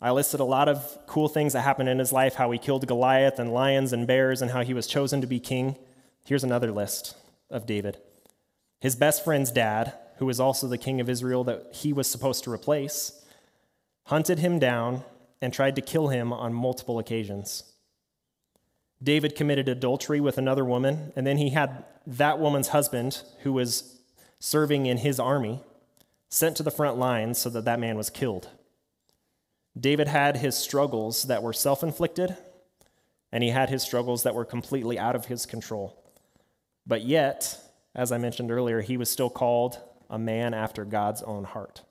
I 0.00 0.12
listed 0.12 0.40
a 0.40 0.44
lot 0.44 0.68
of 0.68 0.98
cool 1.06 1.28
things 1.28 1.52
that 1.52 1.60
happened 1.60 1.90
in 1.90 1.98
his 1.98 2.10
life 2.10 2.36
how 2.36 2.50
he 2.52 2.58
killed 2.58 2.86
Goliath 2.86 3.38
and 3.38 3.52
lions 3.52 3.92
and 3.92 4.06
bears, 4.06 4.40
and 4.40 4.50
how 4.50 4.62
he 4.62 4.72
was 4.72 4.86
chosen 4.86 5.20
to 5.20 5.26
be 5.26 5.38
king. 5.38 5.76
Here's 6.24 6.44
another 6.44 6.70
list 6.70 7.16
of 7.50 7.66
David. 7.66 7.98
His 8.80 8.96
best 8.96 9.24
friend's 9.24 9.50
dad, 9.50 9.92
who 10.16 10.26
was 10.26 10.40
also 10.40 10.66
the 10.66 10.78
king 10.78 11.00
of 11.00 11.08
Israel 11.08 11.44
that 11.44 11.68
he 11.72 11.92
was 11.92 12.08
supposed 12.08 12.44
to 12.44 12.52
replace, 12.52 13.24
hunted 14.04 14.38
him 14.38 14.58
down 14.58 15.04
and 15.40 15.52
tried 15.52 15.76
to 15.76 15.82
kill 15.82 16.08
him 16.08 16.32
on 16.32 16.54
multiple 16.54 16.98
occasions. 16.98 17.64
David 19.02 19.34
committed 19.34 19.68
adultery 19.68 20.20
with 20.20 20.38
another 20.38 20.64
woman, 20.64 21.12
and 21.16 21.26
then 21.26 21.38
he 21.38 21.50
had 21.50 21.84
that 22.06 22.38
woman's 22.38 22.68
husband, 22.68 23.22
who 23.42 23.52
was 23.52 24.00
serving 24.38 24.86
in 24.86 24.98
his 24.98 25.18
army, 25.18 25.60
sent 26.28 26.56
to 26.56 26.62
the 26.62 26.70
front 26.70 26.98
lines 26.98 27.38
so 27.38 27.50
that 27.50 27.64
that 27.64 27.80
man 27.80 27.96
was 27.96 28.10
killed. 28.10 28.48
David 29.78 30.08
had 30.08 30.36
his 30.36 30.56
struggles 30.56 31.24
that 31.24 31.42
were 31.42 31.52
self 31.52 31.82
inflicted, 31.82 32.36
and 33.32 33.42
he 33.42 33.50
had 33.50 33.70
his 33.70 33.82
struggles 33.82 34.22
that 34.22 34.34
were 34.34 34.44
completely 34.44 34.98
out 34.98 35.16
of 35.16 35.26
his 35.26 35.46
control. 35.46 36.01
But 36.86 37.02
yet, 37.02 37.58
as 37.94 38.12
I 38.12 38.18
mentioned 38.18 38.50
earlier, 38.50 38.80
he 38.80 38.96
was 38.96 39.10
still 39.10 39.30
called 39.30 39.78
a 40.10 40.18
man 40.18 40.54
after 40.54 40.84
God's 40.84 41.22
own 41.22 41.44
heart. 41.44 41.82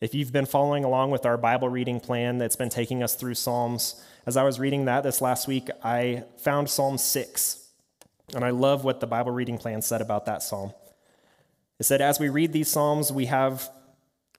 If 0.00 0.14
you've 0.14 0.32
been 0.32 0.46
following 0.46 0.84
along 0.84 1.12
with 1.12 1.24
our 1.24 1.36
Bible 1.36 1.68
reading 1.68 2.00
plan 2.00 2.38
that's 2.38 2.56
been 2.56 2.68
taking 2.68 3.02
us 3.02 3.14
through 3.14 3.34
Psalms, 3.34 4.02
as 4.26 4.36
I 4.36 4.42
was 4.42 4.58
reading 4.58 4.86
that 4.86 5.02
this 5.02 5.20
last 5.20 5.46
week, 5.46 5.68
I 5.82 6.24
found 6.38 6.68
Psalm 6.68 6.98
6. 6.98 7.68
And 8.34 8.44
I 8.44 8.50
love 8.50 8.84
what 8.84 9.00
the 9.00 9.06
Bible 9.06 9.32
reading 9.32 9.58
plan 9.58 9.82
said 9.82 10.00
about 10.00 10.26
that 10.26 10.42
psalm. 10.42 10.72
It 11.78 11.84
said, 11.84 12.00
As 12.00 12.18
we 12.18 12.28
read 12.28 12.52
these 12.52 12.68
Psalms, 12.68 13.12
we 13.12 13.26
have, 13.26 13.68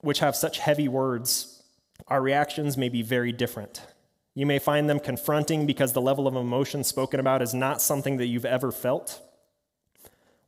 which 0.02 0.20
have 0.20 0.36
such 0.36 0.60
heavy 0.60 0.88
words, 0.88 1.62
our 2.08 2.22
reactions 2.22 2.78
may 2.78 2.90
be 2.90 3.02
very 3.02 3.32
different. 3.32 3.86
You 4.36 4.46
may 4.46 4.60
find 4.60 4.90
them 4.90 5.00
confronting 5.00 5.66
because 5.66 5.94
the 5.94 6.02
level 6.02 6.28
of 6.28 6.36
emotion 6.36 6.84
spoken 6.84 7.20
about 7.20 7.42
is 7.42 7.54
not 7.54 7.82
something 7.82 8.18
that 8.18 8.28
you've 8.28 8.46
ever 8.46 8.72
felt. 8.72 9.22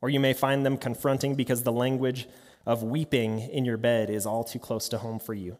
Or 0.00 0.10
you 0.10 0.20
may 0.20 0.32
find 0.32 0.66
them 0.66 0.76
confronting 0.76 1.34
because 1.34 1.62
the 1.62 1.72
language 1.72 2.28
of 2.66 2.82
weeping 2.82 3.38
in 3.38 3.64
your 3.64 3.76
bed 3.76 4.10
is 4.10 4.26
all 4.26 4.42
too 4.42 4.58
close 4.58 4.88
to 4.88 4.98
home 4.98 5.20
for 5.20 5.34
you. 5.34 5.58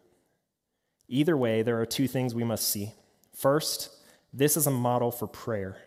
Either 1.07 1.37
way, 1.37 1.61
there 1.61 1.79
are 1.79 1.85
two 1.85 2.07
things 2.07 2.35
we 2.35 2.43
must 2.43 2.67
see. 2.67 2.91
First, 3.33 3.89
this 4.33 4.57
is 4.57 4.67
a 4.67 4.71
model 4.71 5.09
for 5.09 5.25
prayer. 5.25 5.77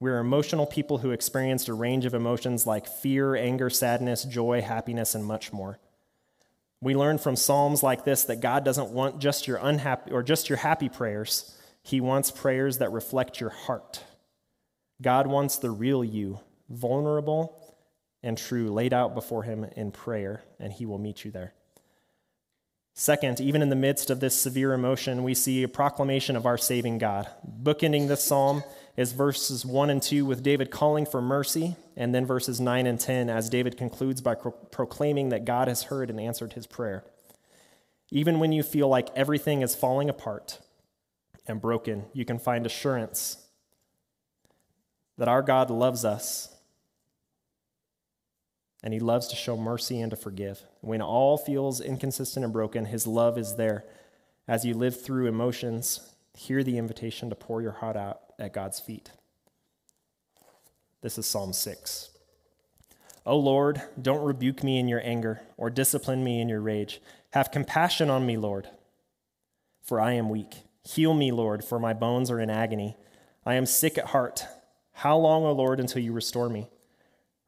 We're 0.00 0.18
emotional 0.18 0.66
people 0.66 0.98
who 0.98 1.10
experienced 1.10 1.68
a 1.68 1.74
range 1.74 2.06
of 2.06 2.14
emotions 2.14 2.66
like 2.66 2.86
fear, 2.86 3.36
anger, 3.36 3.68
sadness, 3.68 4.24
joy, 4.24 4.62
happiness, 4.62 5.14
and 5.14 5.24
much 5.24 5.52
more. 5.52 5.78
We 6.80 6.94
learn 6.94 7.18
from 7.18 7.36
Psalms 7.36 7.82
like 7.82 8.04
this 8.04 8.24
that 8.24 8.40
God 8.40 8.64
doesn't 8.64 8.90
want 8.90 9.20
just 9.20 9.46
your 9.46 9.58
unhappy 9.58 10.10
or 10.10 10.22
just 10.22 10.48
your 10.48 10.58
happy 10.58 10.88
prayers. 10.88 11.56
He 11.86 12.00
wants 12.00 12.32
prayers 12.32 12.78
that 12.78 12.90
reflect 12.90 13.38
your 13.38 13.50
heart. 13.50 14.02
God 15.00 15.28
wants 15.28 15.56
the 15.56 15.70
real 15.70 16.02
you, 16.02 16.40
vulnerable 16.68 17.56
and 18.24 18.36
true, 18.36 18.72
laid 18.72 18.92
out 18.92 19.14
before 19.14 19.44
him 19.44 19.62
in 19.76 19.92
prayer, 19.92 20.42
and 20.58 20.72
he 20.72 20.84
will 20.84 20.98
meet 20.98 21.24
you 21.24 21.30
there. 21.30 21.54
Second, 22.92 23.40
even 23.40 23.62
in 23.62 23.68
the 23.68 23.76
midst 23.76 24.10
of 24.10 24.18
this 24.18 24.36
severe 24.36 24.72
emotion, 24.72 25.22
we 25.22 25.32
see 25.32 25.62
a 25.62 25.68
proclamation 25.68 26.34
of 26.34 26.44
our 26.44 26.58
saving 26.58 26.98
God. 26.98 27.28
Bookending 27.62 28.08
this 28.08 28.24
psalm 28.24 28.64
is 28.96 29.12
verses 29.12 29.64
1 29.64 29.88
and 29.88 30.02
2 30.02 30.26
with 30.26 30.42
David 30.42 30.72
calling 30.72 31.06
for 31.06 31.22
mercy, 31.22 31.76
and 31.96 32.12
then 32.12 32.26
verses 32.26 32.60
9 32.60 32.84
and 32.84 32.98
10 32.98 33.30
as 33.30 33.48
David 33.48 33.76
concludes 33.76 34.20
by 34.20 34.34
pro- 34.34 34.50
proclaiming 34.50 35.28
that 35.28 35.44
God 35.44 35.68
has 35.68 35.84
heard 35.84 36.10
and 36.10 36.18
answered 36.18 36.54
his 36.54 36.66
prayer. 36.66 37.04
Even 38.10 38.40
when 38.40 38.50
you 38.50 38.64
feel 38.64 38.88
like 38.88 39.14
everything 39.14 39.62
is 39.62 39.76
falling 39.76 40.10
apart 40.10 40.58
and 41.46 41.60
broken, 41.60 42.04
you 42.12 42.24
can 42.24 42.38
find 42.38 42.66
assurance 42.66 43.38
that 45.18 45.28
our 45.28 45.42
God 45.42 45.70
loves 45.70 46.04
us 46.04 46.54
and 48.82 48.92
he 48.92 49.00
loves 49.00 49.26
to 49.28 49.36
show 49.36 49.56
mercy 49.56 50.00
and 50.00 50.10
to 50.10 50.16
forgive. 50.16 50.62
When 50.80 51.02
all 51.02 51.36
feels 51.36 51.80
inconsistent 51.80 52.44
and 52.44 52.52
broken, 52.52 52.84
his 52.84 53.06
love 53.06 53.38
is 53.38 53.56
there. 53.56 53.84
As 54.46 54.64
you 54.64 54.74
live 54.74 55.00
through 55.00 55.26
emotions, 55.26 56.14
hear 56.34 56.62
the 56.62 56.78
invitation 56.78 57.28
to 57.30 57.34
pour 57.34 57.62
your 57.62 57.72
heart 57.72 57.96
out 57.96 58.20
at 58.38 58.52
God's 58.52 58.78
feet. 58.78 59.10
This 61.00 61.18
is 61.18 61.26
Psalm 61.26 61.52
6. 61.52 62.10
O 63.24 63.32
oh 63.32 63.38
Lord, 63.38 63.82
don't 64.00 64.24
rebuke 64.24 64.62
me 64.62 64.78
in 64.78 64.86
your 64.86 65.00
anger 65.02 65.40
or 65.56 65.68
discipline 65.68 66.22
me 66.22 66.40
in 66.40 66.48
your 66.48 66.60
rage. 66.60 67.00
Have 67.32 67.50
compassion 67.50 68.08
on 68.08 68.24
me, 68.24 68.36
Lord, 68.36 68.68
for 69.82 70.00
I 70.00 70.12
am 70.12 70.30
weak. 70.30 70.65
Heal 70.86 71.14
me, 71.14 71.32
Lord, 71.32 71.64
for 71.64 71.80
my 71.80 71.92
bones 71.92 72.30
are 72.30 72.38
in 72.38 72.48
agony. 72.48 72.96
I 73.44 73.54
am 73.54 73.66
sick 73.66 73.98
at 73.98 74.06
heart. 74.06 74.44
How 74.92 75.16
long, 75.16 75.44
O 75.44 75.50
Lord, 75.50 75.80
until 75.80 76.00
you 76.00 76.12
restore 76.12 76.48
me? 76.48 76.68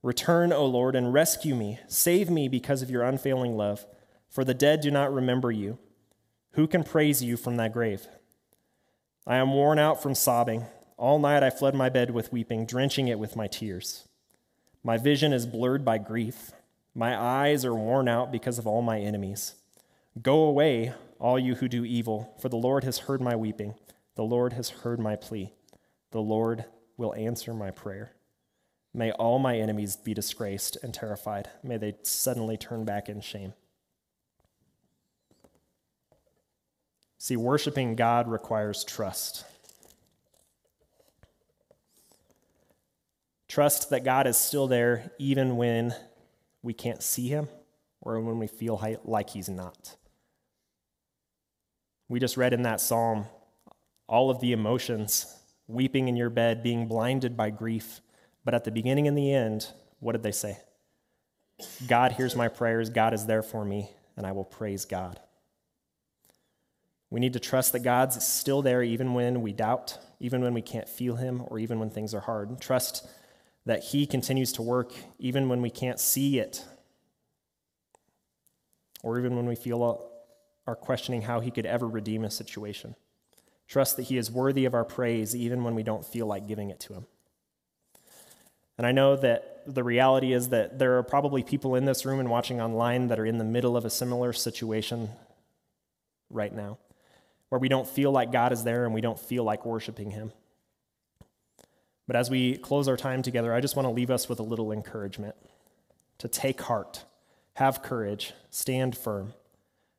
Return, 0.03 0.53
O 0.53 0.67
Lord, 0.67 0.97
and 0.97 1.13
rescue 1.13 1.55
me. 1.55 1.79
Save 1.87 2.31
me 2.31 2.49
because 2.49 2.83
of 2.83 2.91
your 2.91 3.05
unfailing 3.05 3.57
love. 3.57 3.87
For 4.29 4.45
the 4.45 4.55
dead 4.55 4.81
do 4.81 4.91
not 4.91 5.15
remember 5.15 5.53
you. 5.53 5.79
Who 6.53 6.67
can 6.67 6.83
praise 6.83 7.23
you 7.23 7.37
from 7.37 7.57
that 7.57 7.73
grave? 7.73 8.09
I 9.25 9.37
am 9.37 9.55
worn 9.55 9.79
out 9.79 10.03
from 10.03 10.17
sobbing. 10.17 10.67
All 10.97 11.21
night 11.21 11.45
I 11.45 11.51
fled 11.51 11.77
my 11.77 11.89
bed 11.89 12.11
with 12.11 12.33
weeping, 12.33 12.67
drenching 12.67 13.07
it 13.07 13.21
with 13.21 13.37
my 13.37 13.47
tears. 13.47 14.09
My 14.83 14.97
vision 14.97 15.33
is 15.33 15.47
blurred 15.47 15.85
by 15.85 15.99
grief. 15.99 16.51
My 16.93 17.17
eyes 17.17 17.65
are 17.65 17.75
worn 17.75 18.09
out 18.09 18.33
because 18.33 18.59
of 18.59 18.67
all 18.67 18.83
my 18.83 18.99
enemies. 18.99 19.55
Go 20.21 20.41
away, 20.41 20.93
all 21.19 21.39
you 21.39 21.57
who 21.57 21.69
do 21.69 21.85
evil, 21.85 22.35
for 22.41 22.49
the 22.49 22.57
Lord 22.57 22.85
has 22.85 22.99
heard 22.99 23.21
my 23.21 23.37
weeping. 23.37 23.75
The 24.15 24.25
Lord 24.25 24.53
has 24.55 24.71
heard 24.71 24.99
my 25.01 25.17
plea. 25.17 25.53
The 26.11 26.21
Lord 26.21 26.65
will 26.97 27.15
answer 27.15 27.55
my 27.55 27.71
prayer. 27.71 28.13
May 28.95 29.13
all 29.13 29.39
my 29.39 29.59
enemies 29.59 29.97
be 29.97 30.15
disgraced 30.15 30.77
and 30.83 30.95
terrified. 30.95 31.51
May 31.63 31.77
they 31.77 31.97
suddenly 32.03 32.57
turn 32.57 32.85
back 32.85 33.09
in 33.09 33.21
shame. 33.21 33.53
See, 37.19 37.37
worshiping 37.37 37.97
God 37.97 38.29
requires 38.29 38.85
trust. 38.85 39.45
Trust 43.49 43.91
that 43.91 44.05
God 44.05 44.27
is 44.27 44.37
still 44.37 44.67
there 44.69 45.11
even 45.19 45.57
when 45.57 45.95
we 46.63 46.73
can't 46.73 47.03
see 47.03 47.29
him 47.29 47.49
or 48.01 48.21
when 48.21 48.39
we 48.39 48.47
feel 48.47 48.81
like 49.05 49.31
he's 49.31 49.49
not. 49.49 49.97
We 52.09 52.21
just 52.21 52.37
read 52.37 52.53
in 52.53 52.63
that 52.63 52.81
psalm 52.81 53.27
all 54.07 54.31
of 54.31 54.41
the 54.41 54.53
emotions 54.53 55.35
weeping 55.67 56.09
in 56.09 56.17
your 56.17 56.31
bed, 56.31 56.63
being 56.63 56.89
blinded 56.89 57.37
by 57.37 57.51
grief 57.51 58.01
but 58.49 58.55
at 58.55 58.65
the 58.65 58.71
beginning 58.71 59.07
and 59.07 59.15
the 59.15 59.31
end, 59.31 59.71
what 60.01 60.13
did 60.13 60.23
they 60.23 60.33
say? 60.33 60.57
God 61.87 62.13
hears 62.13 62.35
my 62.35 62.49
prayers, 62.49 62.89
God 62.89 63.13
is 63.13 63.27
there 63.27 63.43
for 63.43 63.63
me, 63.63 63.91
and 64.17 64.27
I 64.27 64.33
will 64.33 64.47
praise 64.47 64.87
God. 64.87 65.21
We 67.11 67.21
need 67.21 67.35
to 67.35 67.41
trust 67.41 67.73
that 67.73 67.81
God's 67.81 68.25
still 68.27 68.63
there 68.63 68.83
even 68.83 69.13
when 69.13 69.43
we 69.43 69.53
doubt, 69.53 69.99
even 70.19 70.41
when 70.41 70.55
we 70.55 70.63
can't 70.63 70.89
feel 70.89 71.17
Him, 71.17 71.43
or 71.49 71.59
even 71.59 71.79
when 71.79 71.91
things 71.91 72.15
are 72.15 72.21
hard. 72.21 72.59
Trust 72.59 73.07
that 73.67 73.85
He 73.85 74.07
continues 74.07 74.53
to 74.55 74.63
work 74.63 74.95
even 75.19 75.51
when 75.51 75.61
we 75.61 75.69
can't 75.69 76.01
see 76.01 76.39
it, 76.39 76.65
or 79.03 79.19
even 79.19 79.37
when 79.37 79.45
we 79.45 79.57
feel 79.57 79.83
are 80.69 80.77
questioning 80.77 81.23
how 81.23 81.41
He 81.41 81.51
could 81.51 81.65
ever 81.65 81.89
redeem 81.89 82.25
a 82.25 82.31
situation. 82.31 82.95
Trust 83.67 83.97
that 83.97 84.03
He 84.03 84.19
is 84.19 84.31
worthy 84.31 84.67
of 84.67 84.75
our 84.75 84.85
praise 84.85 85.35
even 85.35 85.65
when 85.65 85.75
we 85.75 85.83
don't 85.83 86.05
feel 86.05 86.27
like 86.27 86.47
giving 86.47 86.69
it 86.69 86.79
to 86.81 86.93
Him. 86.93 87.07
And 88.77 88.87
I 88.87 88.93
know 88.93 89.17
that 89.17 89.63
the 89.67 89.83
reality 89.83 90.35
is 90.35 90.51
that 90.51 90.79
there 90.79 90.99
are 90.99 91.03
probably 91.03 91.43
people 91.43 91.75
in 91.75 91.87
this 91.87 92.05
room 92.05 92.21
and 92.21 92.29
watching 92.29 92.61
online 92.61 93.09
that 93.09 93.19
are 93.19 93.25
in 93.25 93.39
the 93.39 93.45
middle 93.45 93.79
of 93.79 93.87
a 93.87 93.91
similar 93.91 94.35
situation 94.35 95.09
right 96.29 96.55
now, 96.55 96.77
where 97.49 97.59
we 97.59 97.71
don't 97.71 97.89
feel 97.89 98.13
like 98.13 98.31
God 98.31 98.53
is 98.53 98.63
there 98.63 98.85
and 98.85 98.93
we 98.93 99.01
don't 99.01 99.19
feel 99.19 99.45
like 99.45 99.65
worshiping 99.65 100.11
Him. 100.11 100.33
But 102.07 102.17
as 102.17 102.29
we 102.29 102.59
close 102.59 102.89
our 102.89 102.97
time 102.97 103.23
together, 103.23 103.55
I 103.55 103.63
just 103.63 103.75
want 103.75 103.87
to 103.87 103.93
leave 103.93 104.11
us 104.11 104.29
with 104.29 104.39
a 104.39 104.43
little 104.45 104.71
encouragement 104.71 105.35
to 106.19 106.29
take 106.29 106.61
heart, 106.61 107.05
have 107.55 107.83
courage, 107.83 108.35
stand 108.51 108.97
firm, 108.97 109.33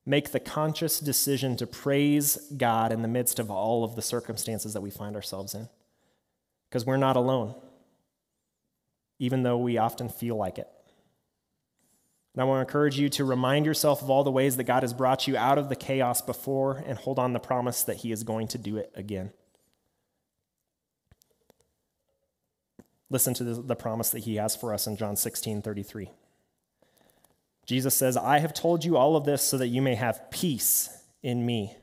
make 0.10 0.32
the 0.32 0.40
conscious 0.40 1.00
decision 1.00 1.56
to 1.58 1.68
praise 1.68 2.52
God 2.58 2.92
in 2.92 3.02
the 3.02 3.08
midst 3.08 3.40
of 3.40 3.52
all 3.52 3.84
of 3.84 3.96
the 3.96 4.02
circumstances 4.02 4.74
that 4.74 4.82
we 4.82 4.90
find 4.90 5.16
ourselves 5.16 5.54
in. 5.54 5.70
Because 6.68 6.86
we're 6.86 6.98
not 6.98 7.16
alone 7.16 7.56
even 9.20 9.44
though 9.44 9.58
we 9.58 9.78
often 9.78 10.10
feel 10.10 10.38
like 10.38 10.58
it. 10.58 10.68
And 12.34 12.42
I 12.42 12.46
want 12.46 12.58
to 12.58 12.70
encourage 12.70 12.98
you 12.98 13.10
to 13.10 13.26
remind 13.26 13.66
yourself 13.66 14.02
of 14.02 14.10
all 14.10 14.24
the 14.24 14.32
ways 14.32 14.56
that 14.58 14.64
God 14.64 14.84
has 14.84 14.94
brought 14.94 15.28
you 15.28 15.36
out 15.36 15.58
of 15.58 15.68
the 15.68 15.76
chaos 15.76 16.22
before 16.22 16.84
and 16.86 16.98
hold 16.98 17.20
on 17.20 17.34
the 17.34 17.40
promise 17.40 17.84
that 17.84 17.98
He 17.98 18.12
is 18.12 18.24
going 18.24 18.48
to 18.50 18.58
do 18.58 18.78
it 18.78 18.92
again. 18.96 19.32
Listen 23.10 23.34
to 23.34 23.44
the, 23.44 23.76
promise 23.76 24.12
that 24.12 24.20
He 24.20 24.36
has 24.36 24.56
for 24.56 24.74
us 24.74 24.88
in 24.88 24.96
John 24.96 25.16
16 25.16 25.62
33. 25.62 26.12
Jesus 27.70 27.94
says, 27.94 28.18
I 28.18 28.40
have 28.40 28.56
told 28.56 28.84
you 28.84 28.98
all 28.98 29.16
of 29.16 29.26
this 29.26 29.44
so 29.44 29.56
that 29.60 29.68
you 29.68 29.80
may 29.80 29.94
have 29.94 30.32
peace 30.32 30.90
in 31.22 31.46
me. 31.46 31.78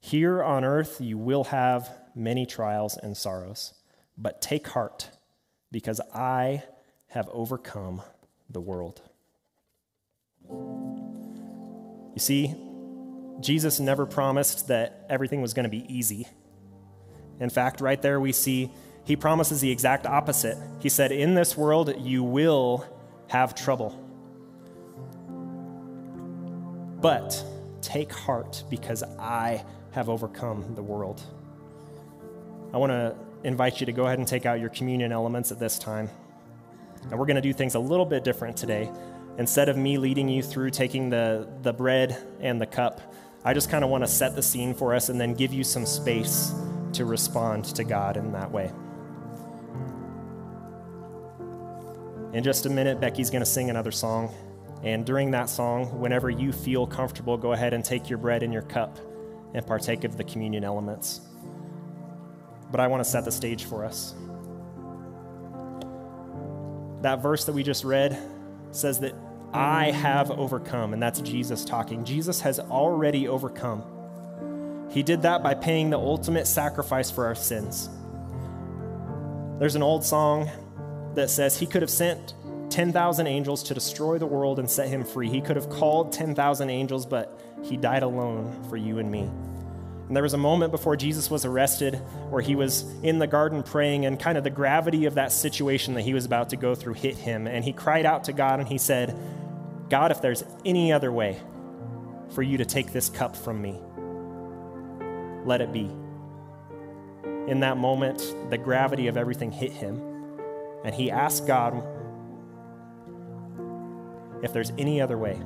Here 0.00 0.42
on 0.42 0.64
earth 0.64 1.00
you 1.00 1.16
will 1.16 1.44
have 1.44 1.88
many 2.16 2.44
trials 2.44 2.96
and 3.00 3.16
sorrows, 3.16 3.74
but 4.18 4.42
take 4.42 4.66
heart 4.66 5.10
because 5.70 6.00
I 6.12 6.64
have 7.10 7.28
overcome 7.28 8.02
the 8.50 8.60
world. 8.60 9.00
You 10.50 12.18
see, 12.18 12.52
Jesus 13.38 13.78
never 13.78 14.06
promised 14.06 14.66
that 14.66 15.06
everything 15.08 15.40
was 15.40 15.54
going 15.54 15.62
to 15.62 15.70
be 15.70 15.86
easy. 15.88 16.26
In 17.38 17.50
fact, 17.50 17.80
right 17.80 18.02
there 18.02 18.18
we 18.18 18.32
see 18.32 18.72
he 19.04 19.14
promises 19.14 19.60
the 19.60 19.70
exact 19.70 20.04
opposite. 20.04 20.58
He 20.80 20.88
said, 20.88 21.12
In 21.12 21.36
this 21.36 21.56
world, 21.56 21.94
you 21.96 22.24
will 22.24 22.84
have 23.28 23.54
trouble. 23.54 24.02
But 27.06 27.40
take 27.82 28.12
heart 28.12 28.64
because 28.68 29.04
I 29.16 29.64
have 29.92 30.08
overcome 30.08 30.74
the 30.74 30.82
world. 30.82 31.22
I 32.74 32.78
want 32.78 32.90
to 32.90 33.14
invite 33.44 33.78
you 33.78 33.86
to 33.86 33.92
go 33.92 34.06
ahead 34.06 34.18
and 34.18 34.26
take 34.26 34.44
out 34.44 34.58
your 34.58 34.70
communion 34.70 35.12
elements 35.12 35.52
at 35.52 35.60
this 35.60 35.78
time. 35.78 36.10
And 37.08 37.16
we're 37.16 37.26
going 37.26 37.36
to 37.36 37.40
do 37.40 37.52
things 37.52 37.76
a 37.76 37.78
little 37.78 38.06
bit 38.06 38.24
different 38.24 38.56
today. 38.56 38.90
Instead 39.38 39.68
of 39.68 39.76
me 39.76 39.98
leading 39.98 40.28
you 40.28 40.42
through 40.42 40.70
taking 40.70 41.08
the, 41.08 41.48
the 41.62 41.72
bread 41.72 42.18
and 42.40 42.60
the 42.60 42.66
cup, 42.66 43.00
I 43.44 43.54
just 43.54 43.70
kind 43.70 43.84
of 43.84 43.90
want 43.90 44.02
to 44.02 44.08
set 44.08 44.34
the 44.34 44.42
scene 44.42 44.74
for 44.74 44.92
us 44.92 45.08
and 45.08 45.20
then 45.20 45.32
give 45.32 45.52
you 45.52 45.62
some 45.62 45.86
space 45.86 46.52
to 46.94 47.04
respond 47.04 47.66
to 47.66 47.84
God 47.84 48.16
in 48.16 48.32
that 48.32 48.50
way. 48.50 48.72
In 52.32 52.42
just 52.42 52.66
a 52.66 52.68
minute, 52.68 53.00
Becky's 53.00 53.30
going 53.30 53.44
to 53.44 53.46
sing 53.46 53.70
another 53.70 53.92
song. 53.92 54.34
And 54.86 55.04
during 55.04 55.32
that 55.32 55.48
song, 55.48 55.98
whenever 55.98 56.30
you 56.30 56.52
feel 56.52 56.86
comfortable, 56.86 57.36
go 57.36 57.52
ahead 57.52 57.74
and 57.74 57.84
take 57.84 58.08
your 58.08 58.18
bread 58.18 58.44
and 58.44 58.52
your 58.52 58.62
cup 58.62 59.00
and 59.52 59.66
partake 59.66 60.04
of 60.04 60.16
the 60.16 60.22
communion 60.22 60.62
elements. 60.62 61.22
But 62.70 62.78
I 62.78 62.86
want 62.86 63.02
to 63.02 63.10
set 63.10 63.24
the 63.24 63.32
stage 63.32 63.64
for 63.64 63.84
us. 63.84 64.14
That 67.02 67.20
verse 67.20 67.44
that 67.46 67.52
we 67.52 67.64
just 67.64 67.82
read 67.82 68.16
says 68.70 69.00
that 69.00 69.12
I 69.52 69.90
have 69.90 70.30
overcome, 70.30 70.92
and 70.92 71.02
that's 71.02 71.20
Jesus 71.20 71.64
talking. 71.64 72.04
Jesus 72.04 72.40
has 72.42 72.60
already 72.60 73.26
overcome. 73.26 73.82
He 74.92 75.02
did 75.02 75.22
that 75.22 75.42
by 75.42 75.54
paying 75.54 75.90
the 75.90 75.98
ultimate 75.98 76.46
sacrifice 76.46 77.10
for 77.10 77.26
our 77.26 77.34
sins. 77.34 77.90
There's 79.58 79.74
an 79.74 79.82
old 79.82 80.04
song 80.04 80.48
that 81.16 81.28
says 81.28 81.58
he 81.58 81.66
could 81.66 81.82
have 81.82 81.90
sent 81.90 82.34
10,000 82.70 83.26
angels 83.26 83.62
to 83.64 83.74
destroy 83.74 84.18
the 84.18 84.26
world 84.26 84.58
and 84.58 84.70
set 84.70 84.88
him 84.88 85.04
free. 85.04 85.28
He 85.28 85.40
could 85.40 85.56
have 85.56 85.70
called 85.70 86.12
10,000 86.12 86.70
angels, 86.70 87.06
but 87.06 87.40
he 87.62 87.76
died 87.76 88.02
alone 88.02 88.64
for 88.68 88.76
you 88.76 88.98
and 88.98 89.10
me. 89.10 89.28
And 90.06 90.14
there 90.14 90.22
was 90.22 90.34
a 90.34 90.38
moment 90.38 90.70
before 90.70 90.96
Jesus 90.96 91.30
was 91.30 91.44
arrested 91.44 91.96
where 92.30 92.42
he 92.42 92.54
was 92.54 92.82
in 93.02 93.18
the 93.18 93.26
garden 93.26 93.62
praying, 93.62 94.06
and 94.06 94.20
kind 94.20 94.38
of 94.38 94.44
the 94.44 94.50
gravity 94.50 95.06
of 95.06 95.14
that 95.14 95.32
situation 95.32 95.94
that 95.94 96.02
he 96.02 96.14
was 96.14 96.24
about 96.24 96.50
to 96.50 96.56
go 96.56 96.74
through 96.74 96.94
hit 96.94 97.16
him. 97.16 97.46
And 97.48 97.64
he 97.64 97.72
cried 97.72 98.06
out 98.06 98.24
to 98.24 98.32
God 98.32 98.60
and 98.60 98.68
he 98.68 98.78
said, 98.78 99.18
God, 99.88 100.12
if 100.12 100.20
there's 100.20 100.44
any 100.64 100.92
other 100.92 101.10
way 101.10 101.40
for 102.30 102.42
you 102.42 102.58
to 102.58 102.64
take 102.64 102.92
this 102.92 103.08
cup 103.08 103.36
from 103.36 103.60
me, 103.60 103.80
let 105.44 105.60
it 105.60 105.72
be. 105.72 105.90
In 107.48 107.60
that 107.60 107.76
moment, 107.76 108.34
the 108.50 108.58
gravity 108.58 109.06
of 109.06 109.16
everything 109.16 109.52
hit 109.52 109.72
him, 109.72 110.00
and 110.84 110.94
he 110.94 111.10
asked 111.10 111.46
God 111.46 111.84
if 114.42 114.52
there's 114.52 114.72
any 114.78 115.00
other 115.00 115.18
way. 115.18 115.40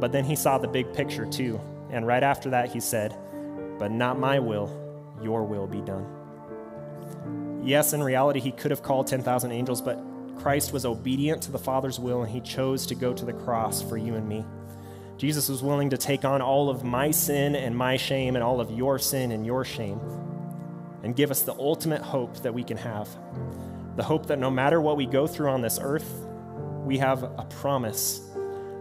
But 0.00 0.12
then 0.12 0.24
he 0.24 0.36
saw 0.36 0.58
the 0.58 0.68
big 0.68 0.92
picture 0.92 1.26
too. 1.26 1.60
And 1.90 2.06
right 2.06 2.22
after 2.22 2.50
that, 2.50 2.70
he 2.70 2.80
said, 2.80 3.16
But 3.78 3.90
not 3.90 4.18
my 4.18 4.38
will, 4.38 4.70
your 5.22 5.44
will 5.44 5.66
be 5.66 5.80
done. 5.80 6.06
Yes, 7.62 7.92
in 7.92 8.02
reality, 8.02 8.40
he 8.40 8.52
could 8.52 8.70
have 8.70 8.82
called 8.82 9.06
10,000 9.06 9.50
angels, 9.50 9.82
but 9.82 9.98
Christ 10.38 10.72
was 10.72 10.86
obedient 10.86 11.42
to 11.42 11.52
the 11.52 11.58
Father's 11.58 11.98
will 11.98 12.22
and 12.22 12.30
he 12.30 12.40
chose 12.40 12.86
to 12.86 12.94
go 12.94 13.12
to 13.12 13.24
the 13.24 13.32
cross 13.32 13.82
for 13.82 13.96
you 13.96 14.14
and 14.14 14.28
me. 14.28 14.44
Jesus 15.16 15.48
was 15.48 15.62
willing 15.62 15.90
to 15.90 15.96
take 15.96 16.24
on 16.24 16.40
all 16.40 16.70
of 16.70 16.84
my 16.84 17.10
sin 17.10 17.56
and 17.56 17.76
my 17.76 17.96
shame 17.96 18.36
and 18.36 18.42
all 18.42 18.60
of 18.60 18.70
your 18.70 19.00
sin 19.00 19.32
and 19.32 19.44
your 19.44 19.64
shame 19.64 20.00
and 21.02 21.16
give 21.16 21.30
us 21.30 21.42
the 21.42 21.54
ultimate 21.54 22.02
hope 22.02 22.36
that 22.42 22.54
we 22.54 22.62
can 22.62 22.76
have. 22.76 23.08
The 23.96 24.04
hope 24.04 24.26
that 24.26 24.38
no 24.38 24.50
matter 24.50 24.80
what 24.80 24.96
we 24.96 25.06
go 25.06 25.26
through 25.26 25.50
on 25.50 25.60
this 25.60 25.78
earth, 25.82 26.27
we 26.88 26.98
have 26.98 27.22
a 27.22 27.46
promise 27.60 28.22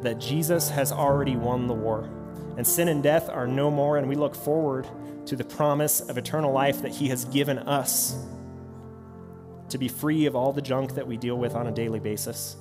that 0.02 0.18
Jesus 0.18 0.70
has 0.70 0.92
already 0.92 1.36
won 1.36 1.68
the 1.68 1.74
war 1.74 2.10
and 2.58 2.66
sin 2.66 2.88
and 2.88 3.04
death 3.04 3.30
are 3.30 3.48
no 3.48 3.70
more, 3.70 3.98
and 3.98 4.10
we 4.10 4.16
look 4.16 4.36
forward 4.36 4.88
to 5.28 5.36
the 5.36 5.44
promise 5.44 6.02
of 6.02 6.18
eternal 6.18 6.52
life 6.52 6.82
that 6.82 6.92
He 6.92 7.08
has 7.10 7.24
given 7.26 7.60
us 7.60 8.18
to 9.70 9.78
be 9.78 9.88
free 9.88 10.26
of 10.26 10.36
all 10.36 10.52
the 10.52 10.62
junk 10.62 10.96
that 10.96 11.06
we 11.06 11.18
deal 11.18 11.38
with 11.38 11.54
on 11.54 11.68
a 11.68 11.72
daily 11.72 12.00
basis. 12.00 12.58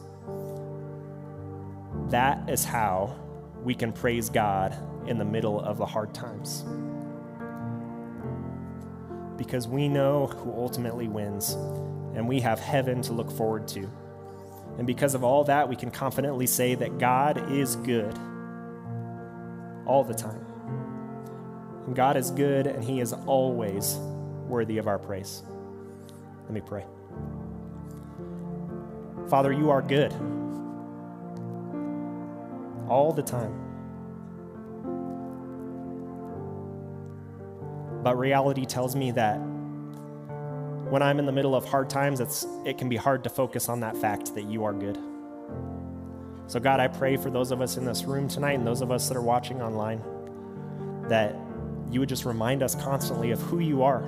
That 2.11 2.51
is 2.51 2.63
how 2.63 3.17
we 3.65 3.75
can 3.75 3.91
praise 3.91 4.29
God 4.29 4.77
in 5.07 5.17
the 5.17 5.25
middle 5.25 5.59
of 5.59 5.79
the 5.79 5.87
hard 5.87 6.13
times. 6.13 6.63
Because 9.39 9.67
we 9.67 9.89
know 9.89 10.27
who 10.27 10.53
ultimately 10.53 11.09
wins, 11.09 11.55
and 12.15 12.29
we 12.29 12.41
have 12.41 12.61
heaven 12.61 13.01
to 13.03 13.15
look 13.15 13.31
forward 13.31 13.67
to. 13.69 13.91
And 14.79 14.87
because 14.87 15.15
of 15.15 15.25
all 15.25 15.45
that, 15.45 15.69
we 15.69 15.77
can 15.77 15.91
confidently 15.91 16.47
say 16.47 16.75
that 16.75 16.99
God 16.99 17.51
is 17.51 17.77
good 17.77 18.13
all 19.87 20.05
the 20.05 20.15
time. 20.15 20.45
And 21.87 21.95
God 21.95 22.17
is 22.17 22.31
good, 22.31 22.67
and 22.67 22.85
He 22.85 23.01
is 23.01 23.13
always 23.13 23.97
worthy 24.49 24.79
of 24.79 24.87
our 24.87 24.99
praise. 24.99 25.43
Let 26.45 26.53
me 26.53 26.61
pray. 26.61 26.85
Father, 29.29 29.53
you 29.53 29.71
are 29.71 29.83
good 29.83 30.13
all 32.89 33.13
the 33.13 33.23
time. 33.23 33.63
But 38.03 38.17
reality 38.17 38.67
tells 38.67 38.95
me 38.95 39.11
that 39.13 39.41
when 40.91 41.03
I'm 41.03 41.19
in 41.19 41.27
the 41.27 41.33
middle 41.33 41.55
of 41.55 41.65
hard 41.65 41.91
times, 41.91 42.21
it's, 42.21 42.47
it 42.65 42.79
can 42.79 42.89
be 42.89 42.97
hard 42.97 43.25
to 43.25 43.31
focus 43.31 43.69
on 43.69 43.81
that 43.81 43.97
fact 43.97 44.35
that 44.35 44.45
you 44.45 44.65
are 44.65 44.73
good. 44.73 44.99
So, 46.47 46.61
God, 46.61 46.79
I 46.79 46.87
pray 46.87 47.17
for 47.17 47.29
those 47.29 47.51
of 47.51 47.61
us 47.61 47.77
in 47.77 47.85
this 47.85 48.05
room 48.05 48.29
tonight 48.29 48.53
and 48.53 48.67
those 48.67 48.83
of 48.83 48.93
us 48.93 49.09
that 49.09 49.17
are 49.17 49.23
watching 49.23 49.61
online 49.61 50.01
that 51.09 51.35
you 51.91 52.01
would 52.01 52.09
just 52.09 52.25
remind 52.25 52.63
us 52.63 52.75
constantly 52.77 53.33
of 53.33 53.41
who 53.43 53.59
you 53.59 53.83
are 53.83 54.03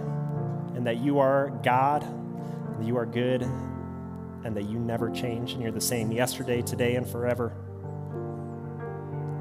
and 0.74 0.86
that 0.86 0.98
you 0.98 1.18
are 1.18 1.50
God, 1.64 2.04
and 2.04 2.86
you 2.86 2.96
are 2.96 3.06
good, 3.06 3.42
and 3.42 4.56
that 4.56 4.64
you 4.64 4.78
never 4.78 5.10
change 5.10 5.52
and 5.52 5.62
you're 5.62 5.72
the 5.72 5.80
same 5.80 6.12
yesterday, 6.12 6.62
today, 6.62 6.94
and 6.94 7.08
forever. 7.08 7.52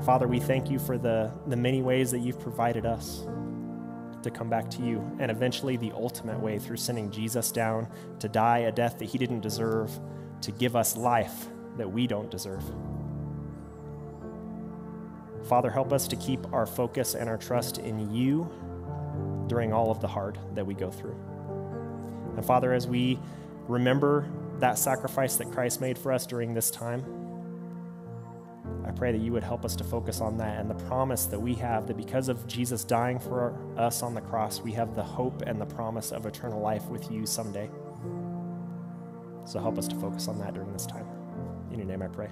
Father, 0.04 0.28
we 0.28 0.40
thank 0.40 0.72
you 0.72 0.80
for 0.80 0.98
the, 0.98 1.32
the 1.46 1.56
many 1.56 1.84
ways 1.84 2.10
that 2.12 2.20
you've 2.20 2.40
provided 2.40 2.88
us 2.88 3.28
to 4.24 4.32
come 4.32 4.50
back 4.50 4.70
to 4.72 4.82
you, 4.82 5.00
and 5.20 5.32
eventually 5.32 5.78
the 5.78 5.92
ultimate 5.94 6.40
way 6.40 6.60
through 6.60 6.78
sending 6.78 7.12
Jesus 7.12 7.52
down 7.52 7.88
to 8.20 8.28
die 8.28 8.60
a 8.60 8.72
death 8.72 8.98
that 9.00 9.06
he 9.06 9.18
didn't 9.18 9.42
deserve, 9.42 9.92
to 10.42 10.52
give 10.52 10.76
us 10.76 10.98
life 10.98 11.48
that 11.78 11.92
we 11.92 12.08
don't 12.08 12.30
deserve. 12.30 12.64
Father, 15.48 15.70
help 15.70 15.94
us 15.94 16.08
to 16.10 16.16
keep 16.16 16.52
our 16.54 16.66
focus 16.66 17.16
and 17.16 17.30
our 17.30 17.38
trust 17.38 17.78
in 17.78 18.14
you 18.14 18.50
during 19.48 19.72
all 19.72 19.92
of 19.92 20.02
the 20.02 20.08
hard 20.08 20.38
that 20.56 20.66
we 20.66 20.74
go 20.74 20.92
through. 20.92 21.16
And 22.36 22.46
Father, 22.46 22.74
as 22.74 22.86
we 22.86 23.18
remember 23.68 24.28
that 24.60 24.78
sacrifice 24.78 25.38
that 25.38 25.52
Christ 25.52 25.80
made 25.80 25.98
for 25.98 26.12
us 26.12 26.26
during 26.26 26.54
this 26.54 26.70
time, 26.70 27.04
I 28.88 28.92
pray 28.92 29.12
that 29.12 29.20
you 29.20 29.34
would 29.34 29.44
help 29.44 29.66
us 29.66 29.76
to 29.76 29.84
focus 29.84 30.22
on 30.22 30.38
that 30.38 30.60
and 30.60 30.70
the 30.70 30.86
promise 30.86 31.26
that 31.26 31.40
we 31.40 31.54
have 31.56 31.88
that 31.88 31.98
because 31.98 32.30
of 32.30 32.48
Jesus 32.48 32.86
dying 32.86 33.20
for 33.20 33.54
us 33.78 34.02
on 34.02 34.14
the 34.14 34.22
cross, 34.22 34.62
we 34.62 34.72
have 34.74 34.96
the 34.96 35.04
hope 35.04 35.42
and 35.42 35.60
the 35.60 35.66
promise 35.66 36.12
of 36.12 36.26
eternal 36.26 36.62
life 36.62 36.86
with 36.86 37.12
you 37.12 37.26
someday. 37.26 37.70
So 39.46 39.60
help 39.60 39.78
us 39.78 39.88
to 39.90 39.96
focus 39.96 40.28
on 40.28 40.40
that 40.40 40.54
during 40.54 40.72
this 40.72 40.86
time. 40.86 41.06
In 41.72 41.80
your 41.80 41.88
name 41.88 42.02
I 42.02 42.08
pray. 42.08 42.30